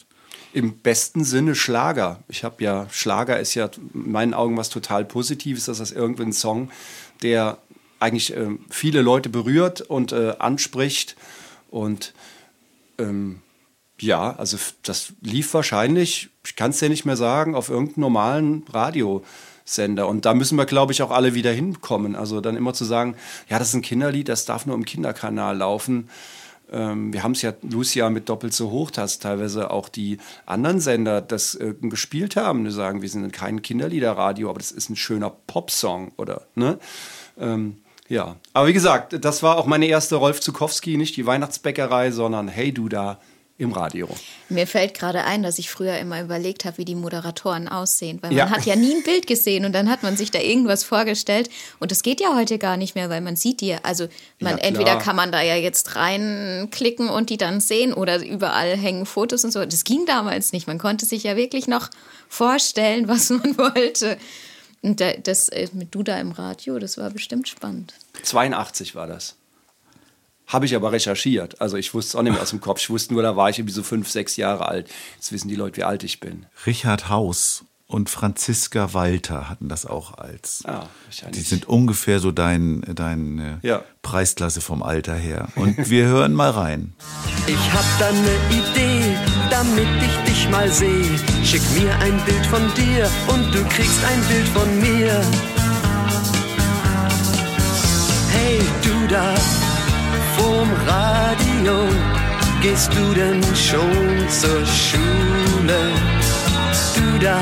Im 0.51 0.77
besten 0.77 1.23
Sinne 1.23 1.55
Schlager. 1.55 2.19
Ich 2.27 2.43
habe 2.43 2.63
ja, 2.63 2.87
Schlager 2.91 3.39
ist 3.39 3.55
ja 3.55 3.69
in 3.93 4.11
meinen 4.11 4.33
Augen 4.33 4.57
was 4.57 4.69
total 4.69 5.05
Positives. 5.05 5.65
Das 5.65 5.79
ist 5.79 5.93
irgendwie 5.93 6.23
ein 6.23 6.33
Song, 6.33 6.69
der 7.23 7.57
eigentlich 8.03 8.35
ähm, 8.35 8.65
viele 8.69 9.01
Leute 9.01 9.29
berührt 9.29 9.81
und 9.81 10.11
äh, 10.11 10.35
anspricht. 10.39 11.15
Und 11.71 12.13
ähm, 12.99 13.41
ja, 13.99 14.35
also 14.35 14.57
das 14.83 15.13
lief 15.21 15.53
wahrscheinlich, 15.53 16.29
ich 16.45 16.55
kann 16.55 16.71
es 16.71 16.79
dir 16.79 16.89
nicht 16.89 17.05
mehr 17.05 17.17
sagen, 17.17 17.55
auf 17.55 17.69
irgendeinem 17.69 18.01
normalen 18.01 18.63
Radiosender. 18.71 20.07
Und 20.07 20.25
da 20.25 20.33
müssen 20.33 20.57
wir, 20.57 20.65
glaube 20.65 20.91
ich, 20.91 21.01
auch 21.01 21.11
alle 21.11 21.33
wieder 21.33 21.51
hinkommen. 21.51 22.15
Also 22.15 22.41
dann 22.41 22.57
immer 22.57 22.73
zu 22.73 22.85
sagen, 22.85 23.15
ja, 23.49 23.59
das 23.59 23.69
ist 23.69 23.75
ein 23.75 23.81
Kinderlied, 23.81 24.29
das 24.29 24.45
darf 24.45 24.65
nur 24.65 24.75
im 24.75 24.85
Kinderkanal 24.85 25.57
laufen. 25.57 26.09
Ähm, 26.71 27.13
wir 27.13 27.23
haben 27.23 27.31
es 27.33 27.41
ja, 27.41 27.53
Lucia, 27.61 28.09
mit 28.09 28.27
doppelt 28.27 28.53
so 28.53 28.71
hoch, 28.71 28.91
dass 28.91 29.19
teilweise 29.19 29.71
auch 29.71 29.89
die 29.89 30.17
anderen 30.45 30.79
Sender 30.79 31.21
das 31.21 31.55
äh, 31.55 31.73
gespielt 31.81 32.35
haben. 32.35 32.65
Die 32.65 32.71
sagen, 32.71 33.01
wir 33.01 33.09
sind 33.09 33.31
kein 33.31 33.61
Kinderliederradio, 33.61 34.49
aber 34.49 34.59
das 34.59 34.71
ist 34.71 34.89
ein 34.89 34.95
schöner 34.95 35.29
Popsong 35.29 36.11
oder, 36.17 36.41
ne? 36.55 36.79
Ähm, 37.39 37.77
ja, 38.13 38.35
aber 38.53 38.67
wie 38.67 38.73
gesagt, 38.73 39.23
das 39.25 39.43
war 39.43 39.57
auch 39.57 39.65
meine 39.65 39.87
erste 39.87 40.15
Rolf 40.15 40.39
Zukowski, 40.39 40.97
nicht 40.97 41.15
die 41.17 41.25
Weihnachtsbäckerei, 41.25 42.11
sondern 42.11 42.47
Hey 42.47 42.71
Du 42.73 42.87
da 42.89 43.19
im 43.59 43.71
Radio. 43.71 44.07
Mir 44.49 44.65
fällt 44.65 44.95
gerade 44.95 45.23
ein, 45.25 45.43
dass 45.43 45.59
ich 45.59 45.69
früher 45.69 45.97
immer 45.99 46.19
überlegt 46.21 46.65
habe, 46.65 46.79
wie 46.79 46.85
die 46.85 46.95
Moderatoren 46.95 47.67
aussehen. 47.67 48.17
Weil 48.21 48.31
man 48.31 48.37
Ja. 48.37 48.49
hat 48.49 48.65
ja 48.65 48.75
nie 48.75 48.95
ein 48.95 49.03
Bild 49.03 49.27
gesehen 49.27 49.63
und 49.65 49.73
dann 49.73 49.89
hat 49.91 50.01
man 50.01 50.17
sich 50.17 50.31
da 50.31 50.39
irgendwas 50.39 50.83
vorgestellt. 50.83 51.49
Und 51.79 51.91
das 51.91 52.01
geht 52.01 52.19
ja 52.19 52.35
heute 52.35 52.57
gar 52.57 52.77
nicht 52.77 52.95
mehr, 52.95 53.09
weil 53.11 53.21
man 53.21 53.35
sieht 53.35 53.61
die. 53.61 53.75
Also 53.83 54.07
man, 54.39 54.57
Ja, 54.57 54.63
entweder 54.63 54.95
kann 54.97 55.15
man 55.15 55.31
da 55.31 55.41
ja 55.43 55.55
jetzt 55.55 55.95
reinklicken 55.95 57.09
und 57.09 57.29
die 57.29 57.37
dann 57.37 57.61
sehen 57.61 57.93
oder 57.93 58.25
überall 58.25 58.75
hängen 58.75 59.05
Fotos 59.05 59.43
und 59.45 59.51
so. 59.51 59.63
Das 59.63 59.83
ging 59.83 60.05
damals 60.07 60.51
nicht. 60.51 60.65
Man 60.65 60.79
konnte 60.79 61.05
sich 61.05 61.23
ja 61.23 61.35
wirklich 61.35 61.67
noch 61.67 61.89
vorstellen, 62.29 63.07
was 63.07 63.29
man 63.29 63.55
wollte. 63.57 64.17
Und 64.83 64.99
da- 65.01 65.13
das 65.13 65.49
äh, 65.49 65.67
mit 65.73 65.95
du 65.95 66.03
da 66.03 66.19
im 66.19 66.31
Radio, 66.31 66.77
das 66.77 66.97
war 66.99 67.09
bestimmt 67.09 67.47
spannend. 67.47 67.93
82 68.21 68.93
war 68.95 69.07
das. 69.07 69.35
Habe 70.45 70.65
ich 70.65 70.75
aber 70.75 70.91
recherchiert. 70.91 71.59
Also 71.61 71.77
ich 71.77 71.93
wusste 71.93 72.09
es 72.09 72.15
auch 72.15 72.21
nicht 72.21 72.33
mehr 72.33 72.41
aus 72.41 72.49
dem 72.51 72.59
Kopf. 72.61 72.79
Ich 72.81 72.89
wusste 72.89 73.13
nur, 73.13 73.23
da 73.23 73.35
war 73.35 73.49
ich 73.49 73.57
irgendwie 73.59 73.73
so 73.73 73.81
fünf, 73.81 74.09
sechs 74.11 74.35
Jahre 74.35 74.67
alt. 74.67 74.89
Jetzt 75.15 75.31
wissen 75.31 75.47
die 75.47 75.55
Leute, 75.55 75.77
wie 75.77 75.83
alt 75.85 76.03
ich 76.03 76.19
bin. 76.19 76.45
Richard 76.67 77.07
Haus 77.09 77.63
und 77.93 78.09
Franziska 78.09 78.93
Walter 78.93 79.49
hatten 79.49 79.69
das 79.69 79.85
auch 79.85 80.17
als. 80.17 80.63
Ah, 80.65 80.87
wahrscheinlich. 81.05 81.43
Die 81.43 81.47
sind 81.47 81.67
ungefähr 81.67 82.19
so 82.19 82.31
dein, 82.31 82.81
deine 82.95 83.59
Ja. 83.61 83.83
Preisklasse 84.01 84.61
vom 84.61 84.81
Alter 84.81 85.15
her. 85.15 85.47
Und 85.55 85.77
wir 85.89 86.05
hören 86.05 86.33
mal 86.33 86.49
rein. 86.49 86.93
Ich 87.45 87.71
hab 87.73 87.85
da 87.99 88.11
ne 88.11 88.35
Idee, 88.49 89.15
damit 89.49 89.87
ich 90.01 90.31
dich 90.31 90.49
mal 90.49 90.69
seh. 90.71 91.03
Schick 91.43 91.61
mir 91.79 91.93
ein 91.99 92.19
Bild 92.25 92.45
von 92.47 92.61
dir 92.75 93.09
und 93.27 93.53
du 93.53 93.63
kriegst 93.65 94.03
ein 94.03 94.21
Bild 94.27 94.47
von 94.49 94.79
mir. 94.79 95.21
Hey, 98.31 98.59
du 98.83 99.07
da 99.07 99.35
vorm 100.37 100.69
Radio, 100.87 101.87
gehst 102.61 102.91
du 102.93 103.13
denn 103.13 103.41
schon 103.55 104.29
zur 104.29 104.65
Schule? 104.65 105.79
Du 106.95 107.19
da 107.19 107.37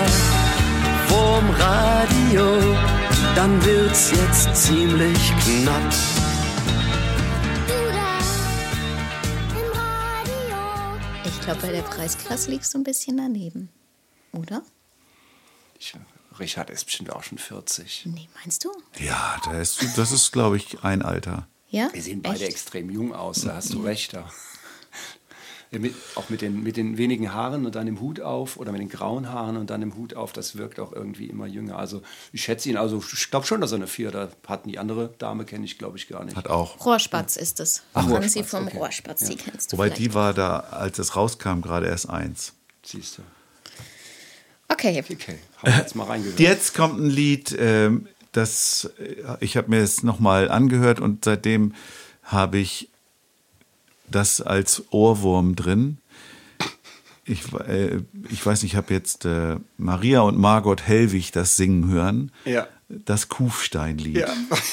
vorm 1.12 1.50
Radio, 1.50 2.46
dann 3.36 3.64
wird's 3.66 4.12
jetzt 4.12 4.56
ziemlich 4.56 5.18
knapp. 5.44 5.94
Ich 11.26 11.42
glaube, 11.42 11.62
bei 11.62 11.72
der 11.72 11.82
Preisklasse 11.82 12.52
liegst 12.52 12.74
du 12.74 12.78
ein 12.78 12.84
bisschen 12.84 13.18
daneben. 13.18 13.70
Oder? 14.32 14.62
Ich, 15.78 15.94
Richard 16.40 16.70
ist 16.70 16.86
bestimmt 16.86 17.12
auch 17.12 17.24
schon 17.24 17.38
40. 17.38 18.06
Nee, 18.06 18.30
meinst 18.40 18.64
du? 18.64 18.72
Ja, 18.98 19.38
da 19.44 19.60
ist, 19.60 19.98
das 19.98 20.14
ist, 20.14 20.32
glaube 20.32 20.56
ich, 20.56 20.82
ein 20.84 21.02
Alter. 21.02 21.46
Ja? 21.68 21.90
Wir 21.92 22.02
sehen 22.02 22.22
beide 22.22 22.46
Echt? 22.46 22.52
extrem 22.54 22.90
jung 22.90 23.14
aus, 23.14 23.42
da 23.42 23.56
hast 23.56 23.74
du 23.74 23.82
recht. 23.82 24.14
Da. 24.14 24.30
Ja, 25.72 25.80
mit, 25.80 25.96
auch 26.16 26.30
mit 26.30 26.42
den, 26.42 26.64
mit 26.64 26.76
den 26.76 26.98
wenigen 26.98 27.34
Haaren 27.34 27.66
und 27.66 27.76
dann 27.76 27.86
dem 27.86 28.02
Hut 28.02 28.20
auf 28.20 28.58
oder 28.58 28.74
mit 28.74 28.82
den 28.82 28.90
grauen 28.90 29.30
Haaren 29.30 29.56
und 29.56 29.70
dann 29.70 29.80
dem 29.80 29.96
Hut 29.96 30.16
auf, 30.16 30.34
das 30.34 30.58
wirkt 30.58 30.82
auch 30.82 30.92
irgendwie 30.92 31.28
immer 31.28 31.48
jünger. 31.48 31.78
Also 31.80 32.02
ich 32.34 32.44
schätze 32.44 32.70
ihn, 32.70 32.76
also 32.76 33.02
ich 33.14 33.32
glaube 33.32 33.46
schon, 33.46 33.62
dass 33.62 33.72
er 33.72 33.78
eine 33.78 33.88
Vier 33.88 34.12
da 34.12 34.28
hat. 34.48 34.66
Die 34.66 34.78
andere 34.78 35.14
Dame 35.18 35.46
kenne 35.46 35.64
ich, 35.64 35.78
glaube 35.78 35.98
ich, 35.98 36.10
gar 36.10 36.26
nicht. 36.26 36.36
Hat 36.36 36.50
auch. 36.50 36.86
Rohrspatz 36.86 37.38
ist 37.38 37.62
es. 37.62 37.84
Ach, 37.94 38.04
Hansi 38.04 38.40
Rohrspatz, 38.40 38.50
vom 38.50 38.68
okay. 38.68 38.78
Rohrspatz, 38.78 39.24
die 39.30 39.36
kennst 39.38 39.72
du 39.72 39.78
Wobei 39.78 39.86
vielleicht. 39.86 40.02
die 40.02 40.14
war 40.14 40.34
da, 40.34 40.60
als 40.60 41.00
es 41.00 41.16
rauskam, 41.16 41.62
gerade 41.62 41.88
erst 41.88 42.10
eins. 42.10 42.52
Siehst 42.84 43.20
du. 43.20 43.22
Okay, 44.68 45.00
Okay, 45.00 45.38
haben 45.58 45.74
wir 45.74 45.78
jetzt 45.78 45.96
mal 45.96 46.04
reingehört. 46.06 46.40
Jetzt 46.40 46.74
kommt 46.76 47.00
ein 47.00 47.10
Lied, 47.10 47.56
ähm, 47.58 48.08
das 48.32 48.90
äh, 49.00 49.38
ich 49.40 49.56
habe 49.56 49.70
mir 49.70 49.82
es 49.82 50.04
nochmal 50.04 50.50
angehört 50.50 51.00
und 51.00 51.24
seitdem 51.26 51.74
habe 52.24 52.58
ich 52.58 52.90
das 54.12 54.42
als 54.42 54.84
Ohrwurm 54.92 55.56
drin. 55.56 55.98
Ich, 57.26 57.54
äh, 57.54 58.02
ich 58.30 58.46
weiß 58.46 58.64
nicht, 58.64 58.74
ich 58.74 58.78
habe 58.78 58.94
jetzt 58.94 59.26
äh, 59.26 59.58
Maria 59.78 60.22
und 60.22 60.38
Margot 60.38 60.82
Hellwig 60.82 61.32
das 61.32 61.56
singen 61.56 61.90
hören. 61.90 62.32
Ja. 62.46 62.68
Das 62.90 63.30
Kufsteinlied. 63.30 64.18
Ja. 64.18 64.28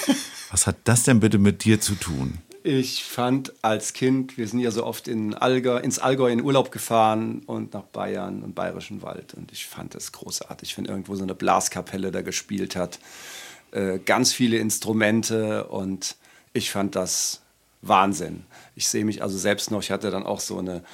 Was 0.50 0.66
hat 0.66 0.76
das 0.84 1.02
denn 1.02 1.20
bitte 1.20 1.38
mit 1.38 1.64
dir 1.64 1.80
zu 1.80 1.94
tun? 1.94 2.38
Ich 2.64 3.04
fand 3.04 3.52
als 3.62 3.92
Kind, 3.92 4.36
wir 4.36 4.48
sind 4.48 4.58
ja 4.58 4.70
so 4.70 4.84
oft 4.84 5.08
in 5.08 5.34
Allgäu, 5.34 5.78
ins 5.78 5.98
Allgäu 5.98 6.30
in 6.30 6.42
Urlaub 6.42 6.72
gefahren 6.72 7.42
und 7.46 7.72
nach 7.72 7.84
Bayern 7.84 8.42
und 8.42 8.54
Bayerischen 8.54 9.02
Wald. 9.02 9.34
Und 9.34 9.52
ich 9.52 9.66
fand 9.66 9.94
das 9.94 10.12
großartig, 10.12 10.76
wenn 10.76 10.84
irgendwo 10.84 11.14
so 11.14 11.22
eine 11.22 11.34
Blaskapelle 11.34 12.10
da 12.10 12.22
gespielt 12.22 12.76
hat. 12.76 12.98
Äh, 13.70 14.00
ganz 14.00 14.32
viele 14.32 14.58
Instrumente 14.58 15.64
und 15.68 16.16
ich 16.52 16.70
fand 16.70 16.96
das 16.96 17.40
Wahnsinn. 17.82 18.44
Ich 18.78 18.86
sehe 18.86 19.04
mich 19.04 19.22
also 19.22 19.36
selbst 19.36 19.72
noch, 19.72 19.82
ich 19.82 19.90
hatte 19.90 20.12
dann 20.12 20.24
auch 20.24 20.38
so 20.38 20.58
eine, 20.58 20.84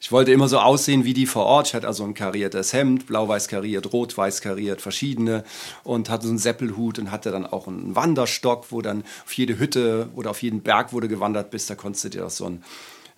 ich 0.00 0.10
wollte 0.10 0.32
immer 0.32 0.48
so 0.48 0.60
aussehen 0.60 1.04
wie 1.04 1.12
die 1.12 1.26
vor 1.26 1.44
Ort. 1.44 1.66
Ich 1.66 1.74
hatte 1.74 1.86
also 1.86 2.02
ein 2.02 2.14
kariertes 2.14 2.72
Hemd, 2.72 3.06
blau-weiß 3.06 3.48
kariert, 3.48 3.92
rot-weiß 3.92 4.40
kariert, 4.40 4.80
verschiedene 4.80 5.44
und 5.82 6.08
hatte 6.08 6.24
so 6.24 6.30
einen 6.30 6.38
Seppelhut 6.38 6.98
und 6.98 7.10
hatte 7.10 7.30
dann 7.30 7.44
auch 7.44 7.68
einen 7.68 7.94
Wanderstock, 7.94 8.72
wo 8.72 8.80
dann 8.80 9.04
auf 9.26 9.32
jede 9.34 9.58
Hütte 9.58 10.08
oder 10.16 10.30
auf 10.30 10.42
jeden 10.42 10.62
Berg 10.62 10.94
wurde 10.94 11.06
gewandert 11.06 11.50
bist. 11.50 11.68
Da 11.68 11.74
konntest 11.74 12.04
du 12.04 12.08
dir 12.08 12.24
auch 12.24 12.30
so 12.30 12.46
ein 12.46 12.64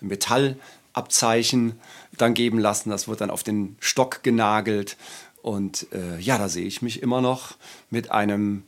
Metallabzeichen 0.00 1.78
dann 2.18 2.34
geben 2.34 2.58
lassen. 2.58 2.90
Das 2.90 3.06
wurde 3.06 3.20
dann 3.20 3.30
auf 3.30 3.44
den 3.44 3.76
Stock 3.78 4.24
genagelt. 4.24 4.96
Und 5.40 5.86
äh, 5.92 6.18
ja, 6.18 6.36
da 6.36 6.48
sehe 6.48 6.66
ich 6.66 6.82
mich 6.82 7.00
immer 7.00 7.20
noch 7.20 7.54
mit 7.90 8.10
einem 8.10 8.64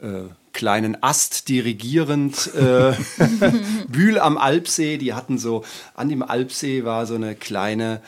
äh, 0.00 0.22
kleinen 0.52 1.02
Ast 1.02 1.48
dirigierend. 1.48 2.52
Äh, 2.54 2.94
Bühl 3.88 4.18
am 4.18 4.38
Alpsee, 4.38 4.98
die 4.98 5.14
hatten 5.14 5.38
so, 5.38 5.64
an 5.94 6.08
dem 6.08 6.22
Alpsee 6.22 6.84
war 6.84 7.06
so 7.06 7.14
eine 7.14 7.34
kleine, 7.34 8.00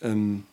ähm, 0.00 0.44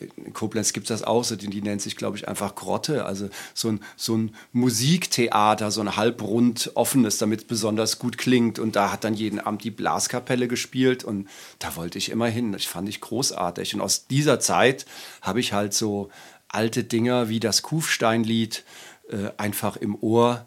in 0.00 0.32
Koblenz 0.32 0.72
gibt 0.72 0.88
es 0.88 1.00
das 1.00 1.06
auch, 1.06 1.24
so, 1.24 1.34
die, 1.34 1.48
die 1.48 1.62
nennt 1.62 1.82
sich, 1.82 1.96
glaube 1.96 2.16
ich, 2.16 2.28
einfach 2.28 2.54
Grotte. 2.54 3.04
Also 3.04 3.28
so 3.52 3.68
ein, 3.68 3.80
so 3.96 4.16
ein 4.16 4.34
Musiktheater, 4.52 5.70
so 5.70 5.80
ein 5.80 5.96
halbrund 5.96 6.70
offenes, 6.74 7.18
damit 7.18 7.40
es 7.40 7.46
besonders 7.46 7.98
gut 7.98 8.16
klingt. 8.16 8.58
Und 8.58 8.76
da 8.76 8.92
hat 8.92 9.04
dann 9.04 9.14
jeden 9.14 9.40
Abend 9.40 9.64
die 9.64 9.70
Blaskapelle 9.70 10.46
gespielt 10.46 11.02
und 11.04 11.28
da 11.58 11.74
wollte 11.76 11.98
ich 11.98 12.10
immer 12.10 12.28
hin. 12.28 12.52
Das 12.52 12.64
fand 12.64 12.88
ich 12.88 13.00
großartig. 13.00 13.74
Und 13.74 13.80
aus 13.80 14.06
dieser 14.06 14.38
Zeit 14.38 14.86
habe 15.20 15.40
ich 15.40 15.52
halt 15.52 15.74
so 15.74 16.10
alte 16.48 16.84
Dinger 16.84 17.28
wie 17.28 17.40
das 17.40 17.62
Kufsteinlied 17.62 18.64
äh, 19.10 19.30
einfach 19.36 19.76
im 19.76 19.96
Ohr. 20.00 20.46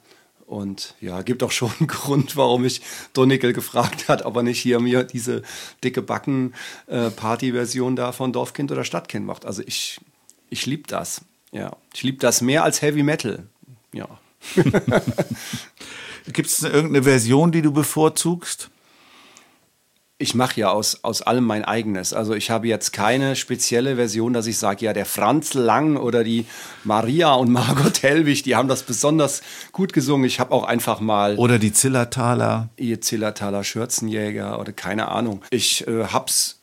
Und 0.52 0.96
ja, 1.00 1.22
gibt 1.22 1.44
auch 1.44 1.52
schon 1.52 1.72
einen 1.80 1.88
Grund, 1.88 2.36
warum 2.36 2.64
mich 2.64 2.82
Donickel 3.14 3.54
gefragt 3.54 4.10
hat, 4.10 4.26
ob 4.26 4.36
er 4.36 4.44
nicht 4.44 4.60
hier 4.60 4.82
mir 4.82 5.06
diese 5.06 5.44
dicke 5.82 6.02
Backen-Party-Version 6.02 7.96
da 7.96 8.12
von 8.12 8.34
Dorfkind 8.34 8.70
oder 8.70 8.84
Stadtkind 8.84 9.26
macht. 9.26 9.46
Also 9.46 9.64
ich, 9.66 10.02
ich 10.50 10.66
liebe 10.66 10.84
das. 10.88 11.22
Ja, 11.54 11.78
ich 11.94 12.04
liebe 12.04 12.18
das 12.18 12.42
mehr 12.42 12.66
als 12.66 12.82
Heavy 12.82 13.02
Metal. 13.02 13.48
Ja. 13.94 14.10
Gibt 16.28 16.50
es 16.50 16.62
irgendeine 16.64 17.04
Version, 17.04 17.54
die 17.54 17.62
du 17.62 17.72
bevorzugst? 17.72 18.70
Ich 20.22 20.36
mache 20.36 20.60
ja 20.60 20.70
aus, 20.70 21.00
aus 21.02 21.24
allem 21.24 21.46
mein 21.46 21.66
eigenes. 21.66 22.14
Also 22.14 22.36
ich 22.36 22.52
habe 22.52 22.68
jetzt 22.68 22.94
keine 22.94 23.36
spezielle 23.36 23.96
Version, 23.96 24.34
dass 24.34 24.46
ich 24.46 24.60
sage, 24.60 24.86
ja, 24.86 24.94
der 24.94 25.08
Franz 25.08 25.56
Lang 25.56 25.98
oder 25.98 26.24
die 26.24 26.46
Maria 26.84 27.34
und 27.34 27.52
Margot 27.52 28.04
Hellwig, 28.04 28.44
die 28.44 28.56
haben 28.56 28.68
das 28.68 28.84
besonders 28.84 29.42
gut 29.72 29.94
gesungen. 29.94 30.26
Ich 30.26 30.40
habe 30.40 30.52
auch 30.54 30.64
einfach 30.64 31.00
mal 31.00 31.38
Oder 31.38 31.58
die 31.58 31.74
Zillertaler? 31.74 32.70
ihr 32.78 33.02
Zillertaler 33.02 33.64
Schürzenjäger 33.64 34.60
oder 34.60 34.74
keine 34.74 35.08
Ahnung. 35.08 35.42
Ich 35.50 35.88
äh, 35.88 36.06
hab's 36.06 36.60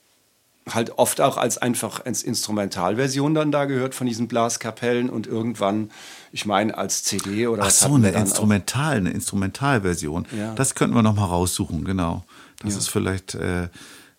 halt 0.72 0.92
oft 0.96 1.20
auch 1.20 1.36
als 1.36 1.58
einfach 1.58 2.04
als 2.04 2.22
Instrumentalversion 2.22 3.34
dann 3.34 3.50
da 3.50 3.64
gehört 3.64 3.94
von 3.94 4.06
diesen 4.06 4.28
Blaskapellen 4.28 5.10
und 5.10 5.26
irgendwann, 5.26 5.90
ich 6.30 6.46
meine, 6.46 6.78
als 6.78 7.02
CD 7.02 7.48
oder 7.48 7.64
Ach 7.64 7.70
so, 7.70 7.94
eine. 7.94 8.10
Instrumental, 8.10 8.98
eine 8.98 9.10
Instrumentalversion. 9.10 10.26
Ja. 10.36 10.54
Das 10.54 10.76
könnten 10.76 10.94
wir 10.94 11.02
noch 11.02 11.16
mal 11.16 11.24
raussuchen, 11.24 11.84
genau. 11.84 12.24
Das 12.64 12.76
ist 12.76 12.88
vielleicht, 12.88 13.34
äh, 13.34 13.68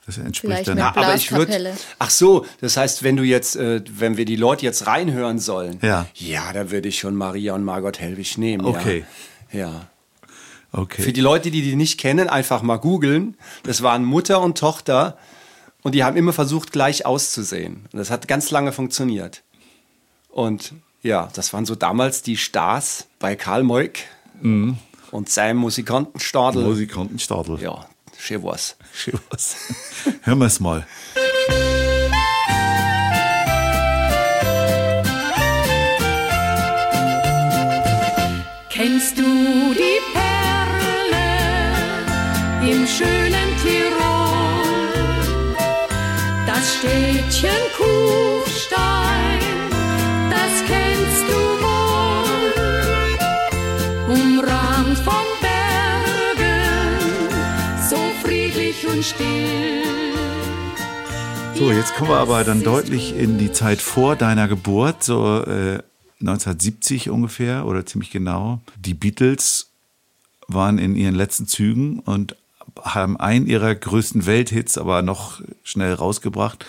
das 0.06 0.18
entspricht 0.18 0.40
Vielleicht 0.42 0.68
dann. 0.70 0.76
mit 0.76 0.84
Ja, 0.84 0.96
aber 0.96 1.16
ich 1.16 1.32
würde. 1.32 1.74
Ach 2.00 2.10
so, 2.10 2.46
das 2.62 2.78
heißt, 2.78 3.04
wenn 3.04 3.16
du 3.16 3.24
jetzt, 3.24 3.56
äh, 3.56 3.82
wenn 3.90 4.18
wir 4.18 4.26
die 4.26 4.38
Leute 4.38 4.66
jetzt 4.66 4.88
reinhören 4.88 5.40
sollen, 5.40 5.80
Ja. 5.82 6.08
ja, 6.16 6.52
da 6.54 6.72
würde 6.72 6.88
ich 6.88 7.00
schon 7.00 7.16
Maria 7.16 7.54
und 7.54 7.64
Margot 7.64 8.00
Hellwig 8.00 8.38
nehmen. 8.38 8.66
Okay. 8.66 9.06
Ja. 9.52 9.60
ja. 9.60 9.88
Okay. 10.72 11.02
Für 11.02 11.14
die 11.14 11.22
Leute, 11.22 11.50
die 11.52 11.62
die 11.64 11.76
nicht 11.76 12.00
kennen, 12.00 12.30
einfach 12.30 12.62
mal 12.62 12.78
googeln. 12.78 13.36
Das 13.64 13.82
waren 13.82 14.06
Mutter 14.06 14.40
und 14.42 14.58
Tochter 14.58 15.18
und 15.82 15.96
die 15.96 16.04
haben 16.04 16.16
immer 16.16 16.32
versucht, 16.34 16.72
gleich 16.72 17.06
auszusehen. 17.08 17.88
Und 17.92 17.98
das 18.00 18.12
hat 18.12 18.28
ganz 18.28 18.52
lange 18.52 18.72
funktioniert. 18.72 19.42
Und 20.30 20.74
ja, 21.02 21.30
das 21.34 21.54
waren 21.54 21.66
so 21.66 21.74
damals 21.74 22.22
die 22.22 22.38
Stars 22.38 23.08
bei 23.18 23.36
Karl 23.36 23.64
Moik 23.64 24.06
und 24.44 25.30
seinem 25.30 25.58
Musikantenstadel. 25.58 26.64
Musikantenstadel. 26.64 27.60
ja, 27.62 27.89
schön 28.20 28.44
was. 28.44 28.76
Schön 28.94 29.20
was. 29.30 29.56
Hören 30.24 30.40
wir 30.40 30.46
es 30.46 30.60
mal. 30.60 30.86
Kennst 38.70 39.18
du 39.18 39.24
die 39.74 40.00
Perle 40.14 41.28
im 42.72 42.88
schönen 42.88 43.50
Tirol? 43.62 45.58
Das 46.48 46.76
Städtchen 46.76 47.62
Kufstein, 47.78 48.99
still. 59.10 59.84
So, 61.56 61.72
jetzt 61.72 61.94
kommen 61.96 62.12
wir 62.12 62.18
aber 62.18 62.44
dann 62.44 62.64
deutlich 62.64 63.14
in 63.18 63.38
die 63.38 63.52
Zeit 63.52 63.82
vor 63.82 64.16
deiner 64.16 64.48
Geburt, 64.48 65.04
so 65.04 65.44
äh, 65.44 65.80
1970 66.22 67.10
ungefähr 67.10 67.66
oder 67.66 67.86
ziemlich 67.86 68.12
genau. 68.12 68.62
Die 68.78 68.94
Beatles 68.94 69.72
waren 70.48 70.78
in 70.78 70.96
ihren 70.96 71.16
letzten 71.16 71.48
Zügen 71.48 72.00
und 72.00 72.36
haben 72.82 73.18
einen 73.18 73.46
ihrer 73.48 73.76
größten 73.76 74.26
Welthits 74.26 74.78
aber 74.78 75.02
noch 75.02 75.42
schnell 75.64 75.94
rausgebracht, 75.94 76.66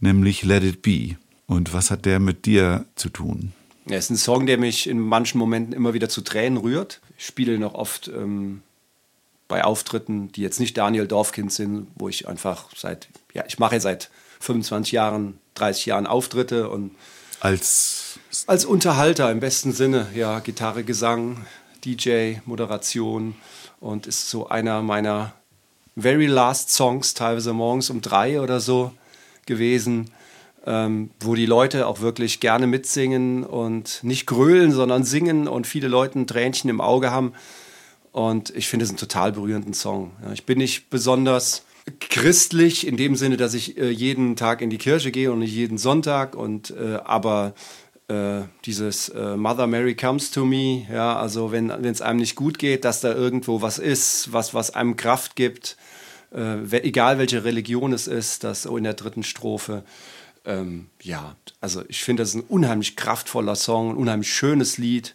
nämlich 0.00 0.44
Let 0.44 0.62
It 0.62 0.82
Be. 0.82 1.16
Und 1.46 1.72
was 1.72 1.90
hat 1.90 2.04
der 2.04 2.20
mit 2.20 2.46
dir 2.46 2.84
zu 2.94 3.08
tun? 3.08 3.52
Ja, 3.86 3.96
es 3.96 4.04
ist 4.04 4.10
ein 4.10 4.16
Song, 4.18 4.46
der 4.46 4.58
mich 4.58 4.86
in 4.86 5.00
manchen 5.00 5.38
Momenten 5.38 5.72
immer 5.72 5.94
wieder 5.94 6.08
zu 6.08 6.20
Tränen 6.20 6.58
rührt. 6.58 7.00
Ich 7.16 7.26
spiele 7.26 7.58
noch 7.58 7.74
oft 7.74 8.08
ähm, 8.08 8.62
bei 9.48 9.64
Auftritten, 9.64 10.30
die 10.32 10.42
jetzt 10.42 10.60
nicht 10.60 10.76
Daniel 10.76 11.08
Dorfkind 11.08 11.52
sind, 11.52 11.88
wo 11.96 12.08
ich 12.08 12.28
einfach 12.28 12.68
seit, 12.76 13.08
ja, 13.32 13.44
ich 13.48 13.58
mache 13.58 13.80
seit 13.80 14.10
25 14.40 14.92
Jahren, 14.92 15.38
30 15.54 15.86
Jahren 15.86 16.06
Auftritte 16.06 16.68
und 16.68 16.94
Als 17.40 18.08
als 18.46 18.64
Unterhalter 18.64 19.30
im 19.30 19.40
besten 19.40 19.72
Sinne, 19.72 20.08
ja, 20.14 20.40
Gitarre, 20.40 20.84
Gesang, 20.84 21.46
DJ, 21.84 22.36
Moderation 22.44 23.34
und 23.80 24.06
ist 24.06 24.30
so 24.30 24.48
einer 24.48 24.82
meiner 24.82 25.32
very 25.96 26.26
last 26.26 26.70
Songs, 26.70 27.14
teilweise 27.14 27.52
morgens 27.52 27.90
um 27.90 28.00
drei 28.00 28.40
oder 28.40 28.60
so 28.60 28.92
gewesen, 29.46 30.10
ähm, 30.66 31.10
wo 31.20 31.34
die 31.34 31.46
Leute 31.46 31.86
auch 31.86 32.00
wirklich 32.00 32.40
gerne 32.40 32.66
mitsingen 32.66 33.44
und 33.44 34.00
nicht 34.02 34.26
grölen, 34.26 34.72
sondern 34.72 35.04
singen 35.04 35.48
und 35.48 35.66
viele 35.66 35.88
Leute 35.88 36.18
ein 36.18 36.26
Tränchen 36.26 36.68
im 36.68 36.80
Auge 36.80 37.10
haben. 37.10 37.32
Und 38.12 38.50
ich 38.50 38.68
finde 38.68 38.84
es 38.84 38.90
einen 38.90 38.98
total 38.98 39.32
berührenden 39.32 39.74
Song. 39.74 40.12
Ja, 40.24 40.32
ich 40.32 40.44
bin 40.44 40.58
nicht 40.58 40.90
besonders 40.90 41.64
christlich 42.00 42.86
in 42.86 42.96
dem 42.96 43.16
Sinne, 43.16 43.36
dass 43.36 43.54
ich 43.54 43.78
äh, 43.78 43.90
jeden 43.90 44.36
Tag 44.36 44.60
in 44.60 44.70
die 44.70 44.78
Kirche 44.78 45.10
gehe 45.10 45.32
und 45.32 45.40
nicht 45.40 45.54
jeden 45.54 45.78
Sonntag. 45.78 46.34
Und 46.34 46.70
äh, 46.70 46.96
aber 47.04 47.54
äh, 48.08 48.42
dieses 48.64 49.10
äh, 49.10 49.36
Mother 49.36 49.66
Mary 49.66 49.94
comes 49.94 50.30
to 50.30 50.44
me, 50.44 50.86
ja, 50.90 51.16
also 51.16 51.52
wenn 51.52 51.70
es 51.84 52.00
einem 52.00 52.18
nicht 52.18 52.36
gut 52.36 52.58
geht, 52.58 52.84
dass 52.84 53.00
da 53.00 53.12
irgendwo 53.12 53.62
was 53.62 53.78
ist, 53.78 54.32
was, 54.32 54.54
was 54.54 54.74
einem 54.74 54.96
Kraft 54.96 55.36
gibt, 55.36 55.76
äh, 56.34 56.64
egal 56.78 57.18
welche 57.18 57.44
Religion 57.44 57.92
es 57.92 58.06
ist, 58.06 58.44
das 58.44 58.62
so 58.62 58.76
in 58.76 58.84
der 58.84 58.94
dritten 58.94 59.22
Strophe. 59.22 59.84
Ähm, 60.44 60.86
ja, 61.02 61.36
also 61.60 61.82
ich 61.88 62.02
finde, 62.02 62.22
das 62.22 62.30
ist 62.30 62.36
ein 62.36 62.44
unheimlich 62.48 62.96
kraftvoller 62.96 63.56
Song, 63.56 63.90
ein 63.90 63.96
unheimlich 63.96 64.32
schönes 64.32 64.78
Lied 64.78 65.14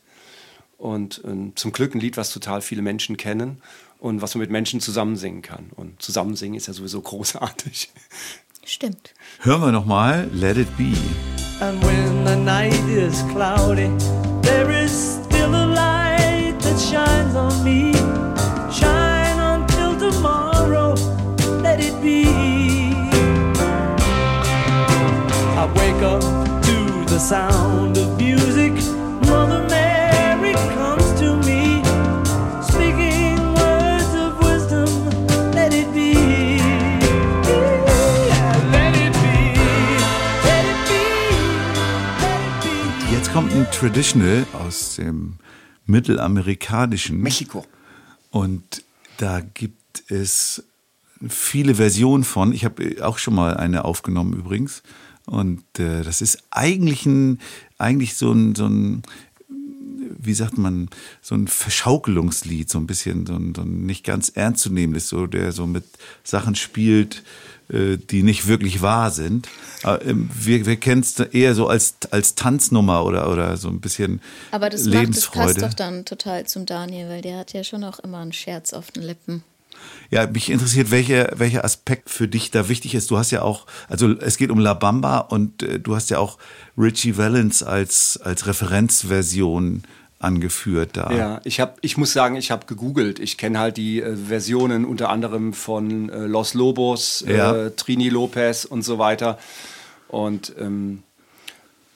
und 0.77 1.21
ähm, 1.25 1.53
zum 1.55 1.71
Glück 1.71 1.95
ein 1.95 1.99
Lied, 1.99 2.17
was 2.17 2.31
total 2.31 2.61
viele 2.61 2.81
Menschen 2.81 3.17
kennen 3.17 3.61
und 3.99 4.21
was 4.21 4.35
man 4.35 4.41
mit 4.41 4.51
Menschen 4.51 4.81
zusammen 4.81 5.15
singen 5.15 5.41
kann. 5.41 5.69
Und 5.75 6.01
zusammen 6.01 6.35
singen 6.35 6.55
ist 6.55 6.67
ja 6.67 6.73
sowieso 6.73 7.01
großartig. 7.01 7.89
Stimmt. 8.65 9.13
hören 9.41 9.61
wir 9.61 9.71
noch 9.71 9.85
mal 9.85 10.29
Let 10.33 10.57
It 10.57 10.77
Be. 10.77 10.93
And 11.59 11.81
when 11.83 12.25
the 12.25 12.35
night 12.35 12.73
is 12.89 13.23
cloudy, 13.31 13.89
there 14.41 14.69
is 14.69 15.19
still 15.23 15.53
a 15.53 15.65
light 15.65 16.59
that 16.59 16.79
shines 16.79 17.35
on 17.35 17.63
me. 17.63 17.93
Shine 18.71 19.39
until 19.39 19.97
tomorrow, 19.97 20.95
let 21.61 21.79
it 21.79 22.01
be. 22.01 22.25
I 25.55 25.65
wake 25.75 26.01
up 26.03 26.21
to 26.63 27.05
the 27.05 27.19
sound 27.19 27.72
Traditional 43.83 44.45
aus 44.53 44.95
dem 44.95 45.33
mittelamerikanischen. 45.85 47.19
Mexiko. 47.19 47.65
Und 48.31 48.81
da 49.17 49.41
gibt 49.41 50.09
es 50.09 50.63
viele 51.27 51.75
Versionen 51.75 52.23
von. 52.23 52.53
Ich 52.53 52.63
habe 52.63 53.05
auch 53.05 53.17
schon 53.17 53.35
mal 53.35 53.57
eine 53.57 53.83
aufgenommen 53.83 54.35
übrigens. 54.35 54.83
Und 55.25 55.65
äh, 55.79 56.01
das 56.01 56.21
ist 56.21 56.43
eigentlich 56.49 57.05
ein, 57.05 57.41
eigentlich 57.77 58.15
so 58.15 58.31
ein, 58.31 58.55
so 58.55 58.67
ein, 58.67 59.03
wie 60.17 60.33
sagt 60.33 60.57
man, 60.57 60.89
so 61.21 61.35
ein 61.35 61.49
Verschaukelungslied, 61.49 62.69
so 62.69 62.77
ein 62.77 62.87
bisschen, 62.87 63.25
so 63.25 63.33
ein, 63.33 63.53
so 63.53 63.63
ein 63.63 63.85
nicht 63.85 64.05
ganz 64.05 64.29
ernstzunehmendes, 64.29 65.09
so 65.09 65.27
der 65.27 65.51
so 65.51 65.67
mit 65.67 65.83
Sachen 66.23 66.55
spielt, 66.55 67.21
die 67.73 68.23
nicht 68.23 68.47
wirklich 68.47 68.81
wahr 68.81 69.11
sind. 69.11 69.49
Ähm, 69.83 70.29
wir 70.33 70.65
wir 70.65 70.75
kennen 70.77 71.01
es 71.01 71.19
eher 71.19 71.55
so 71.55 71.67
als, 71.67 71.95
als 72.11 72.35
Tanznummer 72.35 73.03
oder, 73.05 73.31
oder 73.31 73.57
so 73.57 73.69
ein 73.69 73.81
bisschen 73.81 74.21
Aber 74.51 74.69
das 74.69 74.81
macht, 74.81 74.93
das 74.93 74.99
Lebensfreude. 75.01 75.45
passt 75.45 75.61
doch 75.61 75.73
dann 75.73 76.05
total 76.05 76.45
zum 76.45 76.65
Daniel, 76.65 77.09
weil 77.09 77.21
der 77.21 77.37
hat 77.37 77.53
ja 77.53 77.63
schon 77.63 77.83
auch 77.83 77.99
immer 77.99 78.19
einen 78.19 78.33
Scherz 78.33 78.73
auf 78.73 78.91
den 78.91 79.03
Lippen. 79.03 79.43
Ja, 80.09 80.27
mich 80.27 80.49
interessiert, 80.49 80.91
welche, 80.91 81.31
welcher 81.35 81.65
Aspekt 81.65 82.09
für 82.09 82.27
dich 82.27 82.51
da 82.51 82.69
wichtig 82.69 82.95
ist. 82.95 83.09
Du 83.11 83.17
hast 83.17 83.31
ja 83.31 83.41
auch, 83.41 83.65
also 83.89 84.11
es 84.11 84.37
geht 84.37 84.51
um 84.51 84.59
La 84.59 84.73
Bamba 84.73 85.19
und 85.19 85.63
äh, 85.63 85.79
du 85.79 85.95
hast 85.95 86.09
ja 86.09 86.19
auch 86.19 86.37
Richie 86.77 87.17
Valens 87.17 87.63
als, 87.63 88.19
als 88.23 88.45
Referenzversion 88.47 89.83
angeführt 90.23 90.91
da. 90.93 91.11
Ja, 91.11 91.41
ich, 91.43 91.59
hab, 91.59 91.77
ich 91.81 91.97
muss 91.97 92.13
sagen, 92.13 92.35
ich 92.35 92.51
habe 92.51 92.65
gegoogelt. 92.65 93.19
Ich 93.19 93.37
kenne 93.37 93.59
halt 93.59 93.77
die 93.77 94.01
äh, 94.01 94.15
Versionen 94.15 94.85
unter 94.85 95.09
anderem 95.09 95.53
von 95.53 96.09
äh, 96.09 96.25
Los 96.25 96.53
Lobos, 96.53 97.23
Ja. 97.27 97.55
äh, 97.55 97.71
Trini 97.71 98.09
Lopez 98.09 98.65
und 98.65 98.83
so 98.83 98.97
weiter. 98.99 99.37
Und 100.07 100.53
ähm, 100.59 101.03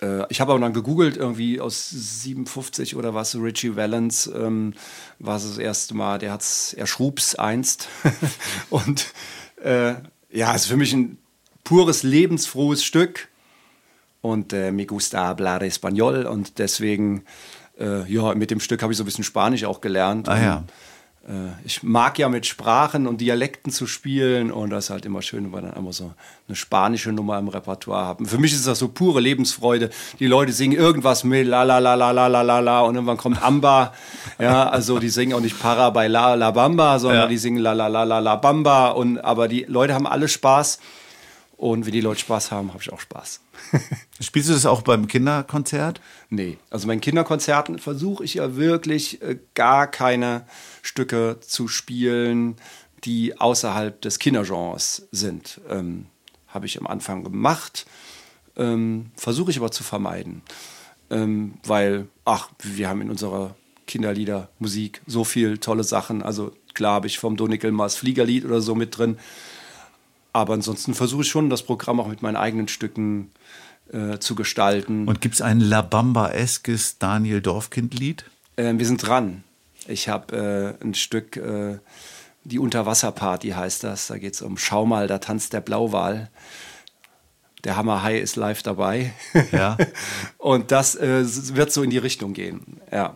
äh, 0.01 0.25
ich 0.29 0.41
habe 0.41 0.51
aber 0.51 0.61
dann 0.61 0.73
gegoogelt, 0.73 1.17
irgendwie 1.17 1.59
aus 1.61 1.89
57 1.89 2.95
oder 2.95 3.13
was, 3.13 3.35
Richie 3.35 3.75
Valens 3.75 4.27
ähm, 4.27 4.73
war 5.19 5.37
es 5.37 5.43
das 5.47 5.57
erste 5.57 5.95
Mal, 5.95 6.19
der 6.19 6.31
hat's, 6.31 6.73
er 6.73 6.87
schrub's 6.87 7.35
einst. 7.35 7.87
und 8.69 9.07
äh, 9.63 9.93
ja, 10.31 10.53
ist 10.53 10.65
für 10.65 10.77
mich 10.77 10.93
ein 10.93 11.17
pures, 11.63 12.03
lebensfrohes 12.03 12.83
Stück. 12.83 13.27
Und 14.21 14.51
äh, 14.51 14.71
me 14.71 14.85
gusta 14.85 15.25
hablar 15.27 15.61
español 15.61 16.25
und 16.25 16.57
deswegen, 16.57 17.23
äh, 17.79 18.11
ja, 18.11 18.33
mit 18.35 18.51
dem 18.51 18.59
Stück 18.59 18.81
habe 18.83 18.91
ich 18.93 18.97
so 18.97 19.03
ein 19.03 19.05
bisschen 19.05 19.23
Spanisch 19.23 19.63
auch 19.65 19.81
gelernt. 19.81 20.27
Ah 20.29 20.41
ja. 20.41 20.55
Und, 20.57 20.69
äh, 21.29 21.51
ich 21.65 21.83
mag 21.83 22.17
ja 22.19 22.29
mit 22.29 22.45
Sprachen 22.45 23.05
und 23.05 23.19
Dialekten 23.19 23.71
zu 23.71 23.85
spielen 23.85 24.49
und 24.51 24.69
das 24.69 24.85
ist 24.85 24.89
halt 24.91 25.05
immer 25.05 25.21
schön, 25.21 25.43
wenn 25.43 25.51
wir 25.51 25.61
dann 25.61 25.73
immer 25.73 25.91
so 25.91 26.13
eine 26.47 26.55
spanische 26.55 27.11
Nummer 27.11 27.37
im 27.37 27.49
Repertoire 27.49 28.05
haben. 28.05 28.25
Für 28.25 28.37
mich 28.37 28.53
ist 28.53 28.65
das 28.65 28.79
so 28.79 28.87
pure 28.87 29.19
Lebensfreude. 29.19 29.89
Die 30.19 30.25
Leute 30.27 30.53
singen 30.53 30.77
irgendwas 30.77 31.25
mit 31.25 31.45
la 31.45 31.63
la 31.63 31.79
la 31.79 31.95
la 31.95 32.11
la 32.11 32.27
la 32.27 32.41
la 32.43 32.59
la 32.59 32.79
und 32.81 32.95
irgendwann 32.95 33.17
kommt 33.17 33.43
Amba. 33.43 33.93
ja, 34.39 34.69
also 34.69 34.99
die 34.99 35.09
singen 35.09 35.33
auch 35.33 35.41
nicht 35.41 35.59
Para 35.59 35.89
bei 35.89 36.07
la 36.07 36.35
la 36.35 36.51
bamba, 36.51 36.97
sondern 36.99 37.21
Ja. 37.23 37.27
die 37.27 37.37
singen 37.37 37.59
la 37.59 37.73
la 37.73 37.87
la 37.87 38.03
la 38.03 38.19
la 38.19 38.35
bamba 38.37 38.89
und 38.89 39.17
aber 39.19 39.47
die 39.49 39.65
Leute 39.67 39.93
haben 39.93 40.07
alle 40.07 40.29
Spaß 40.29 40.79
und 41.57 41.87
wenn 41.87 41.91
die 41.91 42.01
Leute 42.01 42.19
Spaß 42.19 42.51
haben, 42.51 42.71
habe 42.71 42.83
ich 42.83 42.93
auch 42.93 42.99
Spaß. 42.99 43.41
Spielst 44.21 44.49
du 44.49 44.53
das 44.53 44.67
auch 44.67 44.83
beim 44.83 45.07
Kinderkonzert? 45.07 45.99
Nee, 46.29 46.57
also 46.69 46.87
bei 46.87 46.93
den 46.93 47.01
Kinderkonzerten 47.01 47.79
versuche 47.79 48.23
ich 48.23 48.35
ja 48.35 48.55
wirklich 48.55 49.21
äh, 49.23 49.39
gar 49.55 49.87
keine 49.87 50.45
Stücke 50.83 51.37
zu 51.41 51.67
spielen, 51.67 52.57
die 53.03 53.39
außerhalb 53.39 53.99
des 54.01 54.19
Kindergenres 54.19 55.07
sind. 55.11 55.59
Ähm, 55.67 56.05
Habe 56.47 56.67
ich 56.67 56.79
am 56.79 56.85
Anfang 56.85 57.23
gemacht, 57.23 57.87
ähm, 58.55 59.07
versuche 59.15 59.49
ich 59.49 59.57
aber 59.57 59.71
zu 59.71 59.83
vermeiden. 59.83 60.43
Ähm, 61.09 61.55
weil, 61.65 62.07
ach, 62.23 62.49
wir 62.61 62.87
haben 62.87 63.01
in 63.01 63.09
unserer 63.09 63.55
Kinderliedermusik 63.87 65.01
so 65.07 65.23
viel 65.23 65.57
tolle 65.57 65.83
Sachen. 65.83 66.21
Also 66.21 66.51
klar 66.75 66.93
habe 66.93 67.07
ich 67.07 67.17
vom 67.17 67.35
Donickelmars 67.35 67.95
Fliegerlied 67.95 68.45
oder 68.45 68.61
so 68.61 68.75
mit 68.75 68.95
drin. 68.97 69.17
Aber 70.37 70.53
ansonsten 70.53 70.93
versuche 70.93 71.23
ich 71.23 71.29
schon, 71.29 71.49
das 71.49 71.63
Programm 71.63 71.99
auch 71.99 72.07
mit 72.07 72.21
meinen 72.21 72.35
eigenen 72.35 72.67
Stücken 72.67 73.31
äh, 73.91 74.19
zu 74.19 74.35
gestalten. 74.35 75.07
Und 75.07 75.19
gibt 75.19 75.33
es 75.33 75.41
ein 75.41 75.59
La 75.59 75.81
Bamba-eskes 75.81 76.99
Daniel 76.99 77.41
Dorfkind-Lied? 77.41 78.23
Äh, 78.55 78.75
wir 78.77 78.85
sind 78.85 78.99
dran. 78.99 79.43
Ich 79.87 80.09
habe 80.09 80.77
äh, 80.79 80.85
ein 80.85 80.93
Stück, 80.93 81.37
äh, 81.37 81.79
die 82.43 82.59
Unterwasserparty 82.59 83.49
heißt 83.49 83.83
das. 83.83 84.05
Da 84.05 84.19
geht 84.19 84.35
es 84.35 84.43
um 84.43 84.59
Schau 84.59 84.85
mal, 84.85 85.07
da 85.07 85.17
tanzt 85.17 85.53
der 85.53 85.61
Blauwal. 85.61 86.29
Der 87.63 87.75
Hammerhai 87.75 88.19
ist 88.19 88.35
live 88.35 88.61
dabei. 88.61 89.13
Ja. 89.51 89.75
Und 90.37 90.71
das 90.71 90.93
äh, 90.93 91.25
wird 91.55 91.71
so 91.71 91.81
in 91.81 91.89
die 91.89 91.97
Richtung 91.97 92.33
gehen. 92.33 92.79
Ja. 92.91 93.15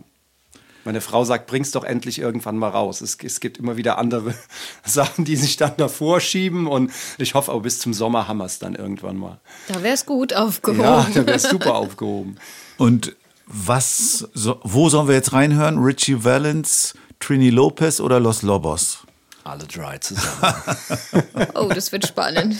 Meine 0.83 1.01
Frau 1.01 1.23
sagt, 1.23 1.47
bring's 1.47 1.71
doch 1.71 1.83
endlich 1.83 2.19
irgendwann 2.19 2.57
mal 2.57 2.69
raus. 2.69 3.01
Es, 3.01 3.17
es 3.23 3.39
gibt 3.39 3.57
immer 3.57 3.77
wieder 3.77 3.97
andere 3.97 4.33
Sachen, 4.85 5.25
die 5.25 5.35
sich 5.35 5.57
dann 5.57 5.73
davor 5.77 6.19
schieben. 6.19 6.67
Und 6.67 6.91
ich 7.17 7.35
hoffe, 7.35 7.51
aber 7.51 7.61
bis 7.61 7.79
zum 7.79 7.93
Sommer 7.93 8.27
haben 8.27 8.37
wir 8.37 8.45
es 8.45 8.59
dann 8.59 8.75
irgendwann 8.75 9.17
mal. 9.17 9.39
Da 9.67 9.83
wäre 9.83 9.93
es 9.93 10.05
gut 10.05 10.33
aufgehoben. 10.33 10.83
Ja, 10.83 11.07
dann 11.13 11.27
wäre 11.27 11.39
super 11.39 11.75
aufgehoben. 11.75 12.37
Und 12.77 13.15
was, 13.45 14.27
so, 14.33 14.59
wo 14.63 14.89
sollen 14.89 15.07
wir 15.07 15.15
jetzt 15.15 15.33
reinhören? 15.33 15.77
Richie 15.77 16.23
Valens, 16.23 16.95
Trini 17.19 17.49
Lopez 17.49 17.99
oder 17.99 18.19
Los 18.19 18.41
Lobos? 18.41 18.99
Alle 19.43 19.65
drei 19.65 19.97
zusammen. 19.97 20.53
Oh, 21.55 21.69
das 21.73 21.91
wird 21.91 22.07
spannend. 22.07 22.55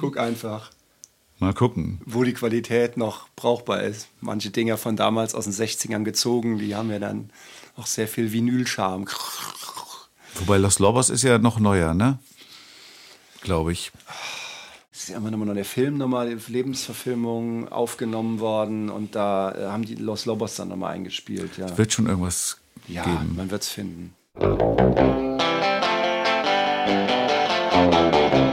Guck 0.00 0.18
einfach. 0.18 0.70
Mal 1.42 1.54
gucken. 1.54 2.00
wo 2.06 2.22
die 2.22 2.34
Qualität 2.34 2.96
noch 2.96 3.28
brauchbar 3.34 3.82
ist. 3.82 4.06
Manche 4.20 4.50
Dinger 4.50 4.76
von 4.76 4.94
damals 4.94 5.34
aus 5.34 5.42
den 5.44 5.52
60ern 5.52 6.04
gezogen, 6.04 6.58
die 6.58 6.76
haben 6.76 6.88
ja 6.92 7.00
dann 7.00 7.30
auch 7.76 7.86
sehr 7.86 8.06
viel 8.06 8.30
Vinylcharme. 8.32 9.06
Wobei 10.36 10.58
Los 10.58 10.78
Lobos 10.78 11.10
ist 11.10 11.24
ja 11.24 11.38
noch 11.38 11.58
neuer, 11.58 11.94
ne? 11.94 12.20
Glaube 13.40 13.72
ich. 13.72 13.90
Es 14.92 15.00
ist 15.02 15.08
ja 15.08 15.16
immer 15.16 15.32
noch 15.32 15.38
mal 15.38 15.52
der 15.52 15.64
Film 15.64 15.98
nochmal, 15.98 16.36
die 16.36 16.52
Lebensverfilmung 16.52 17.68
aufgenommen 17.72 18.38
worden 18.38 18.88
und 18.88 19.16
da 19.16 19.50
äh, 19.52 19.66
haben 19.66 19.84
die 19.84 19.96
Los 19.96 20.26
Lobos 20.26 20.54
dann 20.54 20.68
nochmal 20.68 20.94
eingespielt. 20.94 21.58
Ja, 21.58 21.76
Wird 21.76 21.92
schon 21.92 22.06
irgendwas 22.06 22.58
ja 22.86 23.02
geben. 23.02 23.34
man 23.34 23.50
wird 23.50 23.62
es 23.62 23.68
finden. 23.68 24.14
Para 27.82 28.51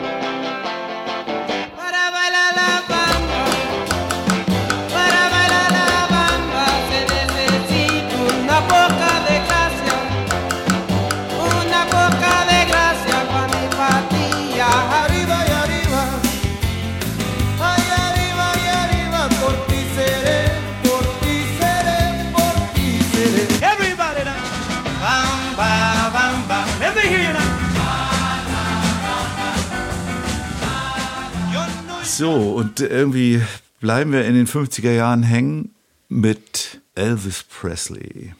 So, 32.19 32.33
und 32.33 32.81
irgendwie 32.81 33.41
bleiben 33.79 34.11
wir 34.11 34.25
in 34.25 34.33
den 34.33 34.45
50er 34.45 34.91
Jahren 34.91 35.23
hängen 35.23 35.73
mit 36.09 36.81
Elvis 36.93 37.43
Presley. 37.43 38.33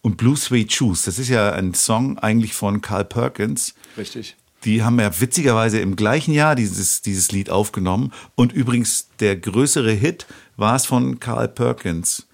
Und 0.00 0.16
Blue 0.16 0.38
Suede 0.38 0.70
Shoes, 0.70 1.02
das 1.02 1.18
ist 1.18 1.28
ja 1.28 1.52
ein 1.52 1.74
Song 1.74 2.16
eigentlich 2.16 2.54
von 2.54 2.80
Carl 2.80 3.04
Perkins. 3.04 3.74
Richtig. 3.98 4.36
Die 4.64 4.82
haben 4.82 4.98
ja 4.98 5.20
witzigerweise 5.20 5.80
im 5.80 5.96
gleichen 5.96 6.32
Jahr 6.32 6.54
dieses, 6.54 7.02
dieses 7.02 7.30
Lied 7.30 7.50
aufgenommen. 7.50 8.10
Und 8.36 8.54
übrigens 8.54 9.08
der 9.20 9.36
größere 9.36 9.92
Hit 9.92 10.24
war 10.56 10.76
es 10.76 10.86
von 10.86 11.20
Carl 11.20 11.48
Perkins. 11.48 12.26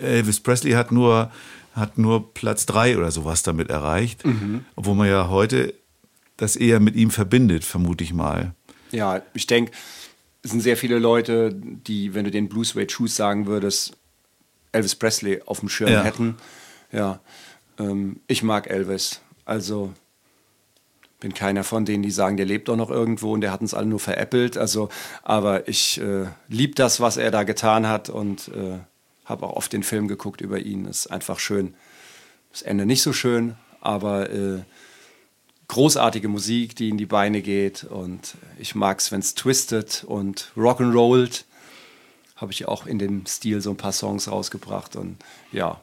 Elvis 0.00 0.40
Presley 0.40 0.72
hat 0.72 0.92
nur, 0.92 1.32
hat 1.72 1.96
nur 1.96 2.34
Platz 2.34 2.66
drei 2.66 2.98
oder 2.98 3.10
sowas 3.10 3.42
damit 3.42 3.70
erreicht. 3.70 4.22
Obwohl 4.74 4.96
man 4.96 5.08
ja 5.08 5.30
heute 5.30 5.72
das 6.36 6.56
eher 6.56 6.78
mit 6.78 6.94
ihm 6.94 7.10
verbindet, 7.10 7.64
vermute 7.64 8.04
ich 8.04 8.12
mal. 8.12 8.54
Ja, 8.92 9.22
ich 9.34 9.46
denke, 9.46 9.72
es 10.46 10.52
sind 10.52 10.60
sehr 10.60 10.76
viele 10.76 11.00
Leute, 11.00 11.52
die, 11.52 12.14
wenn 12.14 12.24
du 12.24 12.30
den 12.30 12.48
Blue 12.48 12.64
Suede 12.64 12.88
Shoes 12.88 13.16
sagen 13.16 13.46
würdest, 13.46 13.96
Elvis 14.70 14.94
Presley 14.94 15.42
auf 15.44 15.58
dem 15.58 15.68
Schirm 15.68 15.90
Ja. 15.90 16.04
hätten. 16.04 16.36
Ja, 16.92 17.18
ähm, 17.80 18.20
ich 18.28 18.44
mag 18.44 18.70
Elvis. 18.70 19.20
Also 19.44 19.92
bin 21.18 21.34
keiner 21.34 21.64
von 21.64 21.84
denen, 21.84 22.04
die 22.04 22.12
sagen, 22.12 22.36
der 22.36 22.46
lebt 22.46 22.68
doch 22.68 22.76
noch 22.76 22.90
irgendwo 22.90 23.32
und 23.32 23.40
der 23.40 23.50
hat 23.50 23.60
uns 23.60 23.74
alle 23.74 23.86
nur 23.86 23.98
veräppelt. 23.98 24.56
Also, 24.56 24.88
aber 25.24 25.66
ich 25.66 26.00
äh, 26.00 26.26
liebe 26.48 26.76
das, 26.76 27.00
was 27.00 27.16
er 27.16 27.32
da 27.32 27.42
getan 27.42 27.88
hat 27.88 28.08
und 28.08 28.48
äh, 28.48 28.78
habe 29.24 29.46
auch 29.46 29.56
oft 29.56 29.72
den 29.72 29.82
Film 29.82 30.06
geguckt 30.06 30.40
über 30.40 30.60
ihn. 30.60 30.84
Ist 30.84 31.08
einfach 31.08 31.40
schön. 31.40 31.74
Das 32.52 32.62
Ende 32.62 32.86
nicht 32.86 33.02
so 33.02 33.12
schön, 33.12 33.56
aber 33.80 34.30
äh, 34.30 34.60
großartige 35.68 36.28
Musik, 36.28 36.76
die 36.76 36.88
in 36.88 36.98
die 36.98 37.06
Beine 37.06 37.42
geht 37.42 37.84
und 37.84 38.34
ich 38.58 38.74
mag 38.74 39.00
es, 39.00 39.10
wenn 39.12 39.20
es 39.20 39.34
twistet 39.34 40.04
und 40.06 40.52
rock'n'rollt. 40.56 41.44
Habe 42.36 42.52
ich 42.52 42.68
auch 42.68 42.86
in 42.86 42.98
dem 42.98 43.24
Stil 43.26 43.60
so 43.60 43.70
ein 43.70 43.76
paar 43.76 43.92
Songs 43.92 44.30
rausgebracht 44.30 44.96
und 44.96 45.16
ja, 45.52 45.80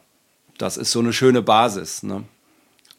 das 0.58 0.76
ist 0.76 0.92
so 0.92 1.00
eine 1.00 1.12
schöne 1.12 1.42
Basis, 1.42 2.02
ne? 2.02 2.24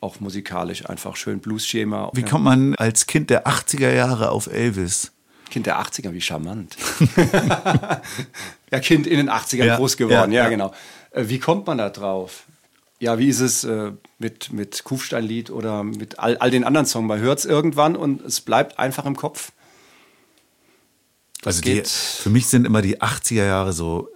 Auch 0.01 0.19
musikalisch 0.19 0.87
einfach 0.87 1.15
schön 1.15 1.39
Blues-Schema. 1.39 2.11
Wie 2.13 2.23
kommt 2.23 2.43
man 2.43 2.75
als 2.75 3.07
Kind 3.07 3.29
der 3.29 3.47
80er 3.47 3.91
Jahre 3.91 4.29
auf 4.29 4.47
Elvis? 4.47 5.13
Kind 5.49 5.67
der 5.67 5.79
80er, 5.79 6.11
wie 6.11 6.21
charmant. 6.21 6.75
ja, 8.71 8.79
Kind 8.79 9.07
in 9.07 9.17
den 9.17 9.29
80ern 9.29 9.63
Ja, 9.63 9.77
groß 9.77 9.95
geworden, 9.95 10.31
ja, 10.31 10.43
ja, 10.43 10.49
genau. 10.49 10.73
Äh, 11.11 11.23
wie 11.27 11.39
kommt 11.39 11.65
man 11.65 11.77
da 11.77 11.89
drauf? 11.89 12.43
Ja, 12.99 13.19
wie 13.19 13.27
ist 13.27 13.41
es 13.41 13.63
äh, 13.63 13.91
mit, 14.19 14.53
mit 14.53 14.83
Kufsteinlied 14.83 15.49
oder 15.49 15.83
mit 15.83 16.19
all, 16.19 16.37
all 16.37 16.49
den 16.49 16.63
anderen 16.63 16.85
Songs? 16.85 17.07
Man 17.07 17.19
hört 17.19 17.39
es 17.39 17.45
irgendwann 17.45 17.95
und 17.95 18.21
es 18.21 18.41
bleibt 18.41 18.79
einfach 18.79 19.05
im 19.05 19.15
Kopf. 19.15 19.51
Also 21.43 21.61
die, 21.61 21.83
für 21.85 22.29
mich 22.29 22.47
sind 22.47 22.65
immer 22.65 22.81
die 22.81 23.01
80er 23.01 23.45
Jahre 23.45 23.73
so 23.73 24.09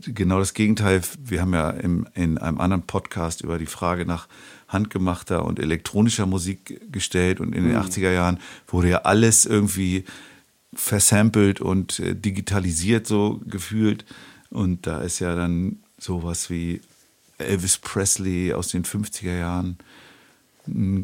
genau 0.00 0.38
das 0.38 0.54
Gegenteil. 0.54 1.00
Wir 1.18 1.40
haben 1.40 1.54
ja 1.54 1.70
im, 1.70 2.06
in 2.14 2.38
einem 2.38 2.60
anderen 2.60 2.82
Podcast 2.82 3.40
über 3.40 3.58
die 3.58 3.66
Frage 3.66 4.04
nach 4.04 4.28
handgemachter 4.68 5.44
und 5.44 5.58
elektronischer 5.58 6.26
Musik 6.26 6.80
gestellt 6.90 7.40
und 7.40 7.54
in 7.54 7.64
den 7.64 7.76
80er 7.76 8.10
Jahren 8.10 8.38
wurde 8.66 8.88
ja 8.88 8.98
alles 9.02 9.46
irgendwie 9.46 10.04
versampelt 10.74 11.60
und 11.60 12.00
äh, 12.00 12.14
digitalisiert 12.14 13.06
so 13.06 13.40
gefühlt 13.46 14.04
und 14.50 14.86
da 14.86 15.02
ist 15.02 15.18
ja 15.18 15.36
dann 15.36 15.80
sowas 15.98 16.48
wie 16.48 16.80
Elvis 17.44 17.78
Presley 17.78 18.52
aus 18.52 18.68
den 18.68 18.84
50er 18.84 19.36
Jahren 19.38 19.78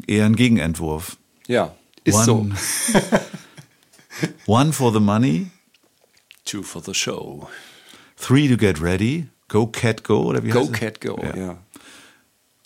eher 0.07 0.25
ein 0.25 0.35
Gegenentwurf. 0.35 1.17
Ja, 1.47 1.73
ist 2.03 2.27
One, 2.27 2.55
One 4.47 4.73
for 4.73 4.91
the 4.93 4.99
money, 4.99 5.47
so. 6.45 6.57
Two 6.59 6.63
for 6.63 6.81
the 6.83 6.93
show. 6.93 7.47
Three 8.17 8.47
to 8.47 8.57
get 8.57 8.81
ready. 8.81 9.27
Go 9.47 9.67
Cat 9.67 10.03
Go 10.03 10.23
oder 10.23 10.43
wie 10.43 10.49
Go 10.49 10.61
heißt 10.61 10.71
es? 10.73 10.79
Cat 10.79 11.01
Go, 11.01 11.19
Ja. 11.21 11.35
ja. 11.37 11.57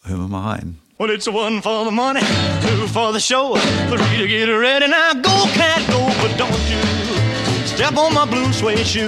Hören 0.03 0.19
wir 0.21 0.27
mal 0.27 0.51
rein. 0.55 0.79
Well, 0.99 1.09
it's 1.09 1.27
one 1.27 1.61
for 1.61 1.85
the 1.85 1.91
money, 1.91 2.21
two 2.61 2.87
for 2.87 3.11
the 3.13 3.19
show, 3.19 3.55
three 3.89 4.17
to 4.19 4.27
get 4.27 4.47
ready. 4.49 4.87
Now 4.87 5.13
go, 5.21 5.47
cat, 5.53 5.81
go, 5.87 6.05
but 6.21 6.37
don't 6.37 6.51
you 6.69 7.65
step 7.65 7.97
on 7.97 8.13
my 8.13 8.25
blue 8.25 8.51
suede 8.53 8.85
shoe. 8.85 9.07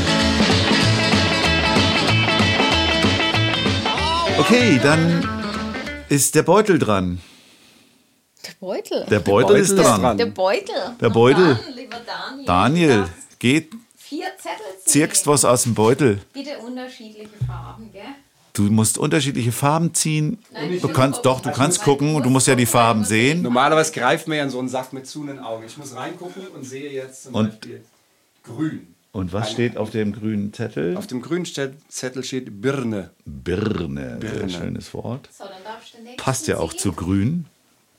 Okay, 4.39 4.79
dann 4.81 5.27
ist 6.09 6.35
der 6.35 6.43
Beutel 6.43 6.79
dran. 6.79 7.19
Der 8.45 8.53
Beutel. 8.59 9.05
Der 9.09 9.19
Beutel, 9.19 9.55
ist 9.57 9.69
Beutel 9.75 9.81
ist 9.85 9.99
dran. 9.99 10.17
Der 10.17 10.25
Beutel. 10.27 10.75
Der 10.99 11.09
Beutel. 11.09 11.55
Dann, 11.63 11.73
lieber 11.75 11.97
Daniel. 12.05 12.45
Daniel, 12.45 13.05
geht, 13.39 13.71
Vier 13.95 14.25
Zettel 14.37 14.57
ziehen. 14.83 14.91
zirkst 14.91 15.27
was 15.27 15.45
aus 15.45 15.63
dem 15.63 15.73
Beutel. 15.75 16.21
Bitte 16.33 16.57
unterschiedliche 16.59 17.29
Farben, 17.45 17.91
gell? 17.91 18.01
Du 18.53 18.63
musst 18.63 18.97
unterschiedliche 18.97 19.51
Farben 19.51 19.93
ziehen. 19.93 20.39
Nein, 20.51 20.79
Du 20.81 20.89
kannst 20.89 21.25
doch, 21.25 21.39
du 21.39 21.51
kannst 21.51 21.81
gucken. 21.83 22.21
Du 22.21 22.29
musst 22.29 22.47
ja 22.47 22.55
die 22.55 22.65
Farben 22.65 23.05
sehen. 23.05 23.41
Normalerweise 23.41 23.93
greift 23.93 24.27
man 24.27 24.37
ja 24.37 24.43
in 24.43 24.49
so 24.49 24.59
einen 24.59 24.67
Sack 24.67 24.91
mit 24.91 25.07
zu 25.07 25.25
den 25.25 25.39
Augen. 25.39 25.63
Ich 25.65 25.77
muss 25.77 25.95
reingucken 25.95 26.47
und 26.47 26.63
sehe 26.65 26.91
jetzt 26.91 27.23
zum 27.23 27.35
Und- 27.35 27.49
Beispiel 27.51 27.81
grün. 28.43 28.90
Und 29.13 29.33
was 29.33 29.51
steht 29.51 29.75
auf 29.75 29.89
dem 29.89 30.13
grünen 30.13 30.53
Zettel? 30.53 30.95
Auf 30.95 31.07
dem 31.07 31.21
grünen 31.21 31.45
Zettel 31.45 32.23
steht 32.23 32.61
Birne. 32.61 33.11
Birne. 33.25 34.19
Sehr 34.21 34.31
Birne. 34.31 34.49
schönes 34.49 34.93
Wort. 34.93 35.29
So, 35.33 35.43
dann 35.43 35.63
darfst 35.63 35.93
du 35.93 35.97
den 35.97 36.03
nächsten 36.05 36.23
Passt 36.23 36.47
ja 36.47 36.57
auch 36.59 36.73
zu 36.73 36.93
grün. 36.93 37.45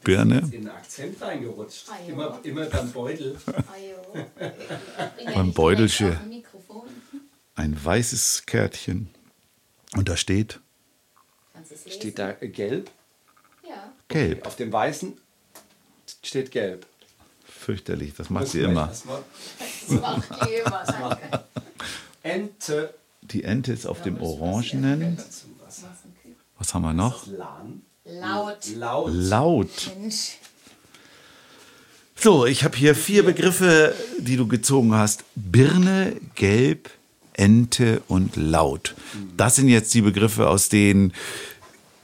Birne. 0.03 0.39
In 0.39 0.51
den 0.51 0.69
Akzent 0.69 1.21
reingerutscht. 1.21 1.85
Ah. 1.89 1.97
Immer, 2.09 2.41
immer 2.43 2.65
beim 2.67 2.91
Beutel. 2.91 3.37
Beim 5.35 5.53
Beutelchen. 5.53 6.17
Ein 7.55 7.85
weißes 7.85 8.45
Kärtchen. 8.47 9.09
Und 9.95 10.09
da 10.09 10.17
steht? 10.17 10.61
Steht 11.87 12.19
da 12.19 12.33
gelb? 12.33 12.91
Ja. 13.69 13.93
gelb. 14.09 14.47
Auf 14.47 14.57
dem 14.57 14.73
weißen 14.73 15.17
steht 16.23 16.51
gelb. 16.51 16.87
Fürchterlich, 17.63 18.15
das 18.17 18.29
macht 18.31 18.45
Das 18.45 18.53
sie 18.53 18.61
immer. 18.61 18.87
das 18.89 19.05
macht 19.05 20.25
die 20.47 20.55
immer. 20.67 20.85
danke. 20.87 21.45
Ente. 22.23 22.95
Die 23.23 23.45
Ente 23.45 23.73
ist 23.73 23.87
auf 23.87 24.03
dem 24.03 24.21
Orangenen. 24.21 25.17
Was. 26.59 26.75
Haben 26.75 26.83
wir 26.83 26.93
noch? 26.93 27.27
Laut. 28.05 28.67
Laut. 28.77 29.09
Laut. 29.13 29.91
Mensch. 29.99 30.39
So, 32.17 32.47
ich 32.47 32.63
habe 32.63 32.77
hier 32.77 32.95
vier 32.95 33.25
Begriffe, 33.25 33.95
die 34.19 34.37
du 34.37 34.47
gezogen 34.47 34.95
hast. 34.95 35.25
Birne, 35.35 36.15
Gelb, 36.37 36.91
Ente 37.33 38.01
und 38.07 38.37
Laut. 38.37 38.95
Das 39.37 39.57
sind 39.57 39.69
jetzt 39.69 39.93
die 39.95 40.03
Begriffe, 40.03 40.49
aus 40.49 40.69
denen 40.69 41.13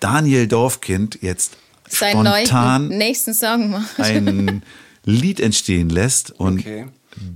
Daniel 0.01 0.49
Dorfkind 0.49 1.19
jetzt 1.23 1.57
Seinen 1.89 2.27
spontan 2.27 2.89
neuen, 2.89 2.99
nächsten 2.99 3.33
Song 3.35 3.71
macht. 3.71 3.99
ein 4.01 4.63
Lied 5.05 5.41
entstehen 5.41 5.89
lässt 5.91 6.31
und 6.33 6.61
Okay. 6.61 6.87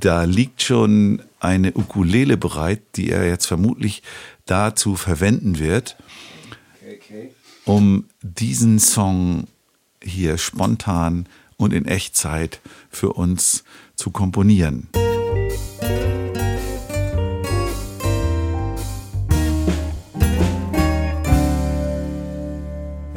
da 0.01 0.25
liegt 0.25 0.63
schon 0.63 1.23
eine 1.41 1.73
Ukulele 1.75 2.37
bereit, 2.37 2.83
die 2.97 3.11
er 3.11 3.27
jetzt 3.27 3.47
vermutlich 3.47 4.03
dazu 4.47 4.97
verwenden 4.97 5.59
wird, 5.59 5.97
um 7.65 8.05
diesen 8.23 8.79
Song 8.79 9.47
hier 10.03 10.39
spontan 10.39 11.27
und 11.57 11.73
in 11.73 11.87
Echtzeit 11.87 12.61
für 12.91 13.13
uns 13.13 13.65
zu 13.97 14.11
komponieren. 14.11 14.89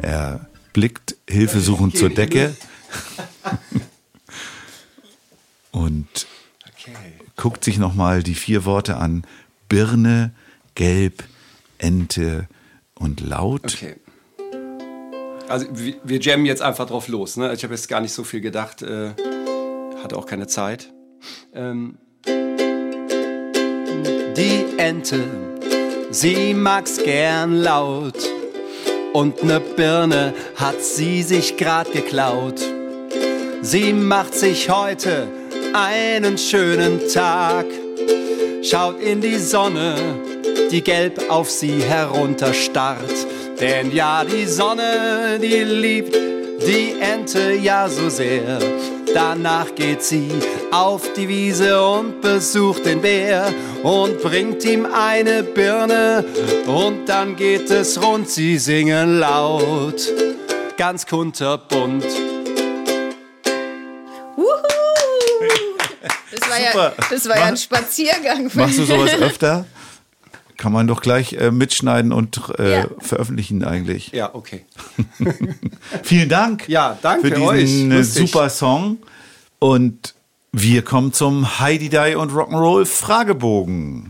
Er 0.02 0.46
blickt 0.72 1.16
hilfesuchend 1.28 1.96
zur 1.96 2.10
Decke 2.10 2.56
und 5.76 6.26
guckt 7.36 7.62
sich 7.62 7.76
nochmal 7.76 8.22
die 8.22 8.34
vier 8.34 8.64
Worte 8.64 8.96
an. 8.96 9.24
Birne, 9.68 10.32
Gelb, 10.74 11.22
Ente 11.76 12.48
und 12.94 13.20
Laut. 13.20 13.74
Okay. 13.74 13.96
Also 15.48 15.66
wir, 15.72 15.96
wir 16.02 16.18
jammen 16.18 16.46
jetzt 16.46 16.62
einfach 16.62 16.86
drauf 16.86 17.08
los. 17.08 17.36
Ne? 17.36 17.52
Ich 17.52 17.62
habe 17.62 17.74
jetzt 17.74 17.88
gar 17.88 18.00
nicht 18.00 18.12
so 18.12 18.24
viel 18.24 18.40
gedacht, 18.40 18.80
äh, 18.82 19.10
hatte 20.02 20.16
auch 20.16 20.24
keine 20.24 20.46
Zeit. 20.46 20.92
Ähm, 21.54 21.98
die 24.36 24.64
Ente, 24.78 25.24
sie 26.10 26.54
mag's 26.54 26.96
gern 27.02 27.54
laut. 27.54 28.18
Und 29.12 29.44
ne 29.44 29.60
Birne 29.60 30.34
hat 30.56 30.82
sie 30.82 31.22
sich 31.22 31.58
grad 31.58 31.92
geklaut. 31.92 32.60
Sie 33.62 33.92
macht 33.92 34.34
sich 34.34 34.70
heute 34.70 35.28
einen 35.76 36.38
schönen 36.38 37.00
Tag. 37.12 37.66
Schaut 38.62 39.00
in 39.00 39.20
die 39.20 39.38
Sonne, 39.38 39.94
die 40.70 40.82
gelb 40.82 41.30
auf 41.30 41.50
sie 41.50 41.82
herunterstarrt. 41.82 43.26
Denn 43.60 43.92
ja, 43.92 44.24
die 44.24 44.46
Sonne, 44.46 45.38
die 45.40 45.64
liebt 45.64 46.14
die 46.14 46.94
Ente 46.98 47.52
ja 47.52 47.88
so 47.88 48.08
sehr. 48.08 48.58
Danach 49.12 49.74
geht 49.74 50.02
sie 50.02 50.28
auf 50.70 51.12
die 51.14 51.28
Wiese 51.28 51.80
und 51.82 52.20
besucht 52.20 52.86
den 52.86 53.00
Bär 53.00 53.52
und 53.82 54.20
bringt 54.20 54.64
ihm 54.64 54.86
eine 54.86 55.42
Birne 55.42 56.24
und 56.66 57.06
dann 57.06 57.36
geht 57.36 57.70
es 57.70 58.02
rund, 58.02 58.28
sie 58.28 58.58
singen 58.58 59.20
laut, 59.20 60.12
ganz 60.76 61.06
kunterbunt. 61.06 62.04
Das 66.58 66.74
war, 66.74 66.84
ja, 66.86 66.90
Super. 66.90 67.04
das 67.10 67.28
war 67.28 67.36
ja 67.36 67.44
ein 67.44 67.54
Mach- 67.54 67.60
Spaziergang. 67.60 68.50
von- 68.50 68.62
Machst 68.62 68.78
du 68.78 68.84
sowas 68.84 69.14
öfter? 69.20 69.66
Kann 70.56 70.72
man 70.72 70.86
doch 70.86 71.02
gleich 71.02 71.34
äh, 71.34 71.50
mitschneiden 71.50 72.12
und 72.12 72.40
äh, 72.58 72.80
Ja. 72.80 72.86
veröffentlichen 72.98 73.62
eigentlich. 73.64 74.12
Ja, 74.12 74.34
okay. 74.34 74.64
Vielen 76.02 76.28
Dank 76.30 76.66
Ja, 76.68 76.98
danke 77.02 77.28
für 77.28 77.30
diesen 77.34 77.46
euch. 77.46 77.70
äh, 77.70 77.98
Lustig. 77.98 78.30
super 78.30 78.48
Song. 78.48 78.98
Und 79.58 80.14
wir 80.52 80.82
kommen 80.82 81.12
zum 81.12 81.58
Heidi 81.60 81.90
Die 81.90 82.14
und 82.16 82.32
Rock'n'Roll 82.32 82.86
Fragebogen. 82.86 84.08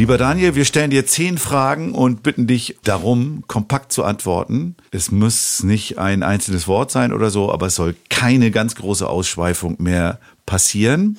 Lieber 0.00 0.16
Daniel, 0.16 0.54
wir 0.54 0.64
stellen 0.64 0.88
dir 0.88 1.04
zehn 1.04 1.36
Fragen 1.36 1.92
und 1.92 2.22
bitten 2.22 2.46
dich 2.46 2.78
darum, 2.84 3.44
kompakt 3.48 3.92
zu 3.92 4.02
antworten. 4.02 4.74
Es 4.92 5.10
muss 5.10 5.62
nicht 5.62 5.98
ein 5.98 6.22
einzelnes 6.22 6.66
Wort 6.66 6.90
sein 6.90 7.12
oder 7.12 7.28
so, 7.28 7.52
aber 7.52 7.66
es 7.66 7.74
soll 7.74 7.94
keine 8.08 8.50
ganz 8.50 8.76
große 8.76 9.06
Ausschweifung 9.06 9.76
mehr 9.78 10.18
passieren. 10.46 11.18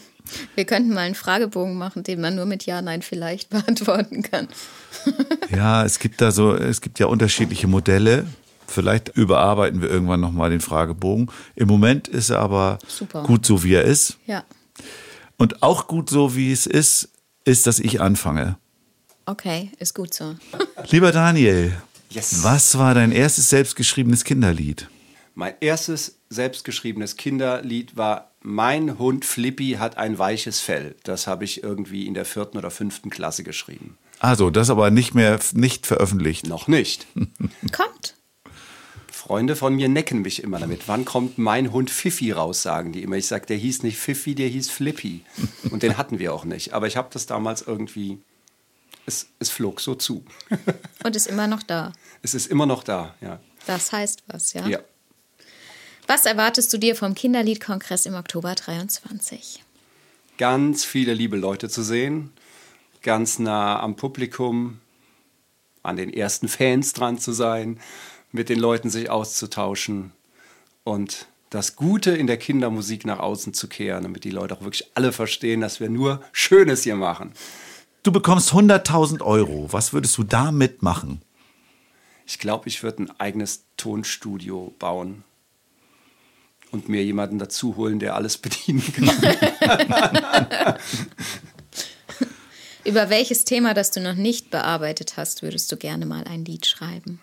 Wir 0.55 0.65
könnten 0.65 0.95
mal 0.95 1.01
einen 1.01 1.13
Fragebogen 1.13 1.77
machen, 1.77 2.01
den 2.01 2.21
man 2.21 2.33
nur 2.33 2.47
mit 2.47 2.65
Ja, 2.65 2.81
Nein 2.81 3.03
vielleicht 3.03 3.49
beantworten 3.51 4.23
kann. 4.23 4.47
Ja, 5.55 5.85
es 5.85 5.99
gibt 5.99 6.19
da 6.19 6.31
so, 6.31 6.55
es 6.55 6.81
gibt 6.81 6.97
ja 6.97 7.05
unterschiedliche 7.05 7.67
Modelle. 7.67 8.25
Vielleicht 8.65 9.09
überarbeiten 9.09 9.83
wir 9.83 9.91
irgendwann 9.91 10.21
nochmal 10.21 10.49
den 10.49 10.59
Fragebogen. 10.59 11.29
Im 11.55 11.67
Moment 11.67 12.07
ist 12.07 12.31
er 12.31 12.39
aber 12.39 12.79
Super. 12.87 13.21
gut 13.21 13.45
so, 13.45 13.63
wie 13.63 13.75
er 13.75 13.83
ist. 13.83 14.17
Ja, 14.25 14.43
Und 15.37 15.61
auch 15.61 15.85
gut 15.85 16.09
so, 16.09 16.35
wie 16.35 16.51
es 16.51 16.65
ist, 16.65 17.09
ist, 17.45 17.67
dass 17.67 17.77
ich 17.77 18.01
anfange. 18.01 18.57
Okay, 19.31 19.71
ist 19.79 19.95
gut 19.95 20.13
so. 20.13 20.35
Lieber 20.91 21.11
Daniel, 21.11 21.73
Yes. 22.09 22.43
was 22.43 22.77
war 22.77 22.93
dein 22.93 23.11
erstes 23.11 23.49
selbstgeschriebenes 23.49 24.23
Kinderlied? 24.23 24.87
Mein 25.33 25.53
erstes 25.61 26.17
selbstgeschriebenes 26.29 27.15
Kinderlied 27.15 27.95
war 27.95 28.31
Mein 28.41 28.99
Hund 28.99 29.23
Flippy 29.23 29.77
hat 29.79 29.97
ein 29.97 30.17
weiches 30.17 30.59
Fell. 30.59 30.95
Das 31.03 31.25
habe 31.27 31.45
ich 31.45 31.63
irgendwie 31.63 32.05
in 32.07 32.13
der 32.13 32.25
vierten 32.25 32.57
oder 32.57 32.69
fünften 32.71 33.09
Klasse 33.09 33.43
geschrieben. 33.43 33.97
Also, 34.19 34.49
das 34.49 34.69
aber 34.69 34.91
nicht 34.91 35.15
mehr, 35.15 35.39
nicht 35.53 35.87
veröffentlicht. 35.87 36.47
Noch 36.47 36.67
nicht. 36.67 37.07
Kommt. 37.71 38.15
Freunde 39.11 39.55
von 39.55 39.75
mir 39.75 39.87
necken 39.87 40.21
mich 40.23 40.43
immer 40.43 40.59
damit. 40.59 40.87
Wann 40.87 41.05
kommt 41.05 41.37
mein 41.37 41.71
Hund 41.71 41.89
Fifi 41.89 42.31
raus, 42.31 42.61
sagen 42.63 42.91
die 42.91 43.03
immer. 43.03 43.15
Ich 43.15 43.27
sage, 43.27 43.45
der 43.45 43.57
hieß 43.57 43.83
nicht 43.83 43.97
Fifi, 43.97 44.35
der 44.35 44.49
hieß 44.49 44.69
Flippy. 44.69 45.21
Und 45.69 45.83
den 45.83 45.97
hatten 45.97 46.19
wir 46.19 46.33
auch 46.33 46.43
nicht. 46.43 46.73
Aber 46.73 46.87
ich 46.87 46.97
habe 46.97 47.09
das 47.13 47.27
damals 47.27 47.61
irgendwie, 47.61 48.17
es, 49.05 49.27
es 49.39 49.49
flog 49.49 49.81
so 49.81 49.95
zu. 49.95 50.23
Und 51.03 51.15
ist 51.15 51.27
immer 51.27 51.47
noch 51.47 51.63
da. 51.63 51.93
Es 52.21 52.33
ist 52.33 52.47
immer 52.47 52.65
noch 52.65 52.83
da, 52.83 53.15
ja. 53.21 53.39
Das 53.67 53.91
heißt 53.91 54.23
was, 54.27 54.53
ja? 54.53 54.67
ja. 54.67 54.79
Was 56.07 56.25
erwartest 56.25 56.73
du 56.73 56.77
dir 56.77 56.95
vom 56.95 57.15
Kinderliedkongress 57.15 58.05
im 58.05 58.15
Oktober 58.15 58.55
23? 58.55 59.63
Ganz 60.37 60.83
viele 60.83 61.13
liebe 61.13 61.37
Leute 61.37 61.69
zu 61.69 61.83
sehen, 61.83 62.31
ganz 63.01 63.39
nah 63.39 63.79
am 63.79 63.95
Publikum, 63.95 64.79
an 65.83 65.95
den 65.95 66.11
ersten 66.11 66.47
Fans 66.47 66.93
dran 66.93 67.17
zu 67.17 67.31
sein, 67.31 67.79
mit 68.31 68.49
den 68.49 68.59
Leuten 68.59 68.89
sich 68.89 69.09
auszutauschen 69.09 70.11
und 70.83 71.27
das 71.49 71.75
Gute 71.75 72.11
in 72.11 72.27
der 72.27 72.37
Kindermusik 72.37 73.05
nach 73.05 73.19
außen 73.19 73.53
zu 73.53 73.67
kehren, 73.67 74.03
damit 74.03 74.23
die 74.23 74.31
Leute 74.31 74.55
auch 74.55 74.61
wirklich 74.61 74.89
alle 74.95 75.11
verstehen, 75.11 75.61
dass 75.61 75.79
wir 75.79 75.89
nur 75.89 76.21
Schönes 76.31 76.83
hier 76.83 76.95
machen. 76.95 77.33
Du 78.03 78.11
bekommst 78.11 78.51
100.000 78.51 79.21
Euro. 79.21 79.71
Was 79.71 79.93
würdest 79.93 80.17
du 80.17 80.23
damit 80.23 80.81
machen? 80.81 81.21
Ich 82.25 82.39
glaube, 82.39 82.67
ich 82.67 82.81
würde 82.81 83.03
ein 83.03 83.19
eigenes 83.19 83.65
Tonstudio 83.77 84.73
bauen 84.79 85.23
und 86.71 86.89
mir 86.89 87.03
jemanden 87.03 87.37
dazu 87.37 87.75
holen, 87.75 87.99
der 87.99 88.15
alles 88.15 88.37
bedienen 88.39 88.83
kann. 88.93 89.09
Über 92.83 93.11
welches 93.11 93.45
Thema, 93.45 93.75
das 93.75 93.91
du 93.91 94.01
noch 94.01 94.15
nicht 94.15 94.49
bearbeitet 94.49 95.15
hast, 95.15 95.43
würdest 95.43 95.71
du 95.71 95.77
gerne 95.77 96.07
mal 96.07 96.23
ein 96.23 96.43
Lied 96.45 96.65
schreiben? 96.65 97.21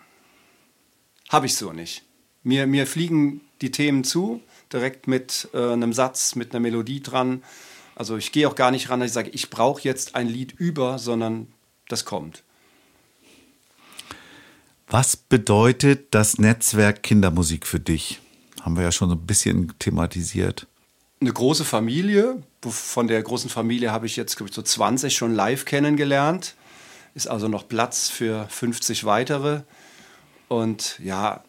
Habe 1.27 1.47
ich 1.47 1.55
so 1.55 1.73
nicht. 1.73 2.03
Mir, 2.43 2.65
mir 2.65 2.87
fliegen 2.87 3.41
die 3.61 3.71
Themen 3.71 4.05
zu, 4.05 4.41
direkt 4.71 5.07
mit 5.07 5.49
äh, 5.53 5.73
einem 5.73 5.91
Satz, 5.91 6.35
mit 6.35 6.51
einer 6.51 6.61
Melodie 6.61 7.03
dran. 7.03 7.43
Also 7.99 8.15
ich 8.15 8.31
gehe 8.31 8.47
auch 8.47 8.55
gar 8.55 8.71
nicht 8.71 8.89
ran, 8.89 9.01
dass 9.01 9.09
ich 9.09 9.13
sage, 9.13 9.29
ich 9.31 9.49
brauche 9.49 9.81
jetzt 9.81 10.15
ein 10.15 10.29
Lied 10.29 10.53
über, 10.53 10.99
sondern 10.99 11.47
das 11.89 12.05
kommt. 12.05 12.43
Was 14.87 15.17
bedeutet 15.17 16.07
das 16.11 16.37
Netzwerk 16.37 17.03
Kindermusik 17.03 17.67
für 17.67 17.81
dich? 17.81 18.21
Haben 18.61 18.77
wir 18.77 18.83
ja 18.83 18.93
schon 18.93 19.09
so 19.09 19.15
ein 19.15 19.25
bisschen 19.25 19.73
thematisiert. 19.79 20.65
Eine 21.19 21.33
große 21.33 21.65
Familie, 21.65 22.41
von 22.61 23.09
der 23.09 23.21
großen 23.21 23.49
Familie 23.49 23.91
habe 23.91 24.05
ich 24.05 24.15
jetzt, 24.15 24.37
glaube 24.37 24.49
ich, 24.49 24.55
so 24.55 24.61
20 24.61 25.13
schon 25.13 25.35
live 25.35 25.65
kennengelernt. 25.65 26.55
Ist 27.15 27.27
also 27.27 27.49
noch 27.49 27.67
Platz 27.67 28.07
für 28.07 28.47
50 28.47 29.03
weitere. 29.03 29.63
Und 30.47 30.97
ja, 31.03 31.43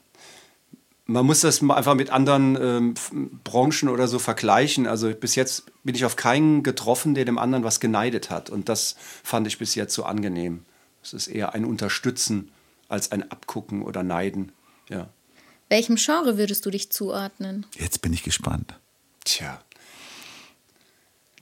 man 1.11 1.27
muss 1.27 1.41
das 1.41 1.61
einfach 1.61 1.95
mit 1.95 2.11
anderen 2.11 2.57
ähm, 2.61 2.95
Branchen 3.43 3.89
oder 3.89 4.07
so 4.07 4.19
vergleichen. 4.19 4.87
Also 4.87 5.13
bis 5.13 5.35
jetzt 5.35 5.65
bin 5.83 5.95
ich 5.95 6.05
auf 6.05 6.17
keinen 6.17 6.63
getroffen, 6.63 7.15
der 7.15 7.25
dem 7.25 7.39
anderen 7.39 7.65
was 7.65 7.81
geneidet 7.81 8.31
hat. 8.31 8.49
Und 8.49 8.69
das 8.69 8.97
fand 9.25 9.47
ich 9.47 9.59
bis 9.59 9.75
jetzt 9.75 9.95
so 9.95 10.05
angenehm. 10.05 10.65
Es 11.03 11.13
ist 11.13 11.27
eher 11.27 11.55
ein 11.55 11.65
Unterstützen 11.65 12.53
als 12.89 13.11
ein 13.11 13.31
Abgucken 13.31 13.83
oder 13.83 14.03
Neiden. 14.03 14.53
Ja. 14.89 15.09
Welchem 15.69 15.97
Genre 15.97 16.39
würdest 16.39 16.65
du 16.65 16.71
dich 16.71 16.93
zuordnen? 16.93 17.67
Jetzt 17.77 18.03
bin 18.03 18.13
ich 18.13 18.23
gespannt. 18.23 18.75
Tja. 19.25 19.61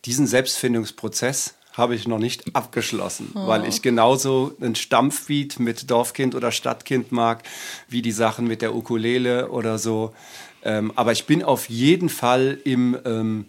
Diesen 0.06 0.26
Selbstfindungsprozess 0.26 1.54
habe 1.78 1.94
ich 1.94 2.06
noch 2.06 2.18
nicht 2.18 2.54
abgeschlossen, 2.54 3.30
weil 3.34 3.64
ich 3.66 3.82
genauso 3.82 4.54
ein 4.60 4.74
Stampfbeat 4.74 5.58
mit 5.60 5.90
Dorfkind 5.90 6.34
oder 6.34 6.52
Stadtkind 6.52 7.12
mag, 7.12 7.42
wie 7.88 8.02
die 8.02 8.12
Sachen 8.12 8.46
mit 8.46 8.62
der 8.62 8.74
Ukulele 8.74 9.50
oder 9.50 9.78
so. 9.78 10.14
Ähm, 10.62 10.92
aber 10.96 11.12
ich 11.12 11.26
bin 11.26 11.42
auf 11.42 11.68
jeden 11.68 12.08
Fall 12.08 12.58
im 12.64 12.98
ähm, 13.04 13.46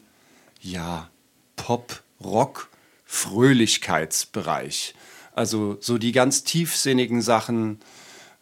ja, 0.62 1.10
Pop, 1.56 2.02
Rock, 2.24 2.70
Fröhlichkeitsbereich. 3.06 4.94
Also 5.34 5.78
so 5.80 5.98
die 5.98 6.12
ganz 6.12 6.44
tiefsinnigen 6.44 7.22
Sachen 7.22 7.80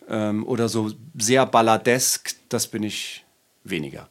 ähm, 0.09 0.45
oder 0.45 0.67
so 0.69 0.91
sehr 1.17 1.45
balladesk, 1.45 2.35
das 2.49 2.67
bin 2.67 2.83
ich 2.83 3.25
weniger. 3.63 4.09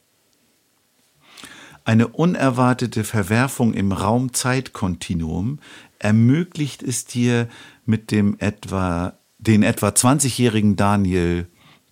Eine 1.87 2.09
unerwartete 2.09 3.05
Verwerfung 3.05 3.73
im 3.73 3.93
Raum-Zeit-Kontinuum 3.93 5.61
ermöglicht 6.01 6.83
es 6.83 7.05
dir, 7.05 7.49
mit 7.85 8.11
dem 8.11 8.37
etwa, 8.41 9.17
den 9.39 9.63
etwa 9.63 9.91
20-jährigen 9.91 10.75
Daniel 10.75 11.47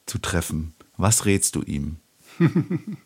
zu 0.04 0.18
treffen. 0.18 0.74
Was 0.96 1.26
rätst 1.26 1.54
du 1.54 1.62
ihm? 1.62 1.98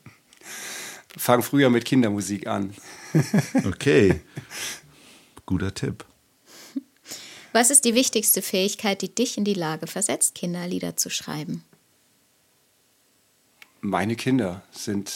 Fang 1.15 1.43
früher 1.43 1.69
mit 1.69 1.85
Kindermusik 1.85 2.47
an. 2.47 2.73
Okay. 3.67 4.23
Guter 5.45 5.75
Tipp. 5.75 6.07
Was 7.53 7.71
ist 7.71 7.85
die 7.85 7.95
wichtigste 7.95 8.41
Fähigkeit, 8.41 9.03
die 9.03 9.15
dich 9.15 9.37
in 9.37 9.45
die 9.45 9.53
Lage 9.53 9.89
versetzt, 9.89 10.35
Kinderlieder 10.35 10.97
zu 10.97 11.11
schreiben? 11.11 11.65
Meine 13.83 14.17
Kinder 14.17 14.63
sind 14.73 15.13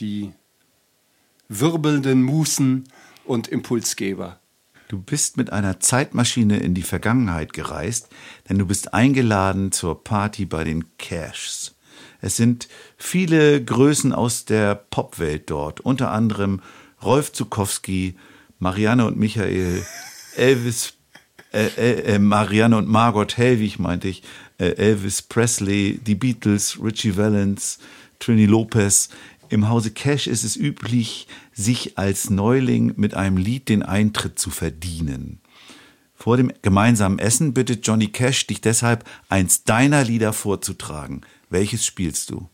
die 0.00 0.32
wirbelnden 1.48 2.22
Musen 2.22 2.84
und 3.24 3.48
Impulsgeber. 3.48 4.38
Du 4.88 4.98
bist 4.98 5.36
mit 5.36 5.52
einer 5.52 5.80
Zeitmaschine 5.80 6.58
in 6.58 6.74
die 6.74 6.82
Vergangenheit 6.82 7.54
gereist, 7.54 8.08
denn 8.48 8.58
du 8.58 8.66
bist 8.66 8.92
eingeladen 8.92 9.72
zur 9.72 10.04
Party 10.04 10.44
bei 10.44 10.64
den 10.64 10.96
Cashs. 10.98 11.74
Es 12.20 12.36
sind 12.36 12.68
viele 12.96 13.64
Größen 13.64 14.12
aus 14.12 14.44
der 14.44 14.74
Popwelt 14.74 15.50
dort, 15.50 15.80
unter 15.80 16.10
anderem 16.10 16.60
Rolf 17.02 17.32
Zukowski, 17.32 18.16
Marianne 18.58 19.06
und 19.06 19.16
Michael, 19.16 19.84
Elvis, 20.36 20.94
äh, 21.52 21.66
äh, 21.76 22.14
äh, 22.14 22.18
Marianne 22.18 22.76
und 22.76 22.88
Margot 22.88 23.36
Helwig 23.36 23.78
meinte 23.78 24.08
ich, 24.08 24.22
äh, 24.58 24.76
Elvis 24.76 25.22
Presley, 25.22 26.00
die 26.04 26.14
Beatles, 26.14 26.78
Richie 26.82 27.16
Valens, 27.16 27.78
Trini 28.18 28.46
Lopez. 28.46 29.08
Im 29.52 29.68
Hause 29.68 29.90
Cash 29.90 30.28
ist 30.28 30.44
es 30.44 30.56
üblich, 30.56 31.26
sich 31.52 31.98
als 31.98 32.30
Neuling 32.30 32.94
mit 32.96 33.12
einem 33.12 33.36
Lied 33.36 33.68
den 33.68 33.82
Eintritt 33.82 34.38
zu 34.38 34.48
verdienen. 34.48 35.42
Vor 36.14 36.38
dem 36.38 36.50
gemeinsamen 36.62 37.18
Essen 37.18 37.52
bittet 37.52 37.86
Johnny 37.86 38.08
Cash 38.08 38.46
dich 38.46 38.62
deshalb, 38.62 39.04
eins 39.28 39.64
deiner 39.64 40.04
Lieder 40.04 40.32
vorzutragen. 40.32 41.20
Welches 41.50 41.84
spielst 41.84 42.30
du? 42.30 42.48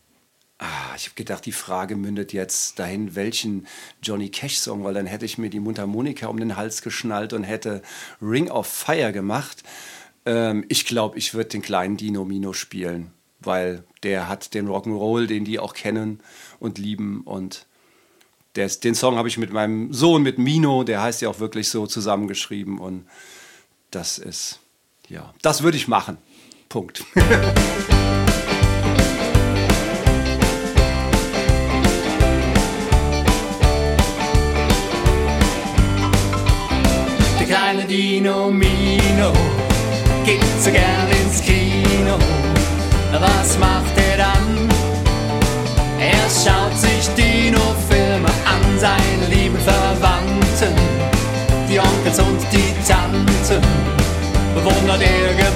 Ah, 0.57 0.93
ich 0.97 1.05
habe 1.05 1.15
gedacht, 1.15 1.45
die 1.45 1.53
Frage 1.53 1.95
mündet 1.95 2.33
jetzt 2.33 2.79
dahin, 2.79 3.15
welchen 3.15 3.65
Johnny 4.03 4.27
Cash-Song, 4.27 4.83
weil 4.83 4.93
dann 4.93 5.05
hätte 5.05 5.23
ich 5.23 5.37
mir 5.37 5.49
die 5.49 5.61
Mundharmonika 5.61 6.27
um 6.27 6.35
den 6.35 6.57
Hals 6.57 6.81
geschnallt 6.81 7.31
und 7.31 7.45
hätte 7.45 7.81
Ring 8.21 8.51
of 8.51 8.67
Fire 8.67 9.13
gemacht. 9.13 9.63
Ähm, 10.25 10.65
ich 10.67 10.85
glaube, 10.85 11.17
ich 11.17 11.33
würde 11.33 11.51
den 11.51 11.61
kleinen 11.61 11.95
Dino 11.95 12.25
Mino 12.25 12.51
spielen, 12.51 13.11
weil 13.39 13.83
der 14.03 14.27
hat 14.27 14.53
den 14.53 14.67
Rock'n'Roll, 14.67 15.27
den 15.27 15.45
die 15.45 15.59
auch 15.59 15.73
kennen 15.73 16.19
und 16.59 16.77
lieben. 16.77 17.21
Und 17.21 17.65
der, 18.55 18.65
ist- 18.65 18.83
den 18.83 18.95
Song 18.95 19.15
habe 19.17 19.27
ich 19.27 19.37
mit 19.37 19.51
meinem 19.53 19.93
Sohn, 19.93 20.21
mit 20.23 20.37
Mino, 20.37 20.83
der 20.83 21.01
heißt 21.01 21.21
ja 21.21 21.29
auch 21.29 21.39
wirklich 21.39 21.69
so, 21.69 21.87
zusammengeschrieben. 21.87 22.79
Und 22.79 23.05
das 23.91 24.17
ist, 24.17 24.59
ja, 25.07 25.33
das 25.41 25.63
würde 25.63 25.77
ich 25.77 25.87
machen. 25.87 26.17
Punkt. 26.69 27.03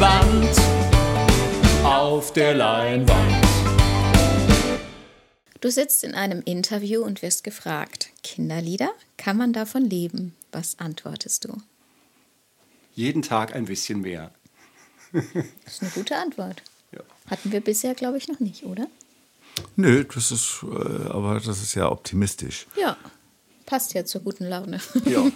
gebannt 0.03 0.59
auf 1.85 2.33
der 2.33 2.55
Leinwand. 2.55 3.45
Du 5.61 5.71
sitzt 5.71 6.03
in 6.03 6.13
einem 6.13 6.41
Interview 6.43 7.01
und 7.03 7.21
wirst 7.21 7.45
gefragt, 7.45 8.09
Kinderlieder, 8.21 8.91
kann 9.15 9.37
man 9.37 9.53
davon 9.53 9.85
leben? 9.85 10.35
Was 10.51 10.77
antwortest 10.77 11.45
du? 11.45 11.55
Jeden 12.93 13.21
Tag 13.21 13.55
ein 13.55 13.63
bisschen 13.63 14.01
mehr. 14.01 14.31
Das 15.13 15.23
ist 15.67 15.81
eine 15.83 15.91
gute 15.91 16.17
Antwort. 16.17 16.63
Ja. 16.91 16.99
Hatten 17.29 17.53
wir 17.53 17.61
bisher, 17.61 17.95
glaube 17.95 18.17
ich, 18.17 18.27
noch 18.27 18.41
nicht, 18.41 18.65
oder? 18.65 18.87
Nö, 19.77 20.03
das 20.03 20.33
ist, 20.33 20.63
äh, 20.63 21.11
aber 21.11 21.39
das 21.39 21.61
ist 21.61 21.75
ja 21.75 21.89
optimistisch. 21.89 22.67
Ja, 22.75 22.97
passt 23.65 23.93
ja 23.93 24.03
zur 24.03 24.19
guten 24.19 24.49
Laune. 24.49 24.81
Ja. 25.05 25.23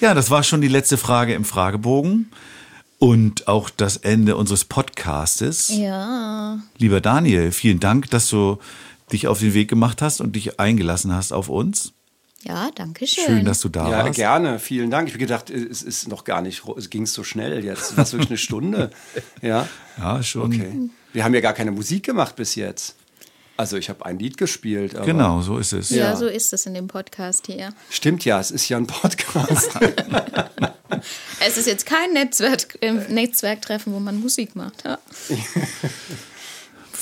Ja, 0.00 0.14
das 0.14 0.30
war 0.30 0.42
schon 0.42 0.62
die 0.62 0.68
letzte 0.68 0.96
Frage 0.96 1.34
im 1.34 1.44
Fragebogen 1.44 2.32
und 3.00 3.48
auch 3.48 3.70
das 3.70 3.96
Ende 3.96 4.36
unseres 4.36 4.64
Podcastes. 4.66 5.68
Ja, 5.68 6.60
Lieber 6.78 7.00
Daniel, 7.00 7.50
vielen 7.50 7.80
Dank, 7.80 8.10
dass 8.10 8.28
du 8.28 8.58
dich 9.10 9.26
auf 9.26 9.40
den 9.40 9.54
Weg 9.54 9.68
gemacht 9.68 10.02
hast 10.02 10.20
und 10.20 10.36
dich 10.36 10.60
eingelassen 10.60 11.12
hast 11.12 11.32
auf 11.32 11.48
uns. 11.48 11.92
ja, 12.42 12.70
danke 12.74 13.06
schön. 13.06 13.24
Schön, 13.24 13.44
dass 13.44 13.60
du 13.60 13.68
da 13.70 13.90
Ja, 13.90 14.04
warst. 14.04 14.14
gerne. 14.16 14.58
Vielen 14.58 14.90
Dank. 14.90 15.08
Ich 15.08 15.14
habe 15.14 15.18
gedacht, 15.20 15.50
es 15.50 15.82
ist 15.82 16.08
noch 16.08 16.24
gar 16.24 16.42
nicht, 16.42 16.62
es 16.76 16.88
ging 16.90 17.06
so 17.06 17.24
schnell 17.24 17.64
jetzt. 17.64 17.96
Was 17.96 18.12
wirklich 18.12 18.30
eine 18.30 18.38
Stunde? 18.38 18.90
Ja. 19.42 19.66
Ja, 19.98 20.22
schon. 20.22 20.52
Okay. 20.54 20.90
Wir 21.12 21.24
haben 21.24 21.34
ja 21.34 21.40
gar 21.40 21.54
keine 21.54 21.70
Musik 21.72 22.04
gemacht 22.04 22.36
bis 22.36 22.54
jetzt. 22.54 22.94
Also 23.56 23.76
ich 23.76 23.88
habe 23.88 24.06
ein 24.06 24.18
Lied 24.18 24.36
gespielt. 24.38 24.94
Aber 24.94 25.04
Genau, 25.06 25.40
so 25.42 25.58
ist 25.58 25.72
es. 25.72 25.90
Ja, 25.90 26.10
Ja. 26.10 26.16
so 26.16 26.26
ist 26.26 26.52
es 26.52 26.64
in 26.66 26.74
dem 26.74 26.86
Podcast 26.86 27.46
hier. 27.46 27.70
Stimmt 27.90 28.24
ja, 28.24 28.38
es 28.40 28.50
ist 28.50 28.68
ja 28.68 28.76
ein 28.76 28.86
Podcast. 28.86 29.70
Es 31.40 31.56
ist 31.56 31.66
jetzt 31.66 31.86
kein 31.86 32.12
Netzwerk, 32.12 32.78
äh, 32.82 32.92
Netzwerktreffen, 32.92 33.92
wo 33.92 34.00
man 34.00 34.20
Musik 34.20 34.56
macht. 34.56 34.84
Ja. 34.84 34.98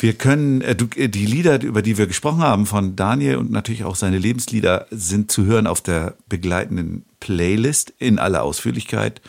Wir 0.01 0.15
können, 0.15 0.61
äh, 0.61 0.77
äh, 0.97 1.09
die 1.09 1.27
Lieder, 1.27 1.61
über 1.63 1.83
die 1.83 1.99
wir 1.99 2.07
gesprochen 2.07 2.41
haben 2.41 2.67
von 2.67 2.95
Daniel 2.95 3.37
und 3.37 3.51
natürlich 3.51 3.83
auch 3.83 3.97
seine 3.97 4.19
Lebenslieder 4.19 4.87
sind 4.91 5.33
zu 5.33 5.45
hören 5.45 5.67
auf 5.67 5.81
der 5.81 6.17
begleitenden 6.29 7.05
Playlist 7.19 7.93
in 7.99 8.21
aller 8.21 8.45
Ausführlichkeit. 8.45 9.21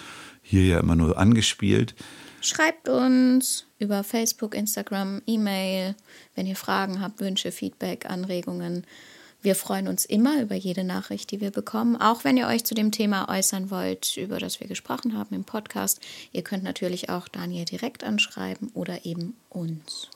Hier 0.43 0.66
ja 0.66 0.80
immer 0.80 0.95
nur 0.95 1.18
angespielt. 1.18 1.95
Schreibt 2.41 2.88
uns 2.88 3.66
über 3.80 4.03
Facebook, 4.03 4.53
Instagram, 4.53 5.22
E-Mail, 5.26 5.95
wenn 6.36 6.45
ihr 6.45 6.55
Fragen 6.55 7.01
habt, 7.01 7.20
Wünsche, 7.20 7.51
Feedback, 7.51 8.05
Anregungen. 8.05 8.86
Wir 9.41 9.55
freuen 9.55 9.87
uns 9.87 10.03
immer 10.03 10.41
über 10.41 10.55
jede 10.55 10.83
Nachricht, 10.83 11.31
die 11.31 11.39
wir 11.39 11.51
bekommen, 11.51 11.95
auch 11.95 12.25
wenn 12.25 12.35
ihr 12.35 12.47
euch 12.47 12.65
zu 12.65 12.75
dem 12.75 12.91
Thema 12.91 13.29
äußern 13.29 13.71
wollt, 13.71 14.17
über 14.17 14.37
das 14.37 14.59
wir 14.59 14.67
gesprochen 14.67 15.17
haben 15.17 15.33
im 15.33 15.45
Podcast. 15.45 16.01
Ihr 16.33 16.41
könnt 16.41 16.63
natürlich 16.63 17.09
auch 17.09 17.29
Daniel 17.29 17.63
direkt 17.63 18.03
anschreiben 18.03 18.69
oder 18.73 19.05
eben 19.05 19.35
uns. 19.47 20.09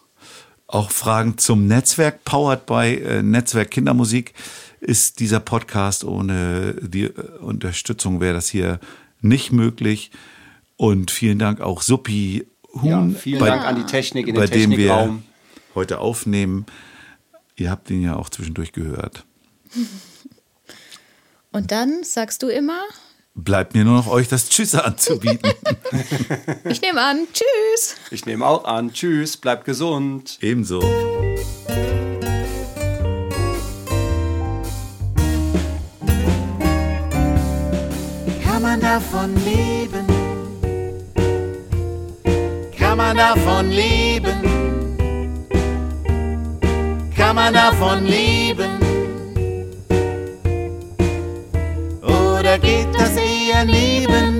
Auch 0.68 0.92
Fragen 0.92 1.38
zum 1.38 1.68
Netzwerk, 1.68 2.26
powered 2.26 2.66
by 2.66 2.96
äh, 2.96 3.22
Netzwerk 3.24 3.72
Kindermusik, 3.72 4.34
ist 4.82 5.22
dieser 5.22 5.40
Podcast 5.40 6.04
ohne 6.04 6.76
die 6.82 7.04
äh, 7.04 7.38
Unterstützung 7.40 8.20
wäre 8.20 8.34
das 8.34 8.50
hier 8.50 8.80
nicht 9.22 9.54
möglich. 9.54 10.12
Und 10.76 11.12
vielen 11.12 11.40
Dank 11.40 11.62
auch 11.62 11.82
Suppi 11.82 12.46
ja, 12.82 12.82
Huhn, 12.82 13.16
vielen 13.16 13.40
bei, 13.40 13.50
Dank 13.50 13.66
an 13.66 13.76
die 13.78 13.86
Technik 13.86 14.28
in 14.28 14.36
bei 14.36 14.48
den 14.48 14.72
dem 14.72 14.72
wir 14.72 14.90
Technikraum. 14.90 15.24
heute 15.76 16.00
aufnehmen. 16.00 16.66
Ihr 17.56 17.70
habt 17.70 17.90
ihn 17.90 18.02
ja 18.02 18.16
auch 18.16 18.30
zwischendurch 18.30 18.72
gehört. 18.72 19.26
Und 21.52 21.72
dann 21.72 22.04
sagst 22.04 22.42
du 22.42 22.48
immer, 22.48 22.82
Bleibt 23.36 23.74
mir 23.74 23.84
nur 23.84 23.96
noch 23.96 24.08
euch 24.08 24.28
das 24.28 24.48
Tschüss 24.48 24.76
anzubieten. 24.76 25.52
ich 26.70 26.82
nehme 26.82 27.02
an, 27.02 27.28
tschüss. 27.34 27.96
Ich 28.12 28.28
nehme 28.28 28.46
auch 28.46 28.64
an. 28.66 28.94
Tschüss, 28.94 29.38
bleibt 29.38 29.66
gesund. 29.66 30.38
Ebenso. 30.42 30.82
Kann 38.44 38.62
man 38.62 38.80
davon 38.80 39.34
leben? 39.44 40.06
Kann 42.78 42.98
man 42.98 43.18
davon 43.18 43.72
leben? 43.72 44.43
Kann 47.36 47.46
man 47.46 47.54
davon 47.56 48.06
leben? 48.06 48.78
Oder 52.04 52.60
geht 52.60 52.94
das 52.94 53.18
eher 53.18 53.66
Libanese. 53.66 54.33